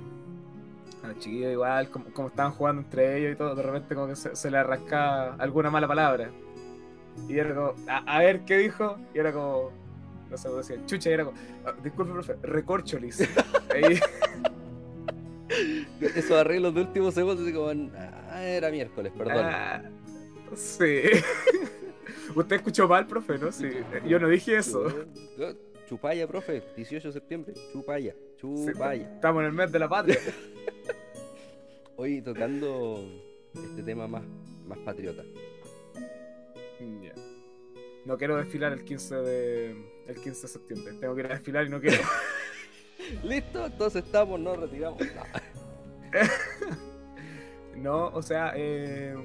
[1.02, 4.08] a los chiquillos igual, como, como estaban jugando entre ellos y todo, de repente como
[4.08, 6.30] que se, se le arrascaba alguna mala palabra.
[7.28, 9.70] Y era como, a, a ver qué dijo, y era como,
[10.30, 13.20] no sé, decía, chucha, y era como, "Ah, disculpe, profe, recorcholis.
[13.74, 13.98] Ahí,
[16.14, 17.68] Esos arreglos de último segundo, así como,
[18.30, 19.44] ah, era miércoles, perdón.
[19.46, 19.82] ah,
[20.54, 21.02] sí.
[22.36, 23.50] Usted escuchó mal, profe, ¿no?
[23.50, 23.70] Sí,
[24.06, 24.86] yo no dije eso.
[25.88, 29.14] Chupaya, profe, 18 de septiembre, Chupaya, Chupaya.
[29.14, 30.18] estamos en el mes de la patria.
[31.96, 33.08] Hoy tocando
[33.54, 34.22] este tema más,
[34.66, 35.22] más patriota.
[37.02, 37.14] Ya.
[38.04, 39.70] No quiero desfilar el 15 de
[40.06, 40.92] el 15 de septiembre.
[41.00, 42.02] Tengo que ir a desfilar y no quiero.
[43.24, 43.64] ¿Listo?
[43.64, 45.00] Entonces estamos, nos retiramos.
[45.00, 45.22] No.
[47.76, 49.16] no, o sea, eh,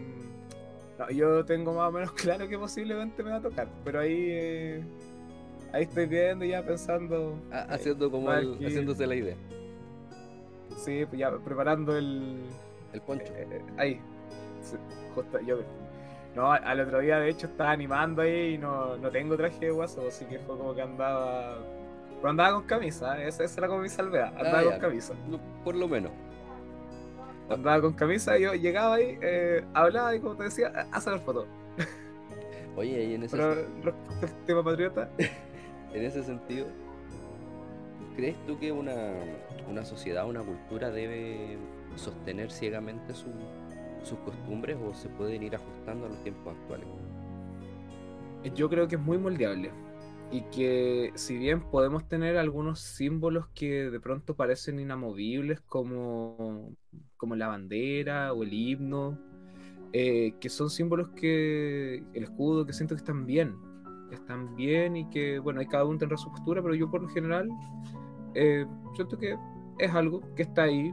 [1.08, 3.68] no, yo tengo más o menos claro que posiblemente me va a tocar.
[3.84, 4.84] Pero ahí eh,
[5.74, 7.36] ahí estoy viendo ya pensando.
[7.52, 9.36] Ah, Haciendo como el- que- haciéndose la idea.
[10.78, 12.44] Sí, pues ya preparando el.
[12.94, 13.32] El poncho.
[13.36, 14.02] eh, eh, ahí.
[14.62, 14.78] Sí,
[15.16, 15.60] justo yo.
[16.36, 19.72] No, al otro día de hecho estaba animando ahí y no, no tengo traje de
[19.72, 21.58] guaso, así que fue como que andaba.
[22.18, 23.28] Pero andaba con camisa, ¿eh?
[23.28, 24.28] esa, esa era como mi salvedad.
[24.38, 24.80] Andaba Ah, con ya.
[24.80, 25.14] camisa.
[25.64, 26.12] Por lo menos.
[27.54, 31.02] Andaba con camisa y yo llegaba ahí, eh, hablaba y como te decía, a, a
[31.02, 31.50] sacar fotos.
[32.76, 35.12] Oye, y en ese, Pero respecto al tema patriota,
[35.92, 36.76] en ese sentido,
[38.16, 39.14] ¿crees tú que una,
[39.68, 41.58] una sociedad, una cultura debe
[41.96, 43.34] sostener ciegamente su-
[44.04, 46.88] sus costumbres o se pueden ir ajustando a los tiempos actuales?
[48.44, 49.76] yo creo que es muy moldeable.
[50.30, 56.74] Y que si bien podemos tener algunos símbolos que de pronto parecen inamovibles como,
[57.22, 59.16] como la bandera o el himno,
[59.94, 63.56] eh, que son símbolos que el escudo que siento que están bien,
[64.10, 67.04] que están bien y que, bueno, hay cada uno tendrá su postura, pero yo por
[67.04, 67.48] lo general
[68.34, 68.66] eh,
[68.96, 69.38] siento que
[69.78, 70.92] es algo que está ahí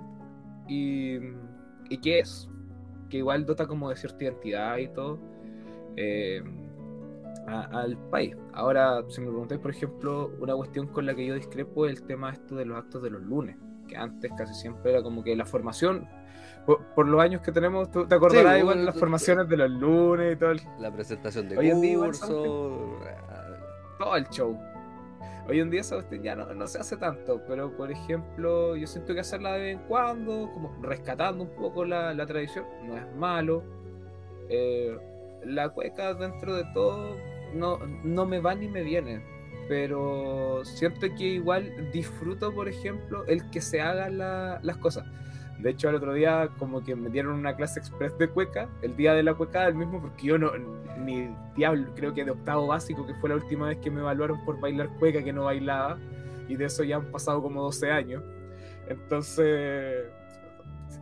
[0.68, 1.18] y,
[2.02, 2.50] que es,
[3.08, 5.18] que igual dota como de cierta identidad y todo
[5.96, 6.42] eh,
[7.46, 8.36] al país.
[8.52, 12.06] Ahora, si me preguntáis, por ejemplo, una cuestión con la que yo discrepo es el
[12.06, 13.56] tema esto de los actos de los lunes,
[13.88, 16.06] que antes casi siempre era como que la formación,
[16.66, 20.36] por, los años que tenemos, ¿tú te acordarás igual las formaciones de los lunes y
[20.36, 22.98] todo La presentación de curso,
[23.98, 24.58] todo el show.
[25.48, 29.14] Hoy en día esa cuestión ya no, se hace tanto, pero por ejemplo, yo siento
[29.14, 33.62] que hacerla de vez en cuando, como rescatando un poco la, tradición, no es malo.
[34.50, 34.98] Eh,
[35.44, 37.16] la cueca dentro de todo
[37.54, 39.22] no, no me va ni me viene,
[39.68, 45.06] pero siento que igual disfruto, por ejemplo, el que se hagan las cosas.
[45.58, 48.96] De hecho, el otro día como que me dieron una clase express de cueca, el
[48.96, 50.52] día de la cueca el mismo, porque yo no,
[50.98, 54.44] ni diablo, creo que de octavo básico, que fue la última vez que me evaluaron
[54.44, 55.98] por bailar cueca, que no bailaba,
[56.48, 58.22] y de eso ya han pasado como 12 años.
[58.88, 60.06] Entonces,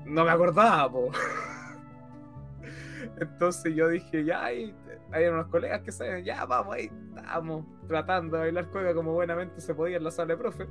[0.06, 1.10] no me acordaba, po.
[3.20, 4.74] Entonces yo dije, ya, hay,
[5.12, 9.60] hay unos colegas que saben, ya, vamos ahí, estamos tratando de bailar cueca como buenamente
[9.60, 10.66] se podía en la sala de profe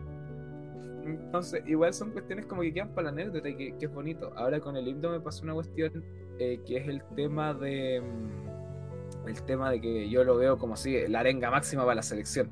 [1.06, 4.34] entonces, igual son cuestiones como que quedan para la anécdota y que, es bonito.
[4.36, 6.04] Ahora con el himno me pasó una cuestión
[6.40, 8.02] eh, que es el tema de.
[8.02, 12.04] Mm, el tema de que yo lo veo como así, la arenga máxima para la
[12.04, 12.50] selección.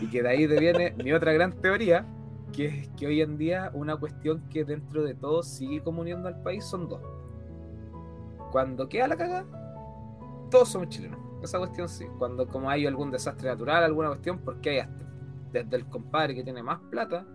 [0.00, 2.06] Y que de ahí viene mi otra gran teoría,
[2.52, 6.42] que es que hoy en día una cuestión que dentro de todo sigue comuniendo al
[6.42, 7.02] país son dos.
[8.50, 9.46] Cuando queda la caga,
[10.50, 11.18] todos somos chilenos.
[11.42, 12.06] Esa cuestión sí.
[12.18, 15.10] Cuando como hay algún desastre natural, alguna cuestión, porque hay hasta
[15.52, 17.26] desde el compadre que tiene más plata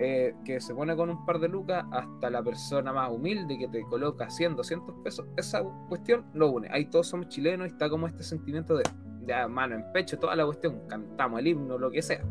[0.00, 3.66] eh, que se pone con un par de lucas hasta la persona más humilde que
[3.66, 6.68] te coloca 100, 200 pesos, esa cuestión lo une.
[6.70, 8.84] Ahí todos somos chilenos y está como este sentimiento de,
[9.48, 12.22] mano en pecho, toda la cuestión, cantamos el himno, lo que sea,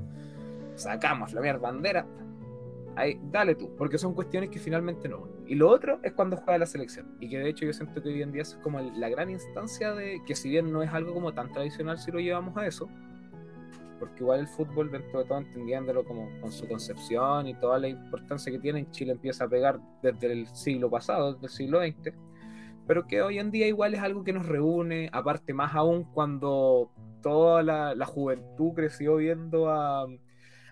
[0.76, 2.08] sacamos la mierda bandera.
[2.96, 5.28] Ahí, dale tú, porque son cuestiones que finalmente no.
[5.46, 7.16] Y lo otro es cuando juega la selección.
[7.20, 9.94] Y que de hecho yo siento que hoy en día es como la gran instancia
[9.94, 12.90] de que si bien no es algo como tan tradicional si lo llevamos a eso,
[14.00, 17.88] porque igual el fútbol, dentro de todo, entendiéndolo como con su concepción y toda la
[17.88, 21.80] importancia que tiene, en Chile empieza a pegar desde el siglo pasado, desde el siglo
[21.82, 22.14] XX,
[22.86, 26.92] pero que hoy en día igual es algo que nos reúne, aparte más aún cuando
[27.22, 30.06] toda la, juventud creció viendo a,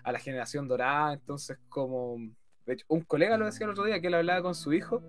[0.02, 2.16] a, la generación dorada, entonces como,
[2.88, 5.02] un colega lo decía el otro día, que él hablaba con su hijo,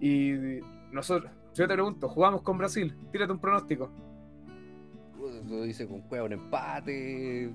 [0.00, 3.90] y nosotros, yo te pregunto, jugamos con Brasil, tírate un pronóstico
[5.46, 7.50] lo dice con cueva un empate.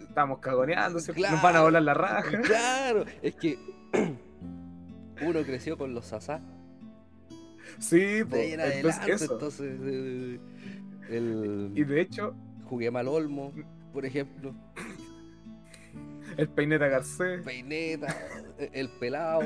[0.00, 2.40] Estamos cagoneando, nos van a volar la raja.
[2.42, 3.58] Claro, es que
[5.22, 6.40] uno creció con los asá.
[7.78, 10.40] Sí, pues, entonces, entonces eh,
[11.08, 12.34] el, y de hecho
[12.64, 13.52] jugué mal Olmo,
[13.92, 14.54] por ejemplo.
[16.36, 17.42] El Peineta Garcés.
[17.44, 18.16] Peineta,
[18.58, 19.42] el pelado.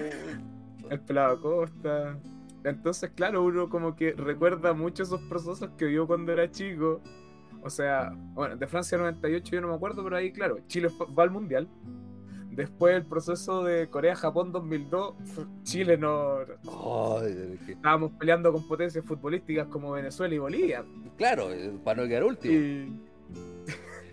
[0.90, 2.18] El pelado Costa.
[2.64, 7.00] Entonces, claro, uno como que recuerda mucho esos procesos que vio cuando era chico.
[7.62, 11.22] O sea, bueno, de Francia 98 yo no me acuerdo, pero ahí, claro, Chile va
[11.22, 11.68] al Mundial.
[12.50, 15.14] Después el proceso de Corea-Japón 2002,
[15.64, 16.38] Chile no...
[17.66, 20.84] Estábamos peleando con potencias futbolísticas como Venezuela y Bolivia.
[21.16, 22.54] Claro, eh, para no quedar último.
[22.54, 23.00] Y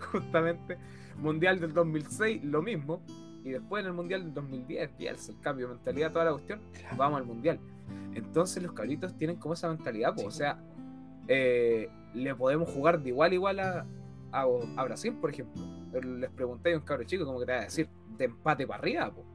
[0.00, 0.76] justamente,
[1.18, 3.00] Mundial del 2006, lo mismo.
[3.44, 6.60] Y después en el Mundial del 2010, el cambio de mentalidad, toda la cuestión,
[6.96, 7.60] vamos al Mundial.
[8.14, 10.58] Entonces los cabritos tienen como esa mentalidad, pues, o sea,
[11.28, 13.86] eh, le podemos jugar de igual a igual a,
[14.32, 15.62] a, Brasil, por ejemplo.
[15.92, 18.80] Les pregunté a un cabro chico como que te va a decir, de empate para
[18.80, 19.26] arriba, pues.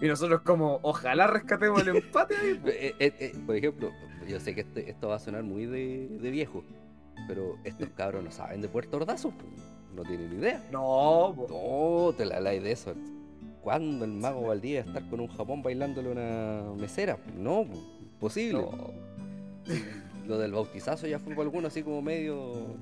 [0.00, 2.34] Y nosotros como, ojalá rescatemos el empate.
[2.66, 3.92] Eh, eh, por ejemplo,
[4.26, 6.64] yo sé que este, esto va a sonar muy de, viejo,
[7.28, 9.24] pero estos cabros no saben de Puerto Ordaz,
[9.94, 10.64] no tienen idea.
[10.72, 12.94] No, no, te la la de eso.
[13.62, 17.16] ¿Cuándo el mago Valdía estar con un Japón bailándole una mesera?
[17.38, 17.64] No,
[18.18, 18.66] posible.
[20.26, 22.76] Lo del bautizazo ya fue por alguno así como medio.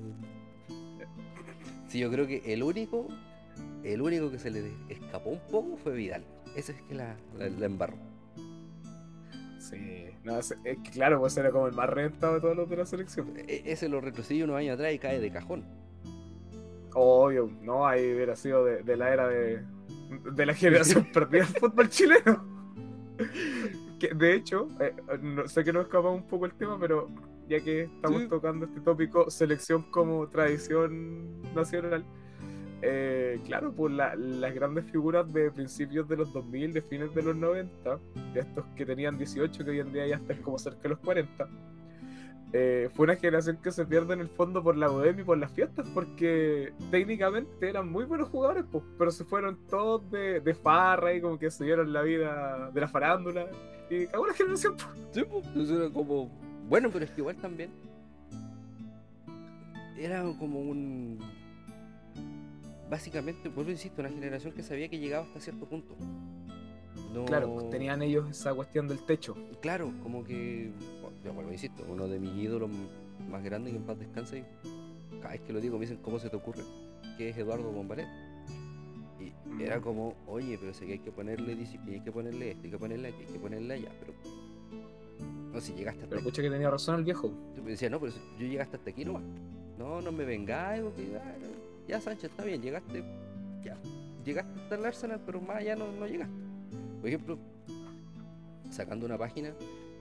[1.87, 3.07] Sí, yo creo que el único,
[3.83, 6.23] el único que se le escapó un poco fue Vidal.
[6.55, 7.97] Ese es que la, la, embarró.
[9.59, 12.77] Sí, no, es, que claro, pues era como el más rentado de todos los de
[12.77, 13.33] la selección.
[13.37, 15.63] E, ese lo retrocedió unos años atrás y cae de cajón.
[16.93, 19.63] Obvio, no, ahí hubiera sido de, de la era de,
[20.11, 22.45] de la generación perdida del fútbol chileno.
[24.15, 24.95] De hecho, eh,
[25.45, 27.07] sé que nos escapa un poco el tema, pero
[27.47, 32.03] ya que estamos tocando este tópico, selección como tradición nacional,
[32.81, 37.35] eh, claro, pues las grandes figuras de principios de los 2000, de fines de los
[37.35, 37.99] 90,
[38.33, 40.99] de estos que tenían 18, que hoy en día ya están como cerca de los
[40.99, 41.47] 40,
[42.53, 45.37] eh, fue una generación que se pierde en el fondo por la bohemia y por
[45.37, 50.53] las fiestas, porque técnicamente eran muy buenos jugadores, pues, pero se fueron todos de, de
[50.53, 53.47] farra y como que se dieron la vida de la farándula.
[53.89, 54.75] Y cagó la generación.
[54.75, 54.87] pues.
[55.11, 56.29] Sí, pues, era como.
[56.69, 57.71] Bueno, pero es que igual también.
[59.97, 61.19] Era como un.
[62.89, 65.95] Básicamente, vuelvo insisto, una generación que sabía que llegaba hasta cierto punto.
[67.13, 67.25] No...
[67.25, 69.35] Claro, pues, tenían ellos esa cuestión del techo.
[69.61, 70.71] Claro, como que.
[71.23, 72.69] Yo vuelvo, insisto, uno de mis ídolos
[73.29, 74.39] más grandes que en paz descanse.
[74.39, 76.63] y Cada vez que lo digo me dicen, ¿cómo se te ocurre?
[77.17, 78.07] Que es Eduardo Bombalet.
[79.19, 79.81] Y era Mm.
[79.83, 82.77] como, oye, pero sé que hay que ponerle disciplina, hay que ponerle esto, hay que
[82.79, 84.13] ponerle aquí, hay que ponerle allá, pero.
[85.53, 87.31] No, si llegaste hasta Pero escucha que tenía razón el viejo.
[87.55, 89.21] Yo me decía, no, pero yo llegaste hasta aquí nomás.
[89.77, 91.35] No, no me vengáis, porque ah,
[91.87, 93.03] ya Sánchez está bien, llegaste,
[93.63, 93.77] ya.
[94.25, 96.33] Llegaste hasta el Arsenal, pero más allá no, no llegaste.
[96.99, 97.37] Por ejemplo,
[98.71, 99.53] sacando una página,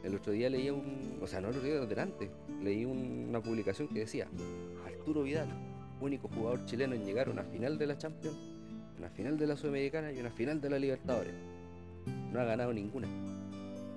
[0.04, 2.30] el otro día leía un, o sea, no el otro día, delante,
[2.62, 4.26] leí un- una publicación que decía,
[4.86, 5.48] Arturo Vidal,
[6.00, 8.36] único jugador chileno en llegar a una final de la Champions,
[8.98, 11.34] una final de la Sudamericana y una final de la Libertadores.
[12.32, 13.08] No ha ganado ninguna.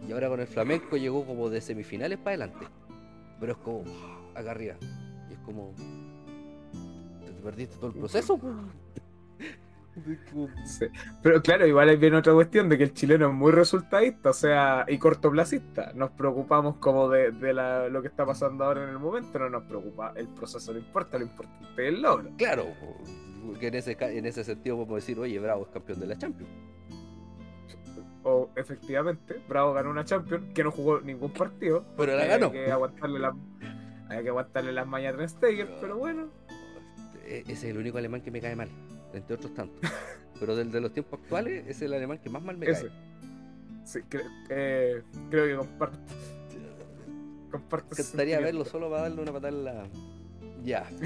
[0.07, 2.65] Y ahora con el Flamenco llegó como de semifinales para adelante.
[3.39, 3.83] Pero es como
[4.35, 4.75] acá arriba.
[5.29, 5.73] Y es como.
[7.25, 8.39] Te te perdiste todo el proceso.
[10.65, 10.85] Sí.
[11.21, 14.33] Pero claro, igual ahí viene otra cuestión de que el chileno es muy resultadista, o
[14.33, 15.91] sea, y cortoplacista.
[15.93, 19.49] Nos preocupamos como de, de la- lo que está pasando ahora en el momento, no
[19.49, 22.31] nos preocupa el proceso, no importa, lo importante es el logro.
[22.37, 22.65] Claro,
[23.45, 26.51] porque en ese, en ese sentido podemos decir, oye, Bravo es campeón de la Champions.
[28.25, 31.83] O efectivamente, Bravo ganó una Champions que no jugó ningún partido.
[31.97, 32.51] Pero la ganó.
[32.51, 33.35] que aguantarle la-
[34.07, 36.27] había que aguantarle las mañas a Stegen, pero bueno.
[37.25, 38.69] E- Ese es el único alemán que me cae mal,
[39.13, 39.79] entre otros tantos.
[40.39, 42.87] Pero del de los tiempos actuales, es el alemán que más mal me Ese.
[42.87, 42.95] cae.
[43.85, 45.99] Sí, cre- eh, creo que comparto.
[47.51, 49.87] comparto ese Encantaría verlo solo para darle una patada en la.
[50.63, 50.85] Ya.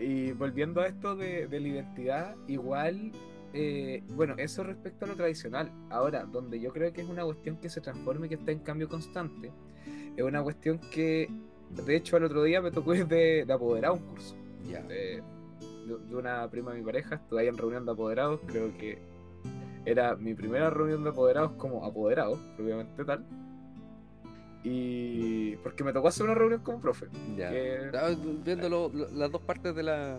[0.00, 3.10] Y volviendo a esto de, de la identidad, igual,
[3.52, 5.72] eh, bueno, eso respecto a lo tradicional.
[5.90, 8.60] Ahora, donde yo creo que es una cuestión que se transforma y que está en
[8.60, 9.50] cambio constante,
[10.16, 11.28] es una cuestión que,
[11.70, 14.82] de hecho, el otro día me tocó ir de, de apoderar un curso Ya.
[14.82, 15.20] de-
[15.86, 17.16] de una prima de mi pareja.
[17.16, 18.98] Estuve ahí en reunión de apoderados, creo que
[19.84, 23.24] era mi primera reunión de apoderados como apoderado, propiamente tal.
[24.64, 27.06] Y porque me tocó hacer una reunión como profe.
[27.36, 27.50] Ya.
[27.50, 28.08] que- Estaba
[28.44, 30.18] viendo lo- lo- las dos partes de la.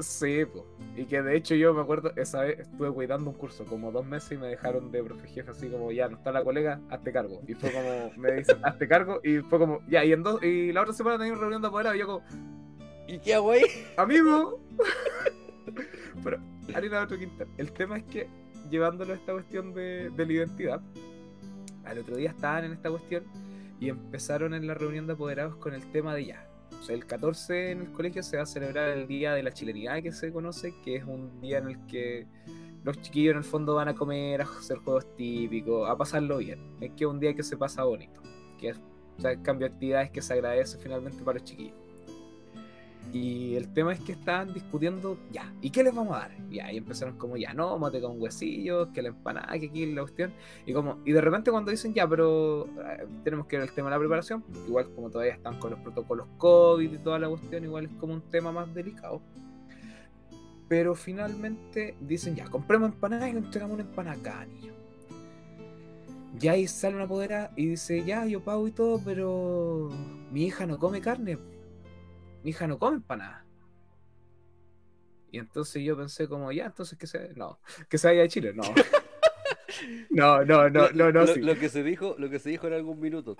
[0.00, 0.64] Sí, po.
[0.96, 4.06] y que de hecho yo me acuerdo, esa vez estuve cuidando un curso como dos
[4.06, 7.12] meses y me dejaron de profe jefe así como ya no está la colega, hazte
[7.12, 7.42] cargo.
[7.46, 10.72] Y fue como, me dicen, hazte cargo, y fue como, ya, y en dos, y
[10.72, 12.22] la otra semana tenía una reunión de apoderados y yo como,
[13.06, 13.62] ¿Y qué hago ahí?
[13.96, 14.60] amigo.
[16.24, 16.38] Pero,
[16.74, 17.48] harina de otro quintal.
[17.56, 18.28] El tema es que,
[18.70, 20.80] llevándolo a esta cuestión de, la identidad,
[21.84, 23.24] al otro día estaban en esta cuestión
[23.80, 26.48] y empezaron en la reunión de apoderados con el tema de ya.
[26.78, 29.52] O sea, el 14 en el colegio se va a celebrar el Día de la
[29.52, 32.26] Chilenidad que se conoce, que es un día en el que
[32.84, 36.76] los chiquillos en el fondo van a comer, a hacer juegos típicos, a pasarlo bien.
[36.80, 38.20] Es que es un día que se pasa bonito.
[38.58, 38.80] Que es,
[39.18, 41.81] o sea, cambio de actividades que se agradece finalmente para los chiquillos.
[43.10, 46.30] Y el tema es que estaban discutiendo, ya, ¿y qué les vamos a dar?
[46.50, 50.32] Y empezaron como, ya, no, mote con huesillos, que la empanada, que aquí la cuestión.
[50.64, 53.90] Y como, y de repente cuando dicen, ya, pero eh, tenemos que ver el tema
[53.90, 57.64] de la preparación, igual como todavía están con los protocolos COVID y toda la cuestión,
[57.64, 59.20] igual es como un tema más delicado.
[60.68, 64.72] Pero finalmente dicen, ya, compremos empanadas y entregamos una empanada a niño.
[66.38, 69.90] Ya ahí sale una podera y dice, ya, yo pago y todo, pero
[70.32, 71.36] mi hija no come carne
[72.42, 73.44] mi hija no come empanada.
[75.30, 77.58] Y entonces yo pensé como, ya, entonces que se, no,
[77.88, 78.62] que se vaya de Chile, no.
[80.10, 81.40] No, no, no, no, no, lo, sí.
[81.40, 83.36] lo que se dijo, lo que se dijo en algún minuto.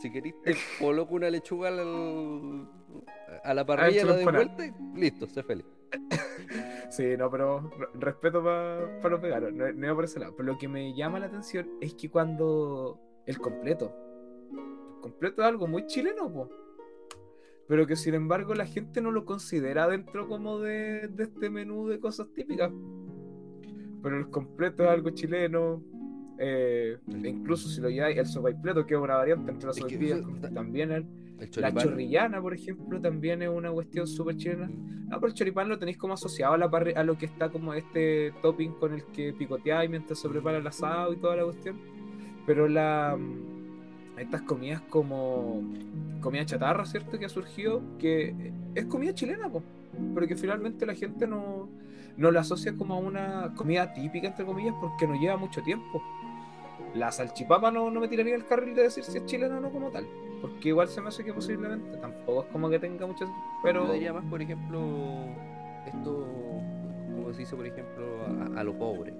[0.00, 2.66] Si querís, te coloco una lechuga al-
[3.44, 5.66] a la parrilla, Adentro la de vuelta y listo, sé feliz.
[6.90, 10.34] Sí, no, pero re- respeto para los veganos, no, no iba por ese lado.
[10.34, 13.94] Pero lo que me llama la atención es que cuando el completo,
[14.96, 16.48] el completo es algo muy chileno, po.
[17.68, 21.88] Pero que sin embargo la gente no lo considera dentro como de, de este menú
[21.88, 22.70] de cosas típicas.
[24.02, 25.82] Pero el completo es algo chileno.
[26.38, 30.20] eh, e incluso si lo lleváis, el sopaipleto, que es una variante entre las sopaipillas,
[30.52, 31.04] también es.
[31.38, 34.68] El La chorrillana, por ejemplo, también es una cuestión súper chilena.
[34.68, 37.74] No, pero el choripán lo tenéis como asociado a la a lo que está como
[37.74, 41.80] este topping con el que picoteáis mientras se prepara el asado y toda la cuestión.
[42.46, 43.18] Pero la
[44.16, 45.62] estas comidas como
[46.20, 47.18] comida chatarra, ¿cierto?
[47.18, 49.50] Que ha surgido, que es comida chilena,
[50.14, 51.68] pero que finalmente la gente no,
[52.16, 56.02] no la asocia como a una comida típica, entre comillas, porque no lleva mucho tiempo.
[56.94, 59.70] La salchipapa no, no me tiraría el carril de decir si es chilena o no
[59.70, 60.06] como tal.
[60.40, 63.28] Porque igual se me hace que posiblemente tampoco es como que tenga muchas.
[63.62, 63.86] Pero.
[63.86, 64.80] Yo diría más, por ejemplo,
[65.86, 66.28] esto,
[67.14, 68.04] como se dice, por ejemplo,
[68.56, 69.12] a lo pobre.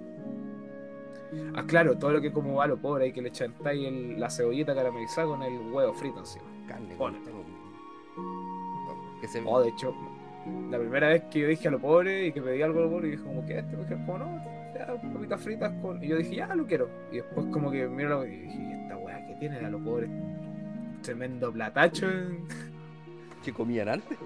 [1.55, 4.19] Ah, claro, todo lo que como va a lo pobre, hay que le chantáis el-
[4.19, 6.45] la cebollita caramelizada con el huevo frito encima.
[6.67, 6.95] Carne,
[9.21, 9.93] que se Oh, de hecho,
[10.69, 12.89] la primera vez que yo dije a lo pobre y que pedí algo a lo
[12.91, 14.41] pobre, y dije como que este, dijeron como no,
[14.75, 16.03] ya, papitas fritas con.
[16.03, 16.89] Y yo dije, ya lo quiero.
[17.11, 19.79] Y después como que miro la y dije, "¿Y esta weá que tiene a lo
[19.79, 20.07] pobre.
[21.01, 22.07] Tremendo platacho.
[23.43, 24.17] que comían antes.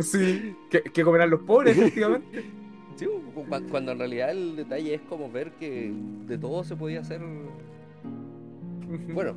[0.00, 0.56] Sí.
[0.70, 2.44] Que, que comerán los pobres, efectivamente.
[2.96, 5.92] Sí, cu- cu- cuando en realidad el detalle es como ver que
[6.26, 7.20] de todo se podía hacer.
[9.12, 9.34] Bueno,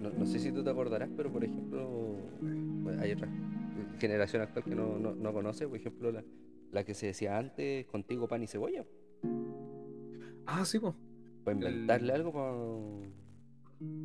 [0.00, 3.28] no, sé si tú te acordarás, pero por ejemplo, bueno, hay otra
[3.98, 6.24] generación actual que no, no, no conoce, por ejemplo, la,
[6.72, 8.84] la que se decía antes, contigo pan y cebolla.
[10.46, 10.94] Ah, sí, pues.
[11.44, 12.52] Para inventarle algo para.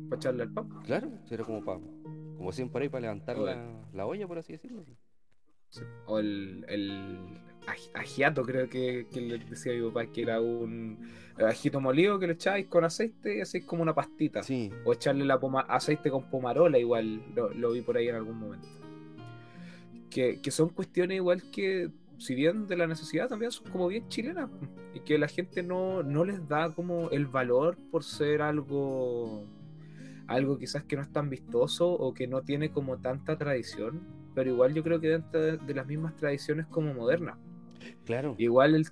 [0.08, 0.68] Para echarle al pan.
[0.84, 1.80] Claro, era como para.
[2.36, 4.84] Como siempre ahí para levantar la, la olla, por así decirlo.
[5.68, 5.82] Sí.
[6.06, 7.18] O el, el
[7.94, 10.98] ajiato, creo que, que le decía a mi papá, que era un
[11.38, 14.42] ajito molido que le echáis con aceite y hacéis como una pastita.
[14.42, 18.16] Sí, O echarle la poma- aceite con pomarola, igual lo, lo vi por ahí en
[18.16, 18.66] algún momento.
[20.10, 24.08] Que, que son cuestiones igual que, si bien de la necesidad, también son como bien
[24.08, 24.50] chilenas.
[24.92, 29.46] Y que la gente no, no les da como el valor por ser algo,
[30.26, 34.00] algo quizás que no es tan vistoso o que no tiene como tanta tradición.
[34.34, 37.36] Pero igual yo creo que dentro de, de las mismas tradiciones como modernas.
[38.04, 38.34] Claro.
[38.38, 38.86] Igual el,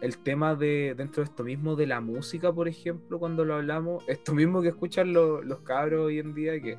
[0.00, 4.02] el tema de dentro de esto mismo de la música, por ejemplo, cuando lo hablamos,
[4.08, 6.78] esto mismo que escuchan lo- los cabros hoy en día, que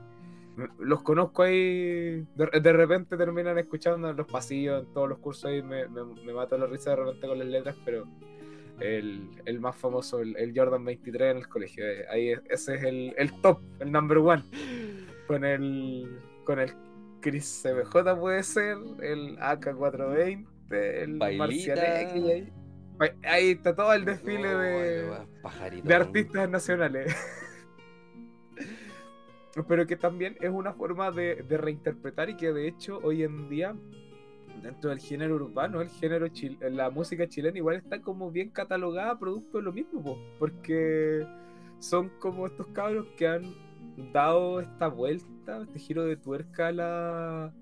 [0.79, 5.45] los conozco ahí, de, de repente terminan escuchando en los pasillos, en todos los cursos
[5.45, 8.05] ahí, me, me, me mato la risa de repente con las letras, pero
[8.79, 12.75] el, el más famoso, el, el Jordan 23 en el colegio, eh, ahí es- ese
[12.75, 14.43] es el, el top, el number one,
[15.27, 16.73] con el, con el
[17.21, 21.43] Chris CBJ puede ser, el AK420, el Bailita.
[21.45, 22.52] Marcianeque,
[23.23, 25.88] ahí, está todo el desfile Oh, de, va, pajarito.
[25.88, 27.15] de artistas nacionales.
[29.68, 33.49] Pero que también es una forma de, de reinterpretar y que de hecho hoy en
[33.49, 33.76] día
[34.61, 39.18] dentro del género urbano, el género chil- la música chilena igual está como bien catalogada
[39.18, 41.26] producto de lo mismo, po, porque
[41.80, 43.43] son como estos cabros que han
[44.14, 47.53] dado esta vuelta, este giro de tuerca a la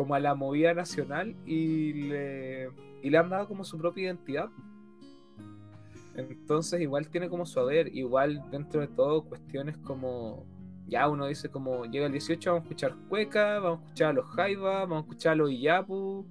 [0.00, 2.70] como a la movida nacional y le,
[3.02, 4.48] y le han dado como su propia identidad.
[6.16, 10.46] Entonces igual tiene como su haber, igual dentro de todo cuestiones como,
[10.86, 14.12] ya uno dice como llega el 18 vamos a escuchar Cueca, vamos a escuchar a
[14.14, 16.26] los Jaiba, vamos a escuchar a los Iyapu,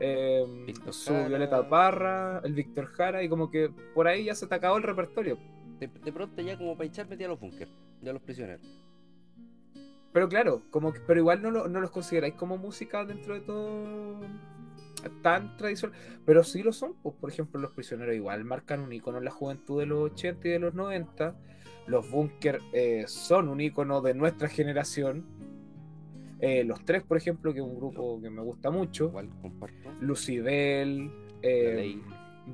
[0.00, 1.28] eh, su Jara.
[1.28, 4.84] Violeta Parra, el Víctor Jara y como que por ahí ya se te acabó el
[4.84, 5.36] repertorio.
[5.78, 7.70] De, de pronto ya como para echar metí a los bunkers,
[8.00, 8.81] ya a los prisioneros.
[10.12, 13.40] Pero claro, como que, pero igual no, lo- no los consideráis como música dentro de
[13.40, 14.20] todo
[15.22, 15.98] tan tradicional.
[16.24, 19.30] Pero sí lo son, pues, por ejemplo, los prisioneros igual marcan un icono en la
[19.30, 21.34] juventud de los 80 y de los 90.
[21.86, 25.24] Los Bunker eh, son un icono de nuestra generación.
[26.40, 29.06] Eh, los tres, por ejemplo, que es un grupo que me gusta mucho.
[29.06, 29.90] Igual comparto.
[30.00, 31.10] Lucibel,
[31.42, 32.02] eh, La Ley.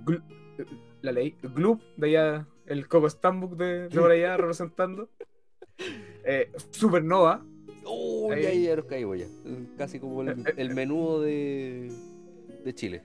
[0.05, 0.23] Gl-
[0.59, 0.65] eh,
[1.03, 5.09] la ley, Gloop, de allá, el Coco Stambuk de, de por allá representando.
[6.31, 7.43] Eh, Supernova,
[7.91, 8.43] Oh, Ahí.
[8.43, 9.27] ya, ya nos caímos ya.
[9.79, 11.91] Casi como el, el menudo de,
[12.63, 13.03] de Chile.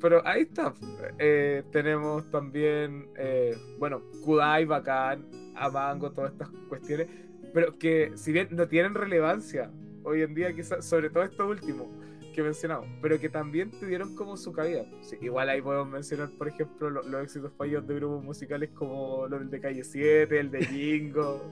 [0.00, 0.74] Pero ahí está.
[1.20, 5.24] Eh, tenemos también, eh, bueno, Kudai, Bacán,
[5.54, 7.06] Amango, todas estas cuestiones.
[7.54, 9.70] Pero que, si bien no tienen relevancia
[10.02, 11.88] hoy en día, quizás, sobre todo esto último
[12.32, 14.84] que mencionamos, pero que también tuvieron como su cabida.
[15.02, 19.26] Sí, igual ahí podemos mencionar, por ejemplo, lo- los éxitos fallidos de grupos musicales como
[19.28, 21.42] los de Calle 7, el de Jingo.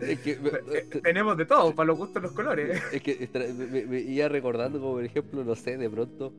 [0.00, 2.80] Es que, me- Eh, tenemos de todo, para los gustos los colores.
[2.92, 3.28] es que
[3.88, 6.32] me, iba recordando como por ejemplo, no sé, de pronto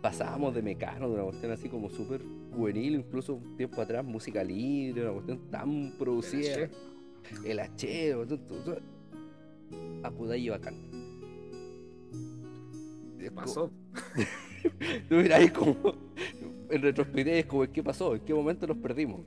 [0.00, 2.22] pasábamos de Mecano, de una cuestión así como súper
[2.54, 6.68] juvenil, incluso un tiempo atrás, música libre, una cuestión tan producida.
[7.44, 8.14] El H,
[10.02, 10.74] a Kudai y Bacán.
[13.26, 13.70] Es Pasó.
[15.08, 15.76] Tú miras ahí como
[16.70, 18.14] en retrospectiva es como ¿qué pasó?
[18.14, 19.20] ¿En qué momento nos perdimos?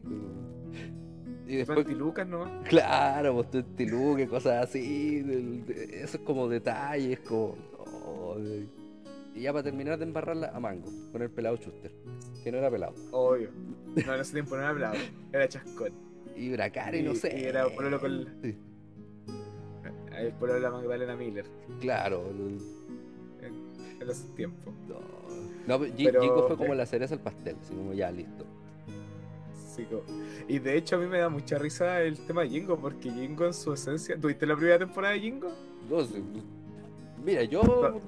[1.47, 2.67] Y después, 20 lucas nomás.
[2.67, 7.55] claro, pues tu Luke, cosas así, de- esos como detalles, como.
[7.77, 8.65] oh, de-
[9.35, 11.91] y ya para terminar de embarrarla a Mango, con el pelado Chuster,
[12.43, 12.95] que no era pelado.
[13.11, 13.49] Obvio.
[14.07, 14.95] No, en ese tiempo no era hablado,
[15.33, 15.91] era chascón.
[16.35, 17.37] Y Bracari, no sé.
[17.39, 18.55] y era pololo con- Sí,
[20.13, 21.45] Ahí por la Magdalena Miller
[21.81, 22.23] claro.
[24.05, 24.73] En esos tiempos.
[24.87, 28.45] No, no pero fue como la cereza al pastel, así como ya listo.
[29.75, 30.03] clásico.
[30.47, 33.45] Y de hecho a mí me da mucha risa el tema de Jingo, porque Jingo
[33.45, 34.17] en su esencia...
[34.19, 35.49] ¿Tuviste la primera temporada de Jingo?
[35.89, 35.97] No.
[37.23, 37.99] Mira, yo.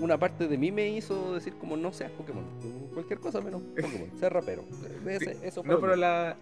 [0.00, 2.44] Una parte de mí me hizo decir como no seas Pokémon.
[2.92, 4.10] Cualquier cosa menos Pokémon.
[4.20, 4.64] Ser rapero.
[5.06, 6.00] Ese- eso fue No, pero mío.
[6.02, 6.36] la...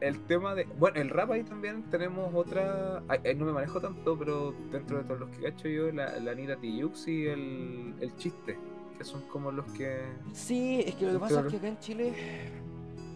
[0.00, 0.64] El tema de...
[0.64, 3.02] Bueno, el rap ahí también tenemos otra...
[3.08, 6.34] Ahí, no me manejo tanto, pero dentro de todos los que cacho yo, la, la
[6.34, 8.56] Nira Tiyux y el, el chiste,
[8.96, 10.00] que son como los que...
[10.32, 12.12] Sí, es que lo que pasa es que acá en Chile,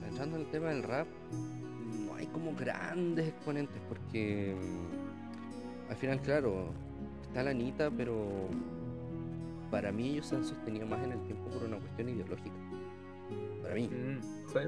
[0.06, 1.06] entrando en el tema del rap,
[2.06, 6.70] no hay como grandes exponentes porque mm, al final, claro,
[7.22, 8.48] está la Anita, pero
[9.70, 12.56] para mí ellos se han sostenido más en el tiempo por una cuestión ideológica.
[13.62, 13.88] Para mí.
[13.88, 14.58] Mm, ¿sí?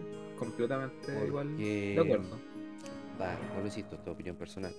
[0.41, 1.57] Completamente igual.
[1.57, 2.37] De acuerdo.
[3.55, 4.75] No lo insisto, es tu opinión personal.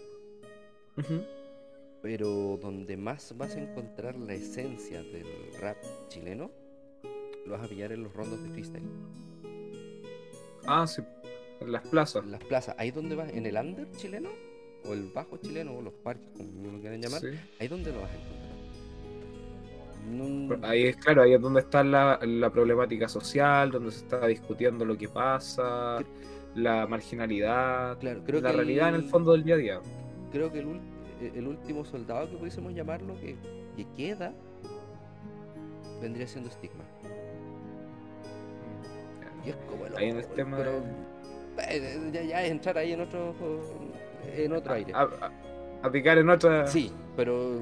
[2.01, 5.77] Pero donde más vas a encontrar la esencia del rap
[6.09, 6.51] chileno,
[7.45, 8.83] lo vas a pillar en los rondos de freestyle.
[10.65, 11.01] Ah, sí.
[11.59, 12.23] En las plazas.
[12.23, 14.29] En las plazas, ahí donde vas, en el under chileno,
[14.85, 17.27] o el bajo chileno, o los parques, como lo quieran llamar, Sí.
[17.59, 18.50] ahí donde lo vas a encontrar.
[20.63, 24.83] Ahí es claro, ahí es donde está la, la problemática social, donde se está discutiendo
[24.85, 25.99] lo que pasa,
[26.55, 29.79] la marginalidad, Claro, creo la que realidad en el fondo del día a día.
[30.31, 30.67] creo que el,
[31.21, 33.35] eh, el último soldado que pudiésemos llamarlo, que,
[33.77, 34.33] que queda,
[36.01, 36.83] vendría siendo estigma.
[39.45, 42.51] Y es como el Ahí en el otro, tema pero, de- eh, ya, ya es
[42.51, 43.33] entrar ahí en otro
[44.35, 44.93] en otro aire.
[44.93, 45.31] A, a-
[45.83, 46.67] a picar en otra.
[46.67, 47.59] Sí, pero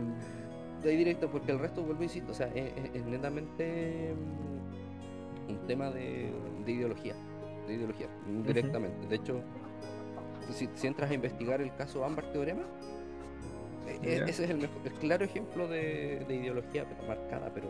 [0.85, 5.67] ahí directo, porque el resto, vuelvo a insistir, o sea, es, es- netamente mm, un
[5.67, 6.31] tema de,
[6.65, 7.15] de ideología,
[7.67, 8.07] de ideología,
[8.45, 9.07] directamente.
[9.07, 9.41] De hecho,
[10.51, 12.63] si, si entras a investigar el caso Ámbar Teorema,
[13.87, 17.67] e- e- ese es el, mejor, el claro ejemplo de, de ideología, pero marcada, pero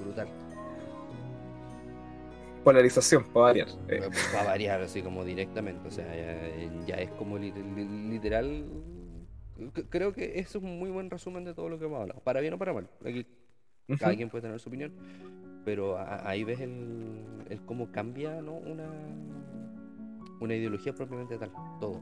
[0.00, 0.28] brutal.
[2.64, 3.68] Polarización, para variar.
[3.88, 4.00] Eh,
[4.34, 8.64] Va a variar así como directamente, o sea, ya, ya es como li- li- literal.
[9.90, 12.40] Creo que eso es un muy buen resumen de todo lo que hemos hablado, para
[12.40, 12.88] bien o para mal.
[13.04, 13.26] Aquí
[13.98, 14.92] cada quien puede tener su opinión,
[15.64, 18.54] pero a- ahí ves el, el cómo cambia ¿no?
[18.54, 18.88] una,
[20.40, 22.00] una ideología propiamente tal, todo.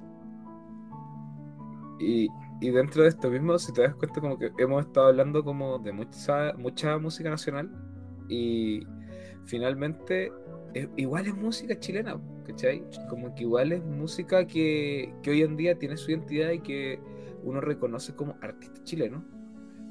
[1.98, 2.28] Y,
[2.60, 5.78] y dentro de esto mismo, si te das cuenta, como que hemos estado hablando como
[5.78, 7.70] de mucha, mucha música nacional
[8.28, 8.82] y
[9.46, 10.30] finalmente
[10.74, 12.82] es- igual es música chilena, ¿cachai?
[13.08, 17.00] Como que igual es música que, que hoy en día tiene su identidad y que
[17.46, 19.24] uno reconoce como artista chileno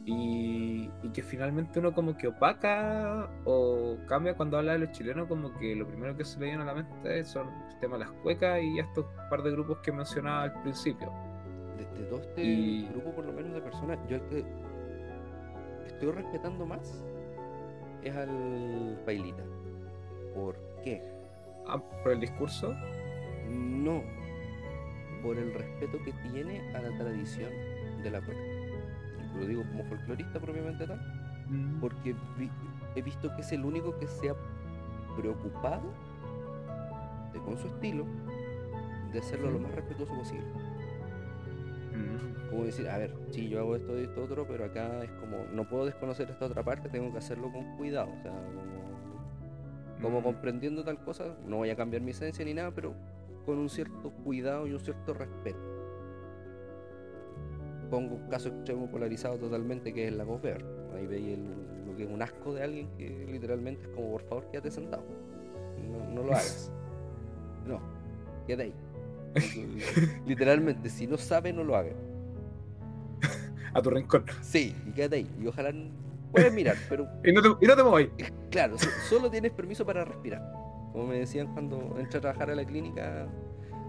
[0.06, 5.28] y, y que finalmente uno como que opaca o cambia cuando habla de los chilenos,
[5.28, 8.06] como que lo primero que se le viene a la mente son el tema de
[8.06, 11.12] las cuecas y estos par de grupos que mencionaba al principio.
[11.78, 14.46] De, de todo este Y- grupo, por lo menos de personas, yo el que
[15.88, 17.04] estoy respetando más
[18.04, 19.44] es al Pailita.
[20.36, 21.02] ¿Por qué?
[21.68, 22.74] Ah, por el discurso.
[23.50, 24.04] No,
[25.26, 27.50] por el respeto que tiene a la tradición
[28.04, 28.40] de la cueca.
[29.36, 31.02] Lo digo como folclorista propiamente tal,
[31.82, 32.52] porque vi-
[32.96, 34.36] he visto que es el único que se ha
[35.18, 35.82] preocupado
[37.34, 38.06] de, con su estilo
[39.12, 39.64] de hacerlo lo Ujú.
[39.68, 40.46] más respetuoso posible.
[41.94, 42.50] Mm.
[42.52, 45.38] Como decir, a ver, sí, yo hago esto y esto otro, pero acá es como,
[45.54, 48.10] no puedo desconocer esta otra parte, tengo que hacerlo con cuidado.
[48.18, 50.24] O sea, como, como Mm.
[50.24, 52.94] comprendiendo tal cosa, no voy a cambiar mi esencia ni nada, pero
[53.46, 55.60] con un cierto cuidado y un cierto respeto.
[57.90, 60.66] Pongo un caso extremo polarizado totalmente que es la Gosber.
[60.96, 61.38] Ahí veis
[61.88, 65.04] lo que es un asco de alguien que literalmente es como, por favor, quédate sentado.
[65.90, 66.72] No, no lo hagas.
[67.66, 67.80] No,
[68.46, 68.74] quédate ahí.
[70.28, 71.94] literalmente, si no sabe, no lo haga.
[73.74, 74.24] A tu rincón.
[74.42, 75.32] Sí, y quédate ahí.
[75.42, 75.74] Y ojalá
[76.32, 78.12] puedes mirar, pero Y no te, y no te muevas.
[78.52, 80.44] claro, so- solo tienes permiso para respirar.
[80.96, 83.28] Como me decían cuando entré a trabajar a la clínica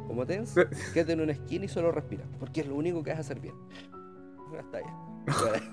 [0.08, 0.56] como TENS,
[0.92, 3.38] quédate en una esquina y solo respira, porque es lo único que vas a hacer
[3.38, 3.54] bien.
[4.58, 5.72] Hasta allá.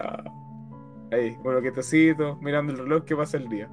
[0.00, 0.24] Ah.
[1.12, 3.68] Ahí, bueno, quietecito, mirando el reloj que pasa el día.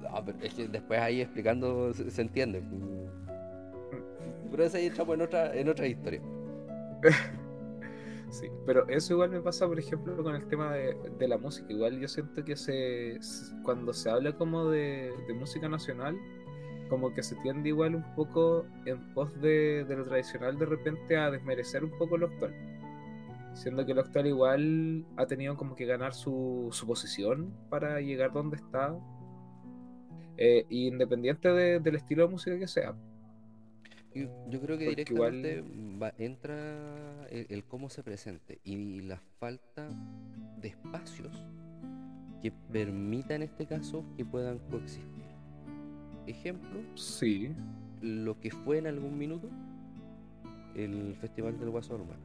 [0.00, 2.62] No, pero es que después ahí explicando se, se entiende.
[4.50, 6.22] Pero eso ahí echamos en otra, en otra historia.
[8.30, 11.72] Sí, pero eso igual me pasa, por ejemplo, con el tema de, de la música.
[11.72, 13.18] Igual yo siento que se,
[13.64, 16.16] cuando se habla como de, de música nacional,
[16.88, 21.16] como que se tiende igual un poco en pos de, de lo tradicional de repente
[21.16, 22.54] a desmerecer un poco lo actual.
[23.54, 28.32] Siendo que lo actual igual ha tenido como que ganar su, su posición para llegar
[28.32, 28.96] donde está,
[30.36, 32.94] eh, independiente de- del estilo de música que sea.
[34.14, 35.62] Yo, yo creo que Porque directamente
[36.02, 39.88] va- entra el, el cómo se presente y la falta
[40.60, 41.44] de espacios
[42.42, 45.06] que permitan en este caso que puedan coexistir.
[46.26, 47.50] ejemplo, Sí.
[48.02, 49.48] lo que fue en algún minuto
[50.74, 52.20] el Festival del Guaso Urbano.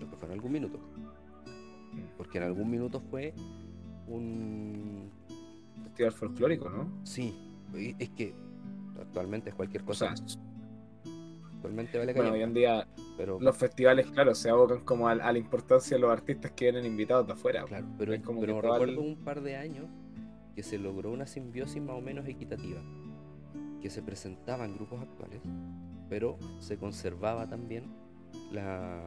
[0.00, 0.78] Lo que fue en algún minuto.
[2.16, 3.32] Porque en algún minuto fue
[4.08, 5.10] un...
[5.84, 6.88] Festival folclórico, ¿no?
[7.04, 7.34] Sí,
[7.98, 8.34] es que
[9.00, 10.14] actualmente es cualquier O cosa.
[10.16, 10.26] sea,
[11.56, 15.32] actualmente vale bueno, hoy en día pero los festivales, claro, se abocan como a, a
[15.32, 17.64] la importancia de los artistas que vienen invitados de afuera.
[17.64, 19.86] Claro, pero, Es como pero que el- recuerdo un par de años
[20.54, 22.80] que se logró una simbiosis más o menos equitativa,
[23.80, 25.40] que se presentaban grupos actuales,
[26.08, 27.84] pero se conservaba también
[28.52, 29.02] la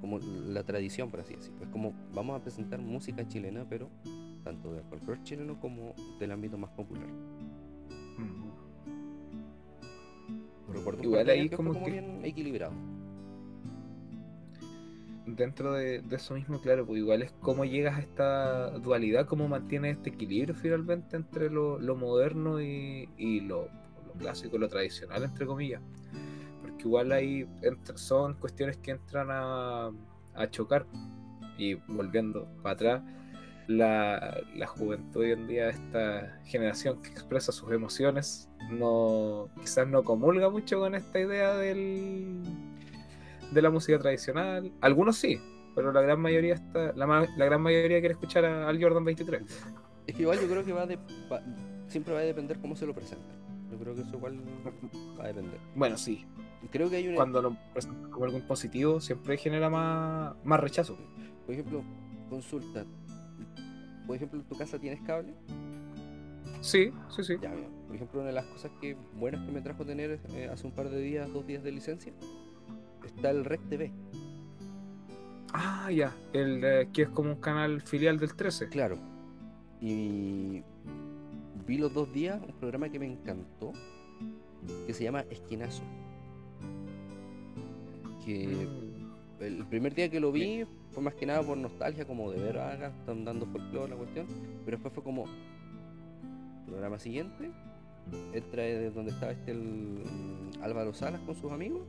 [0.00, 1.62] como la tradición, por así decirlo.
[1.62, 3.88] Es como vamos a presentar música chilena, pero
[4.42, 7.06] tanto del folclore chileno como del ámbito más popular.
[8.18, 8.42] Mm.
[11.02, 12.72] Igual ahí como como que- bien equilibrado.
[15.24, 19.46] Dentro de, de eso mismo, claro, pues igual es cómo llegas a esta dualidad, cómo
[19.48, 23.68] mantienes este equilibrio finalmente entre lo, lo moderno y, y lo,
[24.06, 25.80] lo clásico, lo tradicional, entre comillas.
[26.60, 27.46] Porque igual ahí
[27.94, 29.90] son cuestiones que entran a,
[30.34, 30.86] a chocar.
[31.56, 33.02] Y volviendo para atrás,
[33.68, 40.02] la, la juventud hoy en día, esta generación que expresa sus emociones, no quizás no
[40.04, 42.42] comulga mucho con esta idea del,
[43.52, 44.72] de la música tradicional.
[44.80, 45.38] Algunos sí,
[45.74, 47.06] pero la gran mayoría está, la,
[47.36, 49.42] la gran mayoría quiere escuchar a- al Jordan 23.
[50.06, 50.96] Es que igual yo creo que va de,
[51.30, 51.42] va-
[51.88, 53.36] siempre va a depender cómo se lo presenten.
[53.70, 54.38] Yo creo que eso igual
[55.18, 55.58] va a depender.
[55.74, 56.26] Bueno, sí,
[56.70, 60.96] Creo que hay una, cuando lo presentan como algo impositivo siempre genera más, más rechazo.
[61.44, 61.82] por ejemplo,
[62.30, 62.84] consulta.
[64.06, 65.34] Por ejemplo, ¿en tu casa tienes cable?
[66.60, 67.34] Sí, sí, sí.
[67.40, 67.52] Ya.
[67.86, 70.72] Por ejemplo, una de las cosas que buenas que me trajo tener eh, hace un
[70.72, 72.12] par de días, dos días de licencia,
[73.04, 73.92] está el Rec TV.
[75.52, 78.68] Ah, ya, el eh, que es como un canal filial del 13.
[78.68, 78.96] Claro.
[79.80, 80.62] Y
[81.66, 83.72] vi los dos días un programa que me encantó,
[84.86, 85.82] que se llama Esquinazo.
[88.24, 92.30] Que Mm, el primer día que lo vi fue más que nada por nostalgia, como
[92.30, 94.26] de ver, ah, acá están dando folclore la cuestión,
[94.64, 95.24] pero después fue como,
[96.66, 97.50] programa siguiente,
[98.32, 100.02] entra de donde estaba este el
[100.62, 101.82] Álvaro Salas con sus amigos,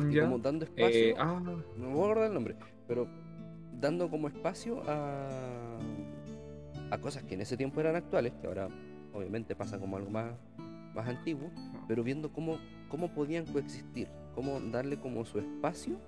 [0.00, 0.22] y ya.
[0.22, 2.56] como dando espacio, Eh, ah, no me voy a acordar el nombre,
[2.88, 3.06] pero
[3.80, 5.78] dando como espacio a,
[6.90, 8.68] a cosas que en ese tiempo eran actuales, que ahora
[9.12, 10.32] obviamente pasa como algo más,
[10.94, 11.50] más antiguo,
[11.86, 12.58] pero viendo cómo,
[12.88, 15.98] cómo podían coexistir, cómo darle como su espacio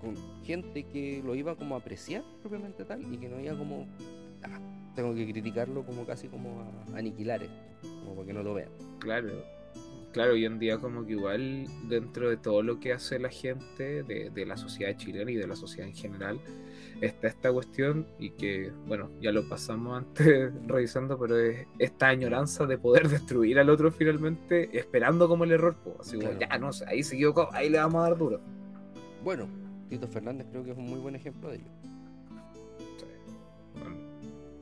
[0.00, 3.86] con gente que lo iba como a apreciar propiamente tal y que no iba como,
[4.42, 4.58] "Ah,
[4.94, 6.62] tengo que criticarlo como casi como
[6.92, 8.70] a aniquilar esto, como para que no lo vean.
[8.98, 9.44] Claro,
[10.12, 14.02] claro, hoy en día como que igual dentro de todo lo que hace la gente
[14.02, 16.40] de, de la sociedad chilena y de la sociedad en general,
[17.00, 22.66] está esta cuestión y que, bueno, ya lo pasamos antes revisando, pero es esta añoranza
[22.66, 26.72] de poder destruir al otro finalmente, esperando como el error, pues, así como, ya, no
[26.72, 28.40] sé, ahí se equivocó, ahí le vamos a dar duro.
[29.22, 29.48] Bueno,
[29.90, 31.70] Tito Fernández creo que es un muy buen ejemplo de ello.
[33.74, 33.96] Bueno,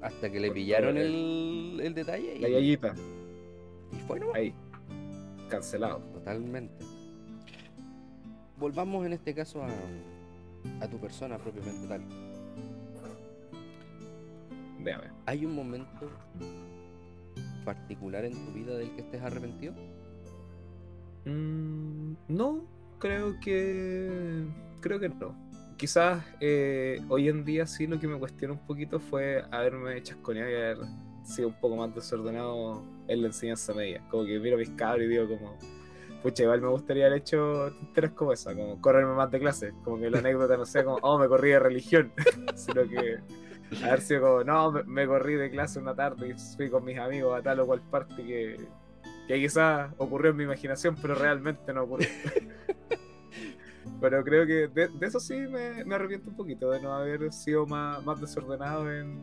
[0.02, 2.94] Hasta que le pillaron el, el detalle la y, yayita,
[3.92, 4.36] y fue nomás.
[4.36, 4.54] ahí,
[5.48, 5.98] cancelado.
[6.14, 6.84] Totalmente.
[8.58, 9.68] Volvamos en este caso a,
[10.80, 12.02] a tu persona propiamente tal.
[14.82, 15.08] Déjame.
[15.26, 16.08] ¿Hay un momento
[17.64, 19.74] particular en tu vida del que estés arrepentido?
[21.26, 22.64] Mm, no,
[22.98, 24.44] creo que.
[24.80, 25.34] Creo que no.
[25.76, 30.50] Quizás eh, hoy en día sí lo que me cuestiona un poquito fue haberme chasconeado
[30.50, 30.78] y haber
[31.22, 34.02] sido un poco más desordenado en la enseñanza media.
[34.10, 35.56] Como que miro mis cabros y digo como.
[36.22, 39.72] Pucha, igual me gustaría haber hecho tonteras como esa, como correrme más de clase.
[39.84, 42.12] Como que la anécdota no sea como, oh, me corrí de religión,
[42.56, 43.20] sino que
[43.84, 46.98] haber sido como, no, me, me corrí de clase una tarde y fui con mis
[46.98, 48.56] amigos a tal o cual parte que,
[49.28, 52.08] que quizás ocurrió en mi imaginación, pero realmente no ocurrió.
[54.00, 57.32] pero creo que de, de eso sí me, me arrepiento un poquito, de no haber
[57.32, 59.20] sido más, más desordenado en,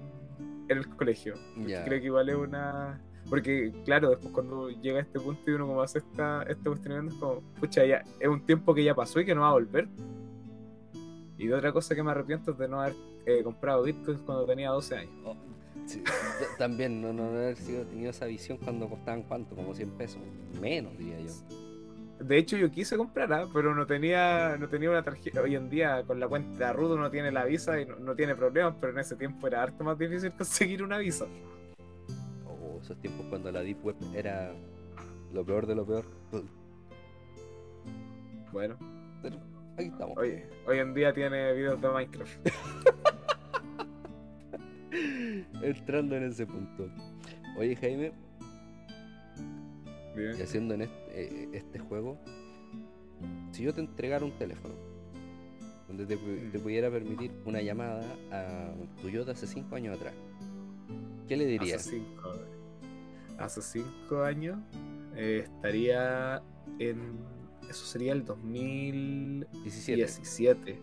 [0.70, 1.36] en el colegio.
[1.56, 3.02] Creo que igual es una...
[3.30, 7.16] Porque, claro, después cuando llega a este punto y uno como hace esta, este cuestionamiento
[7.16, 9.54] es como, pucha, ya, es un tiempo que ya pasó y que no va a
[9.54, 9.88] volver.
[11.38, 14.46] Y de otra cosa que me arrepiento es de no haber eh, comprado bitcoins cuando
[14.46, 15.14] tenía 12 años.
[15.26, 15.36] Oh,
[15.88, 16.04] sí,
[16.60, 20.22] también no, no haber sido, tenido esa visión cuando costaban cuánto, como 100 pesos.
[20.62, 21.32] Menos, diría yo.
[22.20, 23.46] De hecho, yo quise comprar, ¿ah?
[23.54, 25.42] pero no tenía, no tenía una tarjeta.
[25.42, 28.36] Hoy en día, con la cuenta RUT uno tiene la visa y no, no tiene
[28.36, 31.26] problemas, pero en ese tiempo era harto más difícil conseguir una visa.
[32.48, 34.54] O esos tiempos cuando la Deep Web era
[35.34, 36.06] lo peor de lo peor.
[38.52, 38.78] Bueno,
[39.22, 39.38] Pero
[39.74, 40.18] aquí estamos.
[40.18, 42.48] oye, hoy en día tiene videos de Minecraft.
[45.62, 46.88] Entrando en ese punto.
[47.58, 48.14] Oye, Jaime,
[50.16, 50.36] Bien.
[50.38, 52.18] Y haciendo en este, eh, este juego,
[53.52, 54.74] si yo te entregara un teléfono
[55.88, 56.52] donde te, Mm.
[56.62, 60.14] pudiera permitir una llamada a tu yo de hace 5 años atrás,
[61.28, 61.82] ¿qué le dirías?
[61.82, 62.32] Hace cinco,
[63.38, 64.58] hace cinco años
[65.16, 66.42] eh, estaría
[66.80, 67.20] en.
[67.70, 69.96] Eso sería el 2017.
[69.96, 70.80] 17.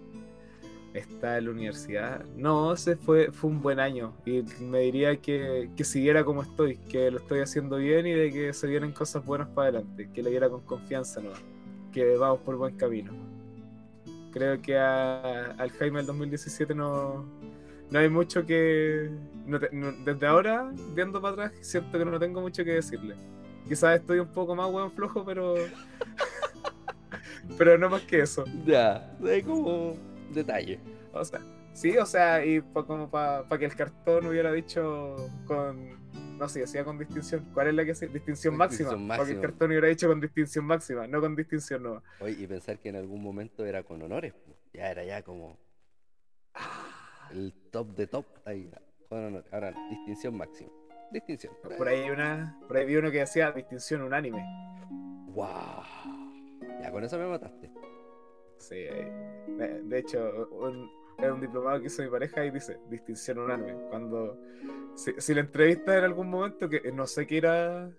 [0.94, 2.24] Está en la universidad.
[2.36, 4.12] No, ese fue, fue un buen año.
[4.26, 8.30] Y me diría que, que siguiera como estoy, que lo estoy haciendo bien y de
[8.30, 10.10] que se vienen cosas buenas para adelante.
[10.12, 11.30] Que le diera con confianza, ¿no?
[11.92, 13.12] Que vamos por buen camino.
[14.32, 17.24] Creo que a- al Jaime del 2017 no,
[17.90, 19.10] no hay mucho que.
[19.46, 19.70] no te-
[20.04, 23.14] desde ahora, viendo para atrás, siento que no tengo mucho que decirle.
[23.66, 25.54] Quizás estoy un poco más hueón flojo, pero.
[27.58, 28.44] pero no más que eso.
[28.66, 29.96] Ya, hay como
[30.34, 30.80] detalle.
[31.12, 31.40] O sea,
[31.72, 36.00] sí, o sea, y pa- como para que el cartón hubiera dicho con.
[36.38, 37.46] No sé, decía con distinción.
[37.54, 38.90] ¿Cuál es la que se Distinción máxima.
[38.90, 39.52] Distinción Para que el máxima.
[39.52, 42.02] cartón hubiera dicho con distinción máxima, no con distinción nueva.
[42.20, 44.34] Oye, y pensar que en algún momento era con honores,
[44.72, 45.56] ya era ya como
[47.30, 48.70] el top de top, ahí,
[49.08, 49.46] con honores.
[49.52, 50.70] Ahora, distinción máxima.
[51.12, 51.52] Distinción.
[51.76, 54.42] Por ahí, una, por ahí vi uno que decía distinción unánime.
[55.28, 55.82] Wow.
[56.80, 57.70] Ya con eso me mataste.
[58.62, 63.38] Sí, de, de hecho, un, es un diplomado que hizo mi pareja y dice distinción
[63.38, 63.74] unánime.
[63.90, 64.38] Cuando,
[64.94, 67.90] si, si la entrevista en algún momento, que no sé qué irá,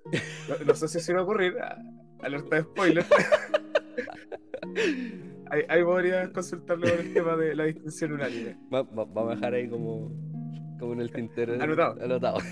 [0.47, 1.77] no, no sé si se va a ocurrir, a-
[2.21, 3.05] alerta de spoiler.
[5.51, 8.55] ahí, ahí podrías consultarle con el tema de la distinción unánime.
[8.73, 10.11] Va- va- Vamos a dejar ahí como,
[10.79, 11.61] como en el tintero.
[11.61, 12.01] Anotado.
[12.01, 12.37] Anotado.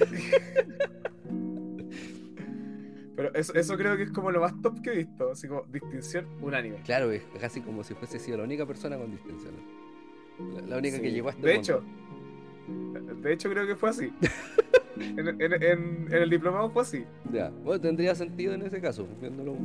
[3.22, 5.62] Pero eso, eso creo que es como lo más top que he visto, así como
[5.64, 6.78] distinción unánime.
[6.84, 9.54] Claro, es casi como si fuese sido la única persona con distinción.
[10.56, 11.84] La, la única que llegó a este De hecho,
[13.22, 14.12] de hecho creo que fue así.
[14.98, 17.06] En, en- en- en el diplomado fue así.
[17.32, 19.56] Ya, bueno, tendría sentido en ese caso, viéndolo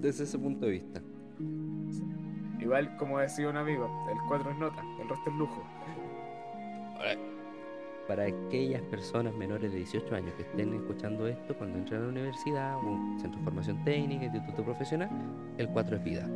[0.00, 1.02] desde ese punto de vista.
[2.58, 5.64] Igual, como decía un amigo, el 4 es nota, el resto es lujo.
[8.08, 12.08] Para aquellas personas menores de 18 años que estén escuchando esto cuando entren a la
[12.10, 15.10] universidad o un centro de formación técnica, instituto profesional,
[15.58, 16.26] el 4 es vida.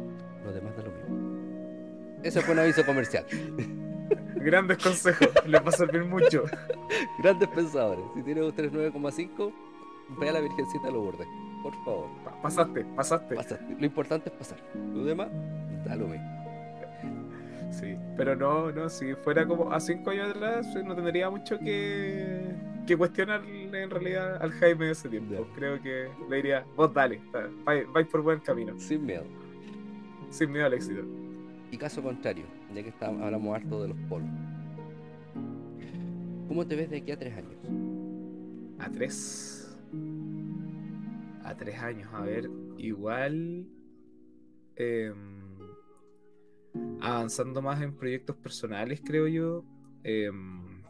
[0.44, 2.20] Lo demás da lo mismo.
[2.22, 3.24] Ese fue un aviso comercial.
[4.36, 6.42] Grandes consejos, les va a servir mucho.
[7.22, 8.04] Grandes pensadores.
[8.14, 9.52] Si tienes un 39,5,
[10.20, 11.26] ve a la Virgencita de los Bordes.
[11.62, 12.08] Por favor.
[12.24, 13.34] Pa- Pasaste, pasaste.
[13.34, 13.76] Pasaste.
[13.78, 14.58] Lo importante es pasar.
[14.92, 15.28] Lo demás,
[15.86, 16.41] da lo mismo.
[17.72, 21.58] Sí, pero no, no, si fuera como a 5 años atrás, eh, no tendría mucho
[21.58, 22.54] que,
[22.86, 25.46] que cuestionarle en realidad al Jaime de ese tiempo.
[25.54, 27.20] Creo que le diría, vos dale,
[27.64, 29.24] vais, vais por buen camino, Sin miedo.
[30.28, 31.00] sin miedo al éxito.
[31.70, 32.44] Y caso contrario,
[32.74, 34.28] ya que está- hablamos harto de los polos.
[36.48, 37.56] ¿Cómo te ves de aquí a tres años?
[38.78, 39.78] A 3.
[41.44, 43.66] A 3 años, a ver, igual.
[44.76, 45.41] em,
[47.00, 49.64] avanzando más en proyectos personales, creo yo.
[50.04, 50.82] em,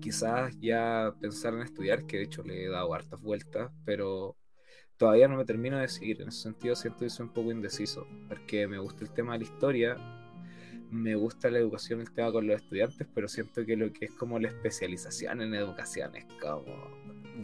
[0.00, 4.36] quizás ya pensar en estudiar, que de hecho le he dado hartas vueltas, pero
[4.96, 6.22] todavía no me termino de decidir.
[6.22, 9.40] En ese sentido, siento que soy un poco indeciso, porque me gusta el tema de
[9.40, 9.98] la historia,
[10.90, 14.12] me gusta la educación, el tema con los estudiantes, pero siento que lo que es
[14.14, 16.98] como la especialización en educación es como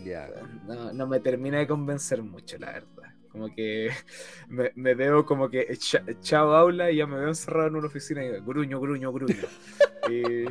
[0.05, 0.31] Ya.
[0.63, 2.96] no, no me termina de convencer mucho, la verdad.
[3.37, 3.91] Como que
[4.49, 7.87] me, me veo como que cha- chao aula y ya me veo encerrado en una
[7.89, 9.37] oficina y gruño, gruño, gruño.
[10.11, 10.45] y,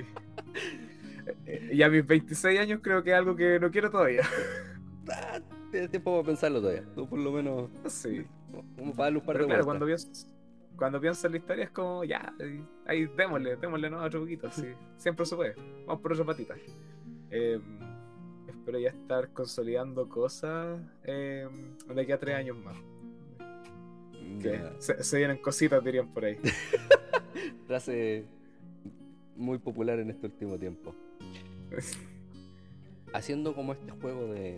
[1.76, 4.22] y a mis 26 años creo que es algo que no quiero todavía.
[5.12, 5.40] Ah,
[5.72, 6.84] Tienes tiempo para pensarlo todavía.
[6.94, 8.26] Tú por lo menos, Sí.
[8.78, 10.08] como para darle un par Pero de claro, cuando pienso,
[10.76, 12.34] cuando pienso en la historia es como, ya,
[12.86, 14.02] ahí démosle, démosle ¿no?
[14.04, 14.50] otro poquito.
[14.52, 14.68] Sí.
[14.98, 15.56] Siempre se puede.
[15.88, 16.56] Vamos por otra patita.
[17.32, 17.60] Eh,
[18.66, 21.48] espero ya estar consolidando cosas eh,
[21.94, 22.76] de aquí a tres años más.
[24.42, 26.40] Que se, se vienen cositas, dirían por ahí.
[27.68, 28.26] Frase
[29.36, 30.96] muy popular en este último tiempo.
[33.14, 34.58] Haciendo como este juego de.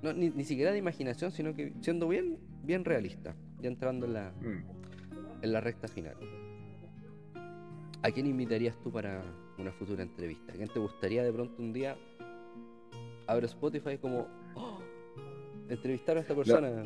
[0.00, 3.34] No, ni, ni siquiera de imaginación, sino que siendo bien, bien realista.
[3.60, 4.64] Ya entrando en la, Mm.
[5.44, 6.16] en la recta final.
[8.02, 9.22] ¿A quién invitarías tú para
[9.58, 10.52] una futura entrevista?
[10.54, 11.96] ¿A quién te gustaría de pronto un día
[13.28, 14.80] abrir Spotify como "Oh,
[15.68, 16.84] entrevistar a esta persona?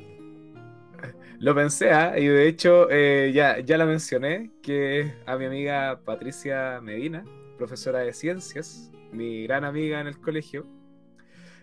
[1.38, 2.18] Lo pensé, ¿ah?
[2.18, 7.24] y de hecho eh, ya, ya la mencioné, que a mi amiga Patricia Medina,
[7.56, 10.66] profesora de ciencias, mi gran amiga en el colegio.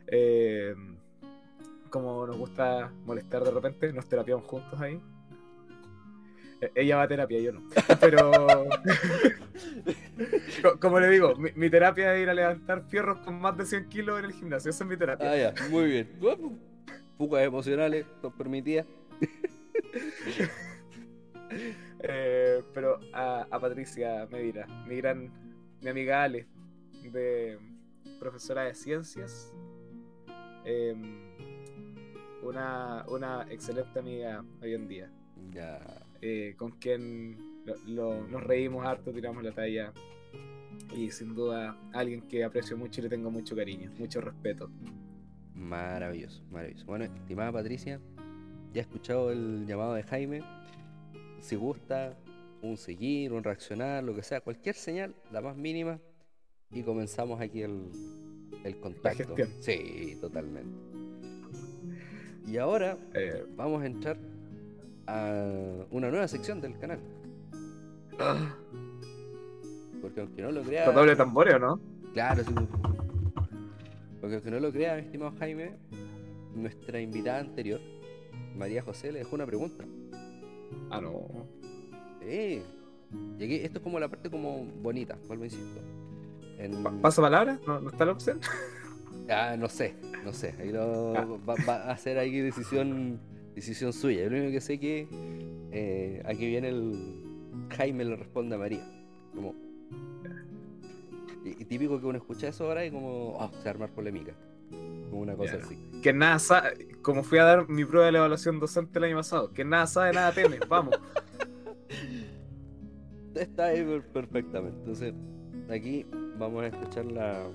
[0.08, 0.74] Eh,
[1.90, 5.02] como nos gusta molestar de repente, nos terapiamos juntos ahí.
[6.76, 7.62] Ella va a terapia, yo no.
[8.02, 8.32] Pero,
[10.62, 13.66] Co- como le digo, mi, mi terapia es ir a levantar fierros con más de
[13.66, 14.70] 100 kilos en el gimnasio.
[14.70, 15.32] Esa es mi terapia.
[15.32, 16.10] Ah, ya, muy bien.
[17.18, 18.86] Fugas emocionales son permitidas.
[22.02, 25.32] Eh, pero a, a Patricia Medina, mi gran,
[25.82, 26.48] mi amiga Ale,
[27.12, 27.58] de
[28.20, 29.52] profesora de ciencias,
[30.64, 31.18] em,
[32.44, 35.12] una, una excelente amiga hoy en día,
[35.52, 35.80] Ya.
[36.22, 39.94] Eh, con quien lo- lo- nos reímos harto, tiramos la talla.
[40.96, 44.70] Y sin duda, alguien que aprecio mucho y le tengo mucho cariño, mucho respeto.
[45.54, 46.86] Maravilloso, maravilloso.
[46.86, 48.00] Bueno, estimada Patricia,
[48.74, 50.42] ya he escuchado el llamado de Jaime.
[51.42, 52.18] Si gusta,
[52.62, 56.00] un seguir, un reaccionar, lo que sea, cualquier señal, la más mínima,
[56.72, 57.90] y comenzamos aquí el,
[58.64, 59.36] el contacto.
[59.60, 60.76] Sí, totalmente.
[62.48, 64.18] Y ahora Eh, vamos a entrar
[65.10, 67.00] a una nueva sección del canal.
[70.02, 70.92] Porque aunque no lo crea.
[70.92, 71.80] ¿Doble tambores o no?
[72.14, 72.54] Claro, sí.
[74.22, 75.78] Porque aunque no lo crea, mi estimado Jaime,
[76.56, 77.80] nuestra invitada anterior,
[78.58, 79.84] María José, le dejó una pregunta.
[80.90, 81.22] Ah, no.
[82.22, 82.62] Sí.
[83.40, 85.80] Y aquí, esto es como la parte como bonita, vuelvo a insisto.
[86.58, 87.60] En- Pa- ¿Paso palabra?
[87.66, 88.40] ¿No, ¿No está la opción?
[89.30, 89.96] Ah, no sé,
[90.26, 90.56] no sé.
[90.60, 91.26] Ahí lo- Ah.
[91.48, 93.20] va, va a ser ahí decisión,
[93.60, 94.24] decisión suya.
[94.24, 95.08] Yo lo único que sé que
[95.72, 96.94] eh, aquí viene el
[97.78, 98.84] Jaime le responde a María.
[99.36, 99.56] Como
[101.46, 104.34] y, y típico que uno escucha eso ahora y como oh, se armar polémica.
[105.10, 105.78] Como una cosa así.
[106.04, 109.18] Que nada sabe, como fui a dar mi prueba de la evaluación docente el año
[109.18, 110.96] pasado, que nada sabe, nada teme, vamos.
[113.34, 114.78] Está ahí per- perfectamente.
[114.80, 115.14] Entonces,
[115.70, 116.06] aquí
[116.38, 117.48] vamos a escuchar la,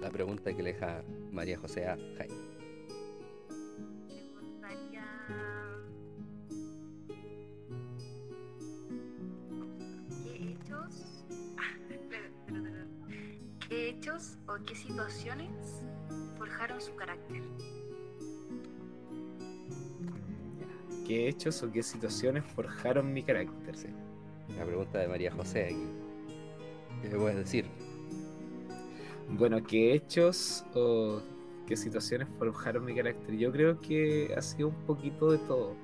[0.00, 1.02] la pregunta que le deja
[1.32, 2.35] María José a Jaime.
[13.96, 15.50] Hechos o qué situaciones
[16.38, 17.42] forjaron su carácter?
[21.06, 23.76] ¿Qué hechos o qué situaciones forjaron mi carácter?
[23.76, 23.88] Sí.
[24.56, 25.86] La pregunta de María José aquí.
[27.02, 27.66] ¿Qué me puedes decir?
[29.30, 31.20] Bueno, ¿qué hechos o
[31.66, 33.36] qué situaciones forjaron mi carácter?
[33.36, 35.74] Yo creo que ha sido un poquito de todo.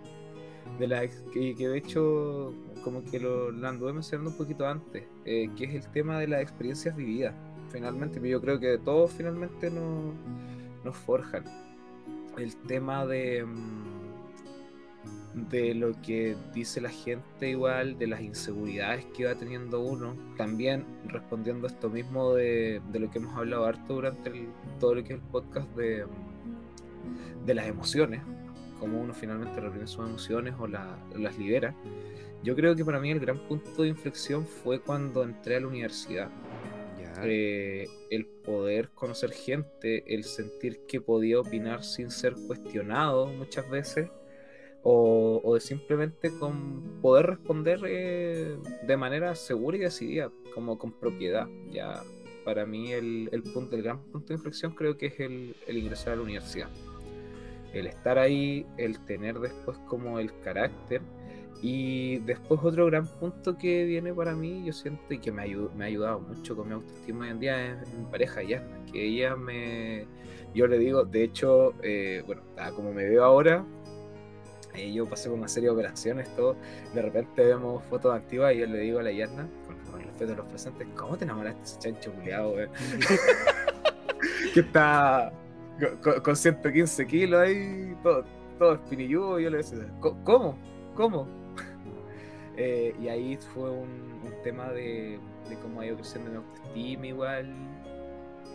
[0.78, 2.52] De la que, que de hecho,
[2.82, 6.28] como que lo, lo anduve mencionando un poquito antes, eh, que es el tema de
[6.28, 7.34] las experiencias vividas.
[7.72, 10.14] Finalmente, yo creo que todos finalmente nos,
[10.84, 11.44] nos forjan.
[12.36, 19.24] El tema de, mm, de lo que dice la gente igual, de las inseguridades que
[19.24, 20.14] va teniendo uno.
[20.36, 24.94] También respondiendo a esto mismo de, de lo que hemos hablado harto durante el- todo
[24.96, 28.20] lo que es el podcast de, mm, de las emociones,
[28.78, 31.74] cómo uno finalmente reprime sus emociones o la- las libera.
[32.42, 35.68] Yo creo que para mí el gran punto de inflexión fue cuando entré a la
[35.68, 36.28] universidad.
[37.24, 44.10] Eh, el poder conocer gente, el sentir que podía opinar sin ser cuestionado muchas veces,
[44.82, 51.48] o, de simplemente con poder responder eh, de manera segura y decidida, como con propiedad.
[51.70, 52.02] Ya
[52.44, 55.78] para mí el, el punto, el gran punto de inflexión creo que es el, el
[55.78, 56.68] ingresar a la universidad.
[57.72, 61.00] El estar ahí, el tener después como el carácter
[61.64, 65.84] y después otro gran punto que viene para mí, yo siento y que me, ha
[65.84, 70.06] ayudado mucho con mi autoestima hoy en día es mi pareja Yasna, que ella me,
[70.54, 72.42] yo le digo, de hecho, eh, bueno,
[72.74, 73.64] como me veo ahora,
[74.74, 76.56] eh, yo pasé por una serie de operaciones, todo,
[76.94, 80.06] de repente vemos fotos antiguas y yo le digo a la Yasna, con, con el
[80.08, 82.54] respeto de los presentes, ¿cómo te enamoraste de chancho culiado,
[84.54, 85.32] que está
[85.78, 88.24] co- co- con 115 kilos ahí, todo,
[88.58, 90.58] todo espinilludo, yo le decía, "¿Co- ¿cómo?
[90.94, 91.41] ¿Cómo?
[92.56, 95.18] Eh, y ahí fue un, un tema de,
[95.48, 97.46] de cómo ha ido creciendo mi autoestima igual,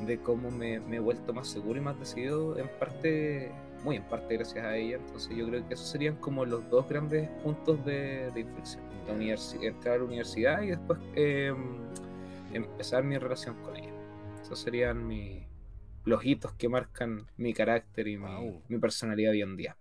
[0.05, 3.51] de cómo me, me he vuelto más seguro y más decidido, en parte,
[3.83, 4.97] muy en parte gracias a ella.
[4.97, 8.83] Entonces yo creo que esos serían como los dos grandes puntos de, de inflexión.
[9.07, 11.53] La entrar a la universidad y después eh,
[12.53, 13.93] empezar mi relación con ella.
[14.41, 15.47] Esos serían mi,
[16.03, 18.63] los hitos que marcan mi carácter y mi, Wow.
[18.67, 19.77] mi personalidad hoy en día.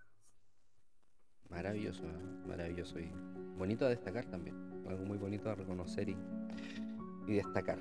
[1.49, 2.47] Maravilloso, ¿eh?
[2.47, 3.13] maravilloso y
[3.57, 4.57] bonito a destacar también.
[4.89, 6.16] Algo muy bonito a reconocer y,
[7.27, 7.78] y destacar.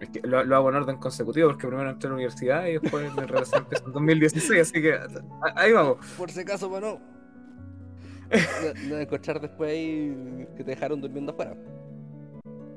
[0.00, 2.78] Es que lo, lo hago en orden consecutivo porque primero entré a la universidad y
[2.78, 5.08] después mi relación empezó en 2016, así que a-
[5.56, 5.98] ahí vamos.
[6.16, 7.00] Por si acaso, para no.
[8.30, 11.54] No, no encontrar después ahí que te dejaron durmiendo afuera.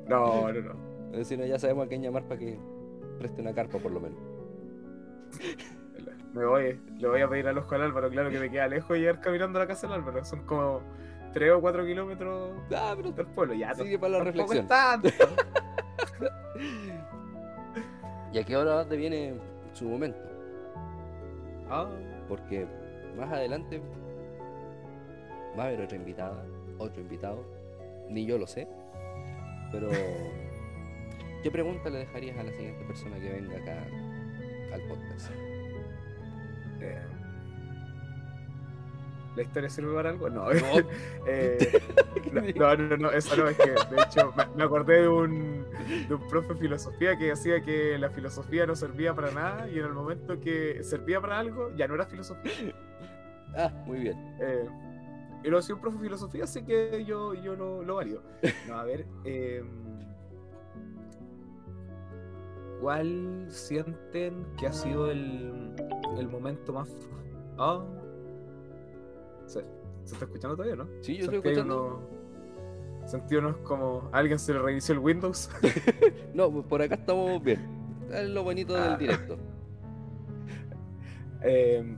[0.08, 1.16] No, no, no.
[1.16, 2.58] Decir, no, ya sabemos a quién llamar para que
[3.20, 4.18] preste una carpa por lo menos.
[6.34, 8.98] Me voy, le voy a pedir al ojo al Álvaro, claro que me queda lejos
[8.98, 10.24] llegar caminando a la casa del Álvaro.
[10.24, 10.80] Son como
[11.34, 13.54] 3 o 4 kilómetros Ah, pero del pueblo.
[13.54, 14.66] Ya, sigue para la reflexión.
[18.32, 19.34] ¿Y a qué hora te viene
[19.72, 20.18] su momento?
[21.70, 21.88] Ah,
[22.28, 22.66] Porque
[23.16, 23.80] más adelante
[25.58, 26.44] va a haber otra invitada,
[26.78, 27.44] otro invitado,
[28.08, 28.66] ni yo lo sé,
[29.70, 29.88] pero
[31.42, 33.84] ¿qué pregunta le dejarías a la siguiente persona que venga acá
[34.72, 35.30] al podcast?
[36.80, 36.98] Eh,
[39.36, 40.30] ¿La historia sirve para algo?
[40.30, 40.52] No.
[40.52, 40.52] No.
[41.26, 41.80] Eh,
[42.56, 45.64] no, no, no, eso no, es que de hecho me, acordé de un,
[46.06, 49.78] de un profe de filosofía que decía que la filosofía no servía para nada y
[49.78, 52.52] en el momento que servía para algo ya no era filosofía.
[53.56, 54.16] Ah, muy bien.
[54.40, 54.68] Eh,
[55.44, 58.20] y lo hacía un profe de filosofía, así que yo, yo lo, lo valido.
[58.66, 59.62] No, a ver, eh,
[62.80, 65.72] ¿cuál sienten que ha sido el,
[66.18, 66.88] el momento más...
[67.56, 67.84] Ah,
[69.46, 69.64] ¿se,
[70.04, 70.88] se está escuchando todavía, no?
[71.00, 71.84] Sí, yo estoy escuchando.
[71.86, 72.24] uno-
[73.06, 74.08] Sentí unos como...
[74.12, 75.50] ¿a alguien se le reinició el Windows?
[76.34, 77.60] No, por acá estamos bien.
[78.10, 78.88] Es lo bonito Ah.
[78.90, 79.36] del directo.
[81.46, 81.96] Eh,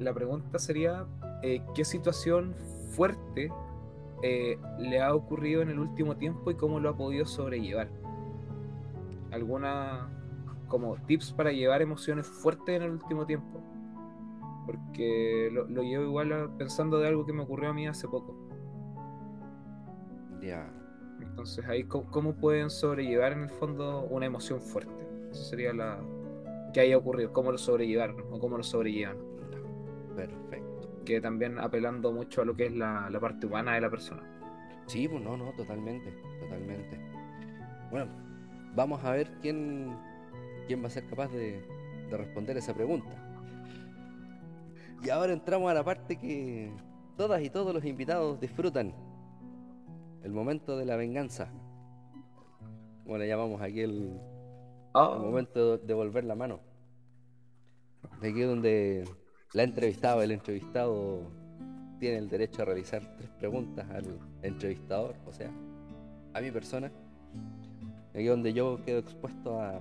[0.00, 1.06] la pregunta sería,
[1.42, 2.54] eh, ¿qué situación
[2.90, 3.48] fuerte
[4.22, 7.88] eh, le ha ocurrido en el último tiempo y cómo lo ha podido sobrellevar?
[9.30, 10.08] ¿Alguna
[10.68, 13.60] como tips para llevar emociones fuertes en el último tiempo?
[14.66, 18.08] Porque lo, lo llevo igual a- pensando de algo que me ocurrió a mí hace
[18.08, 18.34] poco.
[20.40, 20.70] Ya.
[21.20, 24.92] Entonces ahí ¿cómo, cómo pueden sobrellevar en el fondo una emoción fuerte?
[25.30, 25.98] Esa sería la
[26.72, 29.16] que haya ocurrido, cómo lo sobrellevaron o cómo lo sobrellevan.
[30.16, 31.02] Perfecto.
[31.04, 34.22] que también apelando mucho a lo que es la, la parte humana de la persona.
[34.86, 37.00] Sí, pues no, no, totalmente, totalmente.
[37.90, 38.10] Bueno,
[38.74, 39.94] vamos a ver quién,
[40.66, 41.62] quién va a ser capaz de,
[42.10, 43.23] de responder esa pregunta.
[45.02, 46.72] Y ahora entramos a la parte que
[47.16, 48.94] todas y todos los invitados disfrutan.
[50.22, 51.48] El momento de la venganza.
[53.04, 54.18] Como le llamamos aquí el,
[54.94, 56.60] el momento de devolver la mano.
[58.20, 59.04] De aquí donde
[59.52, 61.30] la entrevistada el entrevistado
[61.98, 65.50] tiene el derecho a realizar tres preguntas al entrevistador, o sea,
[66.32, 66.90] a mi persona.
[68.14, 69.80] Aquí donde yo quedo expuesto a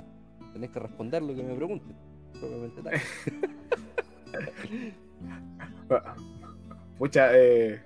[0.54, 1.96] tener que responder lo que me pregunten.
[2.40, 2.94] Propiamente tal.
[6.98, 7.82] Pucha, eh,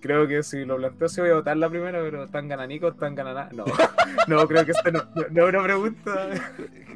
[0.00, 3.14] creo que si lo planteo se voy a votar la primera, pero tan gananicos, tan
[3.14, 3.48] gananá.
[3.52, 3.64] No,
[4.28, 6.30] no, creo que esta no, no, no es una pregunta.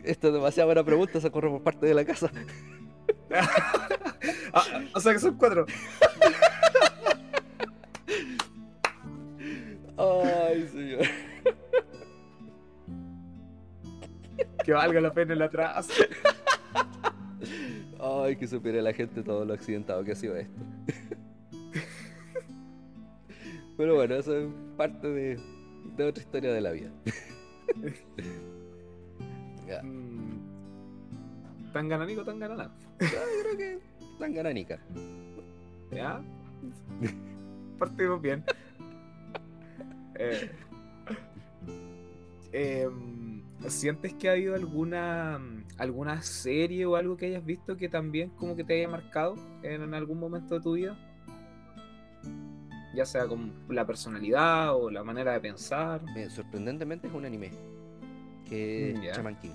[0.05, 2.31] Esto es demasiado buena pregunta, se corre por parte de la casa.
[4.53, 4.65] Ah,
[4.95, 5.67] o sea que son cuatro.
[9.99, 11.07] Ay, señor.
[14.65, 15.89] Que valga la pena el atrás.
[18.25, 20.61] Ay, que supiera la gente todo lo accidentado que ha sido esto.
[23.77, 25.39] Pero bueno, eso es parte de,
[25.97, 26.91] de otra historia de la vida.
[29.67, 30.39] Ya, Mm,
[31.73, 32.71] Tan gananico, tan gananá.
[33.01, 33.09] yo
[33.43, 33.79] creo que
[34.21, 34.79] tan gananica.
[35.91, 36.23] ¿Ya?
[37.79, 38.45] Partimos bien.
[40.19, 40.51] Eh,
[42.53, 43.26] em,
[43.69, 45.41] ¿Sientes que ha habido alguna
[45.79, 49.83] alguna serie o algo que hayas visto que también como que te haya marcado en,
[49.83, 50.97] en algún momento de tu vida?
[52.95, 56.03] Ya sea con la personalidad o la manera de pensar.
[56.15, 57.51] Mira, sorprendentemente es un anime.
[58.49, 59.13] Que es Mm, ya.
[59.15, 59.51] Shaman King.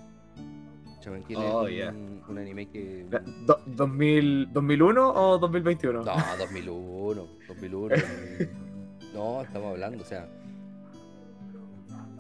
[1.02, 1.90] Shaman King Oh, es ya.
[1.90, 3.08] un, un anime que.
[3.46, 6.04] Do- 2000, ¿2001 o 2021?
[6.04, 7.28] No, 2001.
[7.48, 7.96] 2001.
[9.14, 10.28] no, estamos hablando, o sea.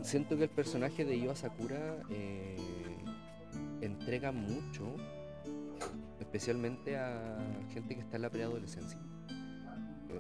[0.01, 2.57] Siento que el personaje de Io Sakura eh,
[3.81, 4.95] entrega mucho,
[6.19, 7.37] especialmente a
[7.73, 8.97] gente que está en la preadolescencia.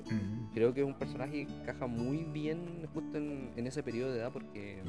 [0.09, 4.11] Mm, Creo que es un personaje que encaja muy bien justo en, en ese periodo
[4.11, 4.81] de edad porque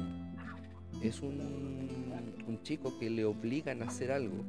[1.01, 1.89] es un,
[2.47, 4.43] un chico que le obligan a hacer algo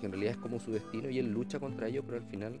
[0.00, 2.60] que en realidad es como su destino y él lucha contra ello, pero al final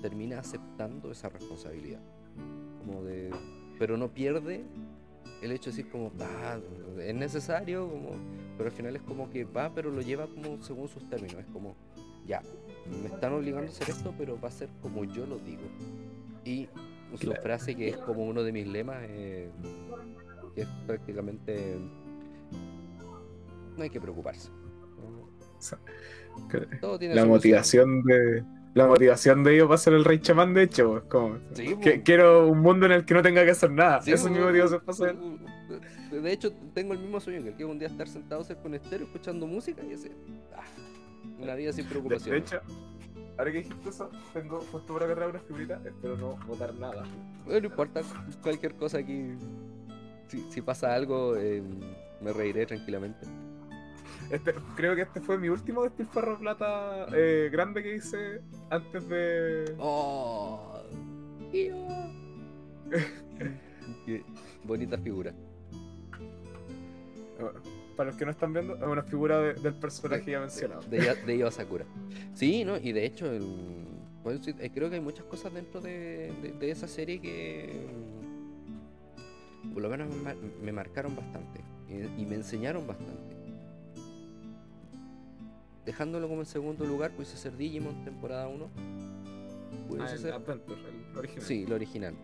[0.00, 2.00] termina aceptando esa responsabilidad.
[2.78, 3.30] Como de,
[3.78, 4.64] pero no pierde
[5.42, 6.58] el hecho de decir como, "Ah,
[7.00, 8.10] es necesario, como,
[8.56, 11.36] pero al final es como que va, pero lo lleva como según sus términos.
[11.40, 11.76] Es como,
[12.26, 12.42] ya,
[13.02, 15.62] me están obligando a hacer esto, pero va a ser como yo lo digo.
[16.44, 16.68] Y
[17.12, 17.42] su Claro.
[17.42, 19.50] frase que es como uno de mis lemas, eh,
[20.54, 21.76] que es prácticamente,
[23.76, 24.50] no hay que preocuparse.
[26.80, 27.28] Todo tiene La solución.
[27.28, 28.44] motivación de.
[28.74, 31.66] La motivación de ellos va a ser el rey chamán, de hecho, pues, como, Sí,
[31.66, 32.00] que- pues.
[32.04, 34.00] quiero un mundo en el que no tenga que hacer nada.
[34.00, 35.16] Sí, Esa es mi pues, motivación para hacer.
[36.22, 38.74] De hecho, tengo el mismo sueño que el que un día estar sentado cerca un
[38.74, 40.12] estéreo escuchando música y hacer
[40.56, 40.62] ah,
[41.40, 42.32] una vida sin preocupación.
[42.32, 42.60] de hecho,
[43.38, 47.04] ahora que dijiste eso, tengo puesto por acá una figurita, espero no botar nada.
[47.44, 48.02] Bueno, no importa,
[48.42, 49.34] cualquier cosa aquí.
[50.28, 51.62] Si, si pasa algo, eh,
[52.20, 53.26] me reiré tranquilamente.
[54.30, 58.40] Este, creo que este fue mi último despilfarro de plata eh, grande que hice
[58.70, 59.74] antes de.
[59.78, 60.80] ¡Oh!
[61.50, 61.74] Tío.
[64.06, 64.22] Qué
[64.64, 65.32] bonita figura.
[67.96, 70.82] Para los que no están viendo, es una figura de- del personaje ya mencionado.
[70.82, 71.84] De, de Sakura.
[72.34, 72.76] Sí, ¿no?
[72.78, 73.86] Y de hecho, el-
[74.42, 77.86] sí, eh, creo que hay muchas cosas dentro de, de- de esa serie que
[79.64, 83.36] mm, por lo menos me, mar- me marcaron bastante y, y me enseñaron bastante.
[85.90, 88.68] Dejándolo como en segundo lugar, pudiese ser Digimon temporada 1.
[89.88, 90.80] Pudiese Ah, el ser- Adventure,
[91.10, 91.44] el original.
[91.44, 92.14] Sí, lo original.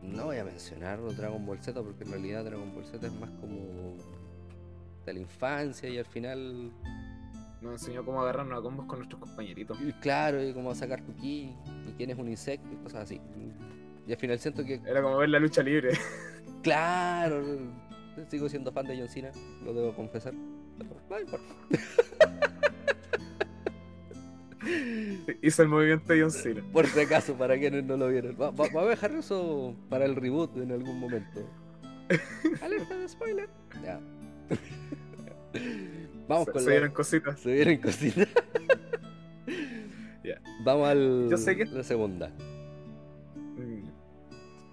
[0.00, 3.28] No voy a mencionar Dragon Ball Z porque en realidad Dragon Ball Z es más
[3.32, 3.96] como
[5.04, 6.70] de la infancia y al final
[7.60, 9.76] Nos enseñó cómo agarrarnos a combos con nuestros compañeritos.
[9.82, 11.52] Y Claro, y cómo sacar tu ki,
[11.88, 13.20] y quién es un insecto y cosas así.
[14.06, 15.90] Y al final siento que, Era como ver la lucha libre.
[16.62, 17.42] claro,
[18.28, 19.32] sigo siendo fan de John Cena,
[19.64, 20.32] lo debo confesar.
[25.42, 26.62] Hizo el movimiento de John Cena.
[26.72, 28.32] Por si acaso, para quienes no lo vieron.
[28.40, 31.48] Va- va- Vamos a dejar eso para el reboot en algún momento.
[32.62, 33.48] Alerta de spoiler.
[33.84, 34.00] Ya.
[36.28, 36.72] Vamos Se, con se la...
[36.72, 37.40] vieron cositas.
[37.40, 38.28] Se vieron cositas.
[40.24, 40.38] Ya.
[40.62, 41.28] Vamos al...
[41.30, 42.30] Yo sé que- la segunda.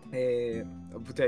[0.06, 0.12] Mm.
[0.14, 0.66] Eh,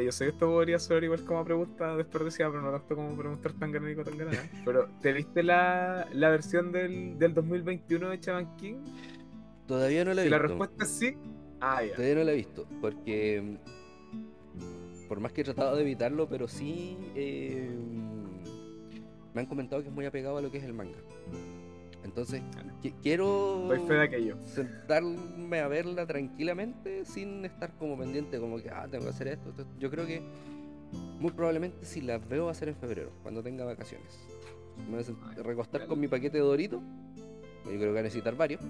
[0.05, 3.53] yo sé que esto podría ser igual como pregunta desperdiciada, pero no tanto como preguntar
[3.53, 4.37] tan ganánico tan ganada.
[4.65, 8.75] Pero, ¿te viste la, la versión del, del 2021 de Chaman King?
[9.67, 10.47] Todavía no la he Si la visto.
[10.47, 11.17] respuesta es sí,
[11.59, 11.95] ah, ya.
[11.95, 16.47] Todavía no la he visto, porque mm, por más que he tratado de evitarlo, pero
[16.47, 17.69] sí eh,
[19.33, 20.97] me han comentado que es muy apegado a lo que es el manga.
[22.03, 22.41] Entonces,
[22.81, 23.67] qui- quiero
[24.45, 29.49] sentarme a verla tranquilamente sin estar como pendiente, como que, ah, tengo que hacer esto.
[29.49, 29.65] esto.
[29.79, 30.21] Yo creo que
[31.19, 34.19] muy probablemente si la veo va a ser en febrero, cuando tenga vacaciones.
[34.89, 36.81] Me voy a recostar con mi paquete de Dorito,
[37.65, 38.61] yo creo que voy a necesitar varios,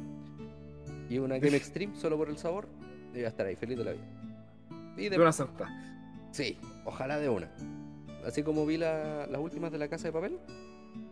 [1.09, 2.67] y una Game Extreme solo por el sabor,
[3.11, 4.05] y voy a estar ahí feliz de la vida.
[4.97, 5.67] Y De de- una santa.
[6.31, 7.49] Sí, ojalá de una.
[8.25, 10.39] Así como vi la- las últimas de la casa de papel,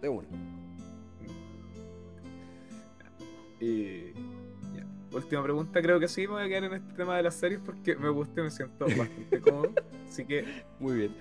[0.02, 0.28] de una.
[3.60, 4.12] Y.
[4.76, 4.86] ya.
[5.12, 7.60] Última pregunta, creo que sí me voy a quedar en este tema de las series
[7.66, 9.72] porque me gusta y me siento bastante cómodo.
[10.08, 10.46] Así que
[10.80, 11.16] Muy bien.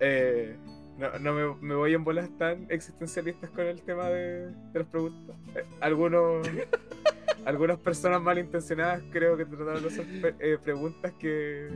[0.00, 0.56] eh,
[0.98, 4.86] no, no me, me voy en bolas tan existencialistas con el tema de, de las
[4.86, 5.34] preguntas.
[5.54, 6.46] Eh, algunos,
[7.46, 11.70] algunas personas malintencionadas creo que trataron de hacer eh, preguntas que.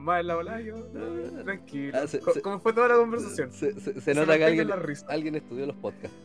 [0.00, 0.76] Más en la bola, yo.
[0.94, 1.98] no, tranquilo.
[2.00, 3.50] Ah, se- Co- se- como fue toda la conversación.
[3.52, 4.70] Se, se- nota que alguien,
[5.08, 6.16] alguien estudió los podcasts.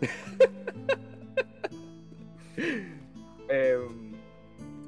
[3.50, 3.78] Eh,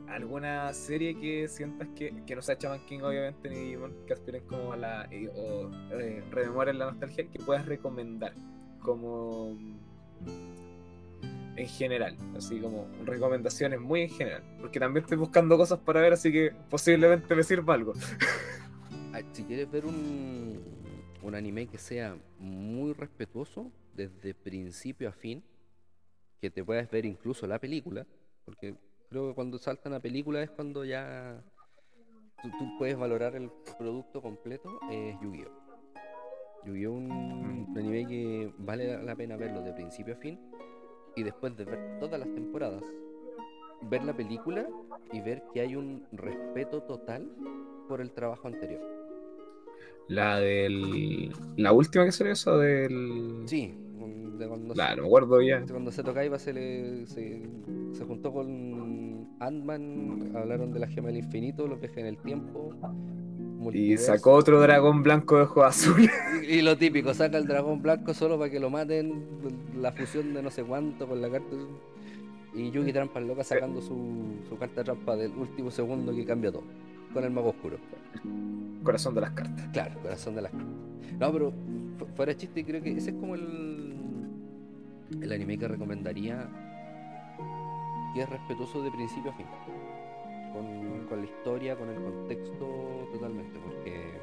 [0.08, 3.76] ¿Alguna serie que sientas que, que no sea Chaman King, obviamente, ni
[4.08, 5.08] que aspiren como a la.
[5.12, 8.34] eh, o eh, rememoren la nostalgia, que puedas recomendar?
[8.82, 9.56] Como.
[11.56, 14.44] En general, así como recomendaciones muy en general.
[14.62, 17.94] Porque también estoy buscando cosas para ver, así que posiblemente me sirva algo.
[19.12, 20.60] Ah, Si quieres ver un,
[21.24, 25.44] un anime que sea muy respetuoso desde principio a fin,
[26.40, 28.06] que te puedas ver incluso la película,
[28.50, 28.76] porque
[29.10, 31.40] creo que cuando saltan a película es cuando ya
[32.42, 36.66] tú, tú puedes valorar el producto completo, es Yu-Gi-Oh!
[36.66, 36.92] Yu-Gi-Oh!
[36.94, 40.40] un, un anime que vale la- pena verlo de principio a fin
[41.16, 42.84] y después de ver todas las temporadas,
[43.84, 44.68] ver la película
[45.12, 47.30] y ver que hay un respeto total
[47.88, 48.82] por el trabajo anterior.
[50.08, 51.32] La del.
[51.56, 53.44] La última que salió, eso del.
[53.46, 53.76] Sí,
[54.08, 55.66] de cuando, La, no me acuerdo ya.
[55.66, 57.42] se, cuando Seto Kaiba se, le, se,
[57.94, 62.72] se juntó con Ant-Man, hablaron de la gema del infinito, los viajes en el tiempo.
[63.74, 66.12] Y sacó otro dragón blanco de ojos azules.
[66.48, 69.28] Y, y lo típico, saca el dragón blanco solo para que lo maten,
[69.76, 71.56] la fusión de no sé cuánto con la carta.
[72.54, 76.64] Y Yugi Trampa loca sacando su, su carta trampa del último segundo que cambia todo,
[77.14, 77.78] con el mago oscuro.
[78.84, 79.68] Corazón de las cartas.
[79.72, 80.76] Claro, corazón de las cartas.
[81.20, 81.54] No, pero
[82.16, 83.96] fuera de chiste, creo que ese es como el,
[85.22, 86.50] el anime que recomendaría
[88.14, 89.46] que es respetuoso de principio a fin.
[90.54, 94.20] Con, con la historia, con el contexto totalmente, porque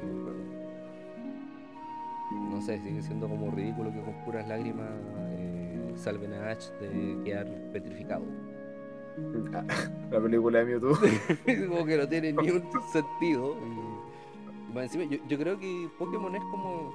[2.31, 4.89] no sé, sigue siendo como ridículo que con puras lágrimas
[5.29, 8.25] eh, salven a Ash de quedar petrificado.
[10.11, 10.97] La película de Mewtwo.
[11.69, 13.55] como que no tiene ni un sentido.
[14.69, 16.93] Y más encima, yo, yo creo que Pokémon es como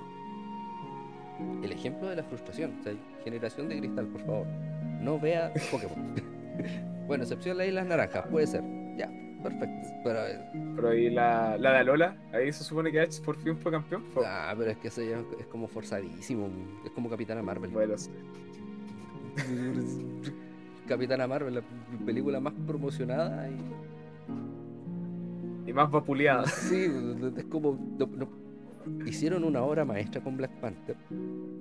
[1.62, 2.73] el ejemplo de la frustración.
[2.81, 2.93] O sea,
[3.24, 4.47] generación de cristal, por favor.
[5.01, 6.14] No vea Pokémon.
[7.06, 8.62] bueno, excepción las Islas Naranjas, puede ser.
[8.97, 9.10] Ya,
[9.43, 9.89] perfecto.
[10.05, 10.40] Pero, eh,
[10.77, 14.05] Pero ahí la, la de Alola, ahí se supone que Ash por fin fue campeón.
[14.24, 16.48] ah, pero es que eso ya es como forzadísimo.
[16.85, 17.70] Es como Capitana Marvel.
[17.70, 18.10] Bueno, sí.
[20.89, 21.62] Capitana Marvel, la
[22.05, 23.56] película más promocionada y
[25.70, 26.47] Y más vapuleada.
[26.47, 26.86] Sí,
[27.36, 27.78] es como.
[27.98, 28.41] no- no-
[29.06, 30.96] hicieron una obra maestra con Black Panther.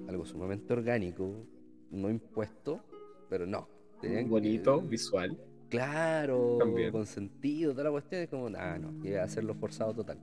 [0.08, 1.46] Algo sumamente orgánico,
[1.92, 2.84] no impuesto,
[3.30, 3.68] pero no.
[4.02, 5.38] tenían que- Bonito, visual.
[5.70, 6.92] Claro, También.
[6.92, 8.22] con sentido, toda la cuestión.
[8.24, 10.20] Es como, ah, no, que hacerlo forzado total.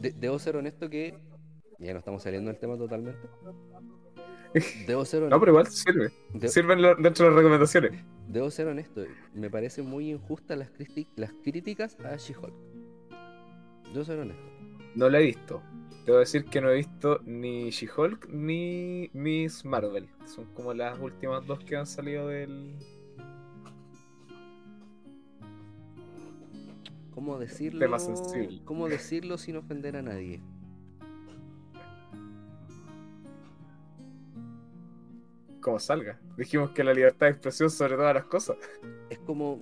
[0.00, 1.14] De- debo ser honesto que.
[1.78, 3.20] Ya no estamos saliendo del tema totalmente.
[4.86, 5.40] Debo ser No, honesto.
[5.40, 6.10] pero igual sirve.
[6.34, 8.04] de- Sirven dentro de las recomendaciones.
[8.28, 9.02] Debo ser honesto,
[9.34, 10.70] me parece muy injusta las,
[11.16, 12.52] las críticas a She-Hulk.
[13.92, 14.51] Debo ser honesto.
[14.94, 15.62] No la he visto.
[16.04, 20.08] Debo decir que no he visto ni She-Hulk ni Miss Marvel.
[20.24, 22.76] Son como las últimas dos que han salido del.
[27.14, 27.78] ¿Cómo decirlo?
[27.78, 28.60] Tema sensible.
[28.64, 30.42] ¿Cómo decirlo sin ofender a nadie?
[35.60, 36.18] Como salga.
[36.36, 38.56] Dijimos que la libertad de expresión sobre todas las cosas.
[39.08, 39.60] Es como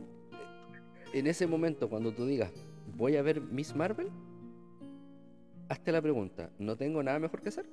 [1.12, 2.50] en ese momento cuando tú digas,
[2.96, 4.10] voy a ver Miss Marvel,
[5.70, 7.66] hazte la pregunta, ¿no tengo nada mejor que hacer?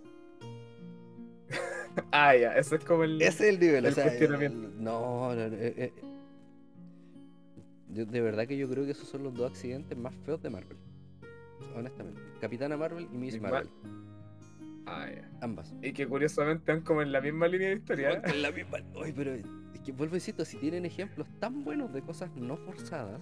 [2.12, 3.20] Ah, ya, ese es como el.
[3.22, 4.68] Ese es el nivel, o el sea, cuestionamiento.
[4.68, 5.94] el- no, no, no, eh, eh.
[7.90, 10.50] Yo- de verdad que yo creo que esos son los dos accidentes más feos de
[10.52, 10.78] Marvel.
[11.76, 12.22] Honestamente.
[12.40, 13.72] Capitana Marvel y Miss Miss Mar- Marvel.
[14.86, 15.30] Ah, ya.
[15.42, 15.74] Ambas.
[15.82, 18.12] Y que curiosamente van como en la misma línea de historia.
[18.12, 18.22] ¿eh?
[18.26, 21.92] En la misma- Oye, pero es que vuelvo a insisto, si tienen ejemplos tan buenos
[21.94, 23.20] de cosas no forzadas,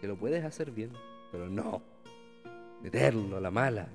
[0.00, 0.92] que lo puedes hacer bien,
[1.32, 1.82] pero no.
[2.82, 3.88] Meterlo a la mala.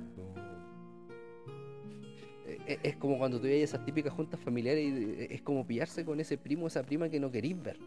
[2.45, 5.65] Eh, eh, Es como cuando tú veías esas típicas juntas familiares y eh, es como
[5.65, 7.79] pillarse con ese primo o esa prima que no querís ver.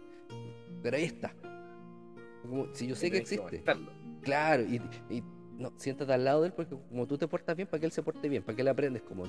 [0.82, 1.34] Pero ahí está.
[2.42, 3.62] Como, si yo sé que existe.
[4.22, 4.80] Claro, y,
[5.10, 5.22] y
[5.58, 7.92] no, siéntate al lado de él porque como tú te portas bien, para que él
[7.92, 9.24] se porte bien, para que él aprendes como...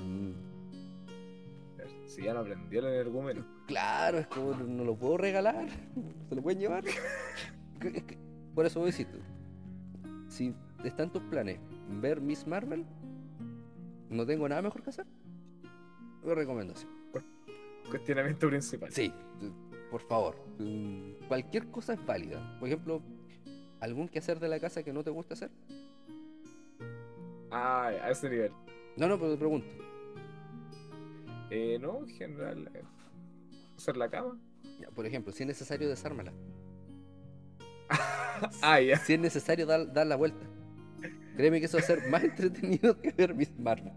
[2.06, 3.46] Si ya no aprendió el energúmeno.
[3.68, 5.68] Claro, es como no lo puedo regalar,
[6.28, 6.84] se lo pueden llevar.
[8.54, 9.18] Por eso voy a decirte,
[10.28, 10.52] si
[10.88, 11.58] está en tus planes
[12.00, 12.84] ver Miss Marvel,
[14.08, 15.06] no tengo nada mejor que hacer.
[16.24, 16.90] Lo recomendación.
[17.90, 18.92] Cuestionamiento principal.
[18.92, 19.12] Sí,
[19.90, 20.36] por favor.
[20.58, 22.56] mm, Cualquier cosa es válida.
[22.60, 23.02] Por ejemplo,
[23.80, 25.50] algún quehacer de la casa que no te gusta hacer.
[27.50, 28.52] Ah, a ese nivel.
[28.96, 29.66] No, no, pero te pregunto.
[31.50, 32.70] Eh, no, en general.
[32.74, 32.82] eh,
[33.76, 34.38] hacer la cama.
[34.80, 36.32] Ya, Por ejemplo, si es necesario, desármala.
[38.62, 38.96] Ah, ya.
[38.98, 40.46] Si es necesario, dar, dar la vuelta.
[41.36, 43.92] Créeme que eso va a ser más entretenido que ver Miss Marvel.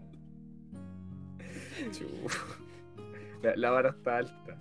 [3.42, 4.58] La, la vara está alta.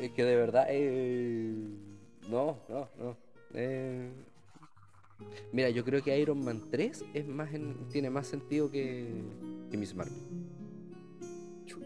[0.00, 1.54] Es que de verdad, eh,
[2.30, 3.16] no, no, no.
[3.54, 4.10] eh,
[5.52, 9.06] Mira, yo creo que Iron Man 3 es más en- tiene más sentido que,
[9.70, 10.14] que Miss Marvel.
[11.66, 11.80] Chu.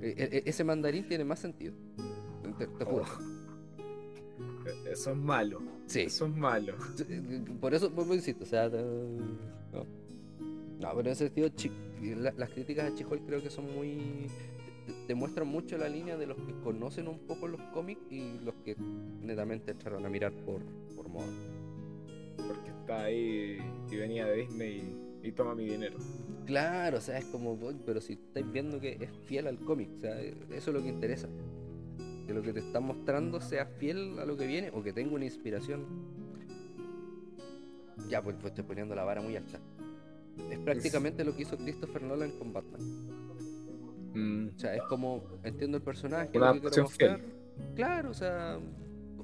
[0.00, 1.74] E- e- ese mandarín tiene más sentido.
[2.58, 3.04] Te, te juro.
[4.66, 5.60] Eh, Eso es malo.
[5.86, 6.00] Sí.
[6.02, 6.74] Eso es malo.
[7.60, 9.86] Por eso, por eso insisto, o sea, te- no.
[10.80, 11.48] No, pero en ese sentido,
[12.20, 14.26] la- las críticas a Chihol creo que son muy.
[15.06, 18.74] demuestran mucho la línea de los que conocen un poco los cómics y los que
[19.22, 20.60] netamente entraron a mirar por,
[20.96, 21.26] por moda.
[22.36, 23.58] Porque está ahí
[23.90, 25.98] y venía de Disney y, y toma mi dinero.
[26.46, 29.88] Claro, o sea, es como, "Uy, pero si estáis viendo que es fiel al cómic,
[29.98, 31.28] o sea, eso es lo que interesa.
[32.26, 35.14] Que lo que te están mostrando sea fiel a lo que viene o que tenga
[35.14, 35.84] una inspiración.
[38.08, 39.58] Ya, pues, pues estoy poniendo la vara muy alta.
[40.50, 42.80] Es prácticamente lo que hizo Christopher Nolan con Batman.
[44.14, 47.10] Mm, O sea, es como, entiendo el personaje, Una lo que quiero adaptación fiel.
[47.12, 47.74] mostrar.
[47.74, 48.58] Claro, o sea,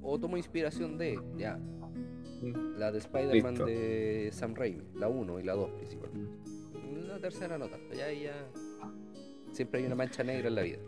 [0.03, 2.79] o tomo inspiración de, ya, mm.
[2.79, 6.33] la de Spider-Man de Sam Raimi, la 1 y la 2 principalmente.
[7.07, 8.47] La tercera no tanto, ya ya.
[9.53, 10.79] Siempre hay una mancha negra en la vida.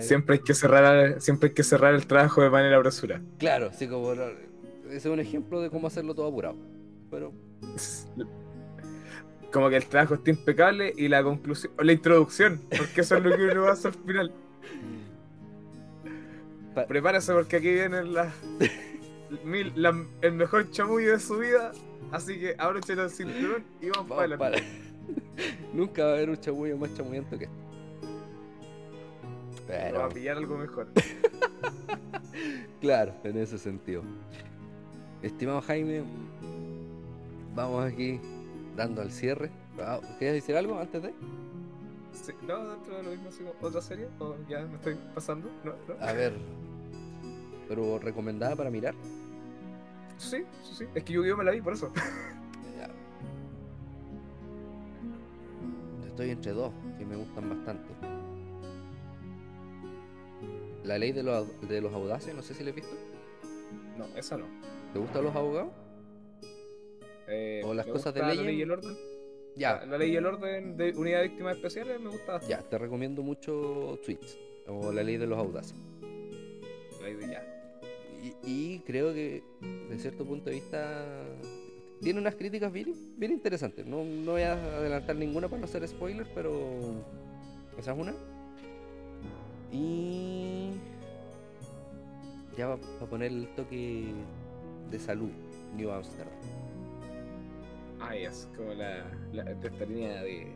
[0.00, 3.22] Siempre hay que cerrar, siempre hay que cerrar el trabajo de manera apresurada.
[3.38, 4.12] Claro, sí, como.
[4.12, 6.56] Ese es un ejemplo de cómo hacerlo todo apurado.
[7.10, 7.32] Pero.
[9.52, 13.24] Como que el trabajo está impecable y la conclusión, o la introducción, porque eso es
[13.24, 14.32] lo que uno hace al final.
[16.74, 18.32] Pa- Prepárese porque aquí viene la,
[19.44, 21.72] mil- la- el mejor chamullo de su vida.
[22.12, 24.64] Así que abróchate el cinturón y vamos, vamos para adelante.
[25.72, 27.56] Nunca va a haber un chamullo más chamullento que este.
[29.66, 29.94] Pero...
[29.94, 30.88] Pero, a pillar algo mejor.
[32.80, 34.02] claro, en ese sentido.
[35.22, 36.04] Estimado Jaime,
[37.54, 38.20] vamos aquí
[38.76, 39.50] dando al cierre.
[40.18, 41.12] ¿Querías decir algo antes de?
[42.12, 45.72] Sí, no, dentro de lo mismo, otra serie, o ya me estoy pasando, ¿no?
[45.72, 46.04] ¿No?
[46.04, 46.34] A ver.
[47.68, 48.94] Pero recomendada para mirar.
[50.16, 50.84] Sí, sí, sí.
[50.94, 51.92] Es que yo, me la vi por eso.
[52.78, 52.88] Ya.
[56.06, 58.15] Estoy entre dos, que me gustan bastante.
[60.86, 62.94] La ley de los, de los audaces, no sé si la has visto.
[63.98, 64.46] No, esa no.
[64.92, 65.72] ¿Te gustan los abogados?
[67.28, 68.96] Eh, O las cosas de ley La ley y el orden.
[69.56, 72.54] Ya, La, la ley y el orden de unidad de víctimas especiales me gusta bastante.
[72.62, 74.38] ya, te recomiendo mucho Tweets
[74.68, 75.74] o la ley de los audaces.
[77.00, 77.52] La ley de ya.
[78.22, 78.34] Y,
[78.74, 79.42] y creo que,
[79.88, 81.24] de cierto punto de vista,
[82.02, 83.86] tiene unas críticas bien, bien interesantes.
[83.86, 86.60] No, no voy a adelantar ninguna para no hacer spoiler, pero
[87.78, 88.14] esa es una.
[89.76, 90.70] Y
[92.56, 94.06] ya va a poner el toque
[94.90, 95.28] de salud,
[95.76, 96.32] New Amsterdam.
[98.00, 100.52] Ah, es como la, la de esta línea de.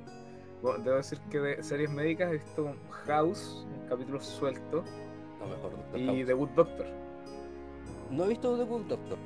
[0.62, 2.74] Bueno, debo decir que de series médicas he visto
[3.06, 4.84] House, un capítulo suelto,
[5.38, 6.26] No, mejor Doctor y House.
[6.26, 6.86] The Good Doctor.
[8.10, 9.18] No he visto The Good Doctor.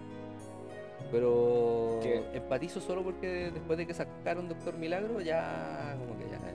[1.10, 2.24] Pero ¿Qué?
[2.34, 6.38] empatizo solo porque después de que sacaron Doctor Milagro, ya como que ya.
[6.40, 6.54] Ya,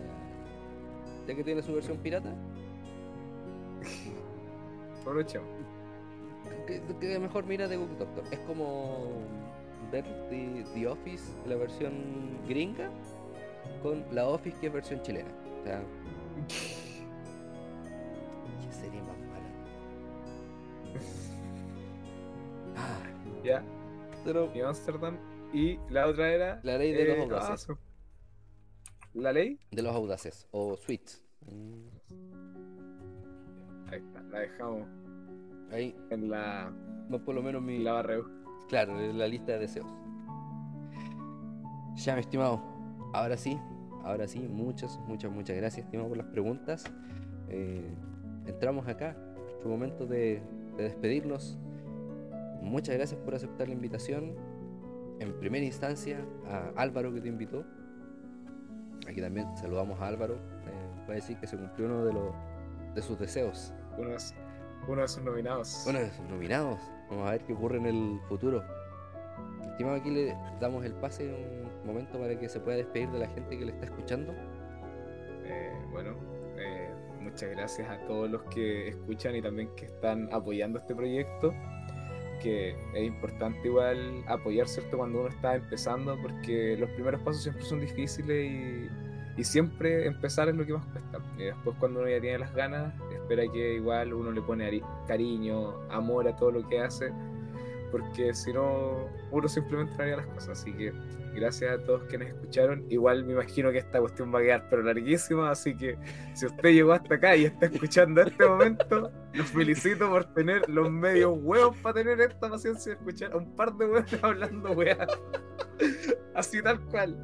[1.27, 2.33] ya que tiene su versión pirata,
[5.01, 5.47] Aprovechemos.
[6.67, 8.23] que, que mejor mira The Good Doctor.
[8.31, 9.07] Es como
[9.91, 11.93] ver The, The Office, la versión
[12.47, 12.89] gringa,
[13.81, 15.31] con la Office que es versión chilena.
[15.61, 15.81] O sea,
[18.61, 19.49] ¿qué serie más mala?
[22.75, 22.99] Ah,
[23.43, 23.63] Ya,
[24.23, 25.17] pero y Amsterdam.
[25.51, 26.59] Y la otra era.
[26.63, 27.67] la ley de los eh, audaces.
[27.69, 27.77] ah,
[29.13, 29.59] ¿La ley?
[29.71, 30.47] De los audaces.
[30.51, 31.23] O Sweets.
[31.41, 31.87] Mm,
[33.91, 34.87] Ahí está, la dejamos
[35.71, 36.71] Ahí en la,
[37.13, 37.79] va por lo menos mi.
[37.79, 38.17] la barra.
[38.67, 39.87] Claro, en la lista de deseos.
[41.95, 42.61] Ya, mi estimado.
[43.13, 43.59] Ahora sí,
[44.03, 46.85] ahora sí, muchas, muchas, muchas gracias, estimado, por las preguntas.
[47.49, 47.87] Eh,
[48.47, 50.41] entramos acá, nuestro momento de,
[50.77, 51.59] de despedirnos.
[52.61, 54.33] Muchas gracias por aceptar la invitación.
[55.19, 57.65] En primera instancia, a Álvaro que te invitó.
[59.07, 60.35] Aquí también saludamos a Álvaro.
[60.35, 62.33] Eh, puede decir que se cumplió uno de, los
[62.95, 63.73] de sus deseos.
[63.99, 64.33] Uno, es-
[64.87, 65.85] uno de sus nominados.
[65.87, 66.79] Uno de sus nominados.
[67.09, 68.63] Vamos a ver qué ocurre en el futuro.
[69.71, 73.27] Estimado, aquí le damos el pase un momento para que se pueda despedir de la
[73.27, 74.33] gente que le está escuchando.
[75.45, 76.15] Eh, bueno,
[76.57, 76.89] eh,
[77.21, 81.53] muchas gracias a todos los que escuchan y también que están apoyando este proyecto.
[82.41, 84.97] Que es importante igual apoyar, ¿cierto?
[84.97, 88.87] Cuando uno está empezando, porque los primeros pasos siempre son difíciles y,
[89.39, 91.19] y siempre empezar es lo que más cuesta.
[91.37, 94.83] Y después cuando uno ya tiene las ganas, espera que igual uno le pone ari-
[95.07, 97.11] cariño, amor a todo lo que hace,
[97.91, 100.59] porque si no, uno simplemente no haría las cosas.
[100.59, 100.91] Así que
[101.33, 102.83] gracias a todos quienes escucharon.
[102.89, 105.97] Igual me imagino que esta cuestión va a quedar pero larguísima, así que
[106.33, 110.91] si usted llegó hasta acá y está escuchando este momento, los felicito por tener los
[110.91, 115.07] medios huevos para tener esta paciencia de escuchar a un par de huevos hablando weá.
[116.35, 117.17] Así tal cual.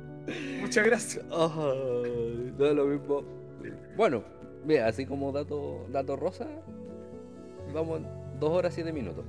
[0.61, 1.25] Muchas gracias.
[1.25, 3.23] no es lo mismo.
[3.95, 4.23] Bueno,
[4.65, 6.47] mira, así como dato, dato rosa,
[7.73, 8.07] vamos en
[8.39, 9.25] dos horas siete minutos.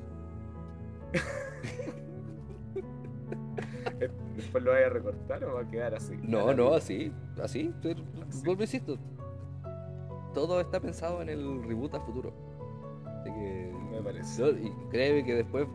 [4.37, 6.15] Después lo vaya a recortar o va a quedar así.
[6.23, 7.13] No, no, así,
[7.43, 7.73] así.
[8.45, 8.99] Vuelvo, insisto.
[10.35, 12.33] Todo está pensado en el reboot a futuro.
[13.21, 13.73] Así que.
[13.93, 14.51] Me parece.
[14.51, 15.67] Y créeme que después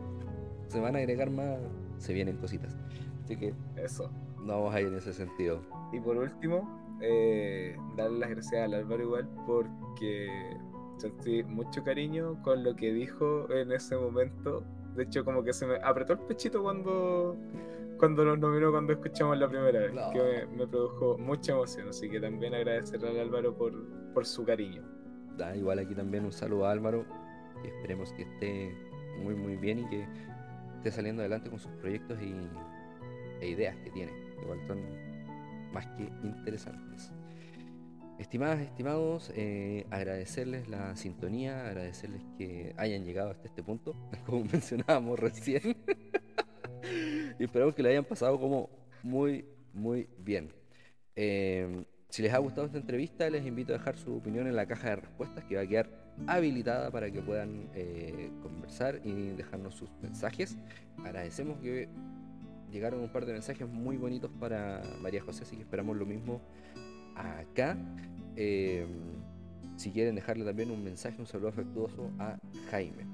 [0.68, 1.58] se van a agregar más,
[1.98, 2.76] se vienen cositas.
[3.24, 4.08] Así que Eso.
[4.42, 5.60] No vamos a ir en ese sentido.
[5.92, 10.56] Y por último, eh, darle las gracias al Álvaro igual porque
[10.98, 14.64] sentí mucho cariño con lo que dijo en ese momento.
[14.94, 17.36] De hecho, como que se me apretó el pechito cuando,
[17.98, 20.10] cuando nos nominó, cuando escuchamos la primera vez, No.
[20.12, 21.88] que me, me produjo mucha emoción.
[21.88, 23.72] Así que también agradecerle al Álvaro por,
[24.12, 24.82] por su cariño.
[25.38, 27.04] Da, igual aquí también un saludo a Álvaro.
[27.64, 28.74] Y esperemos que esté
[29.22, 30.06] muy muy bien y que
[30.76, 32.34] esté saliendo adelante con sus proyectos y,
[33.40, 34.12] e ideas que tiene.
[34.42, 34.80] Igual son
[35.72, 37.12] más que interesantes.
[38.18, 43.96] Estimadas, estimados, eh, agradecerles la sintonía, agradecerles que hayan llegado hasta este punto,
[44.26, 45.62] como mencionábamos recién.
[47.38, 48.70] y esperamos que le hayan pasado como
[49.02, 50.52] muy, muy bien.
[51.16, 54.66] Eh, si les ha gustado esta entrevista, les invito a dejar su opinión en la
[54.66, 55.88] caja de respuestas que va a quedar
[56.26, 60.58] habilitada para que puedan eh, conversar y dejarnos sus mensajes.
[60.98, 61.88] Agradecemos que
[62.72, 66.40] llegaron un par de mensajes muy bonitos para María José, así que esperamos lo mismo
[67.14, 67.76] acá.
[68.36, 68.86] Eh,
[69.76, 72.38] si quieren dejarle también un mensaje, un saludo afectuoso a
[72.70, 73.06] Jaime.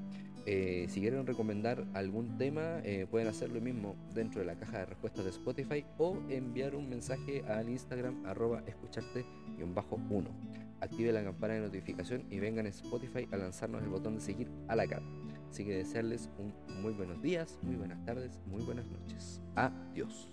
[0.46, 4.78] Eh, si quieren recomendar algún tema, eh, pueden hacer lo mismo dentro de la caja
[4.78, 10.24] de respuestas de Spotify o enviar un mensaje al Instagram arroba escucharte-1.
[10.80, 14.48] Active la campana de notificación y vengan a Spotify a lanzarnos el botón de seguir
[14.68, 15.02] a la cara.
[15.50, 16.52] Así que desearles un
[16.82, 19.40] muy buenos días, muy buenas tardes, muy buenas noches.
[19.56, 20.28] Adiós.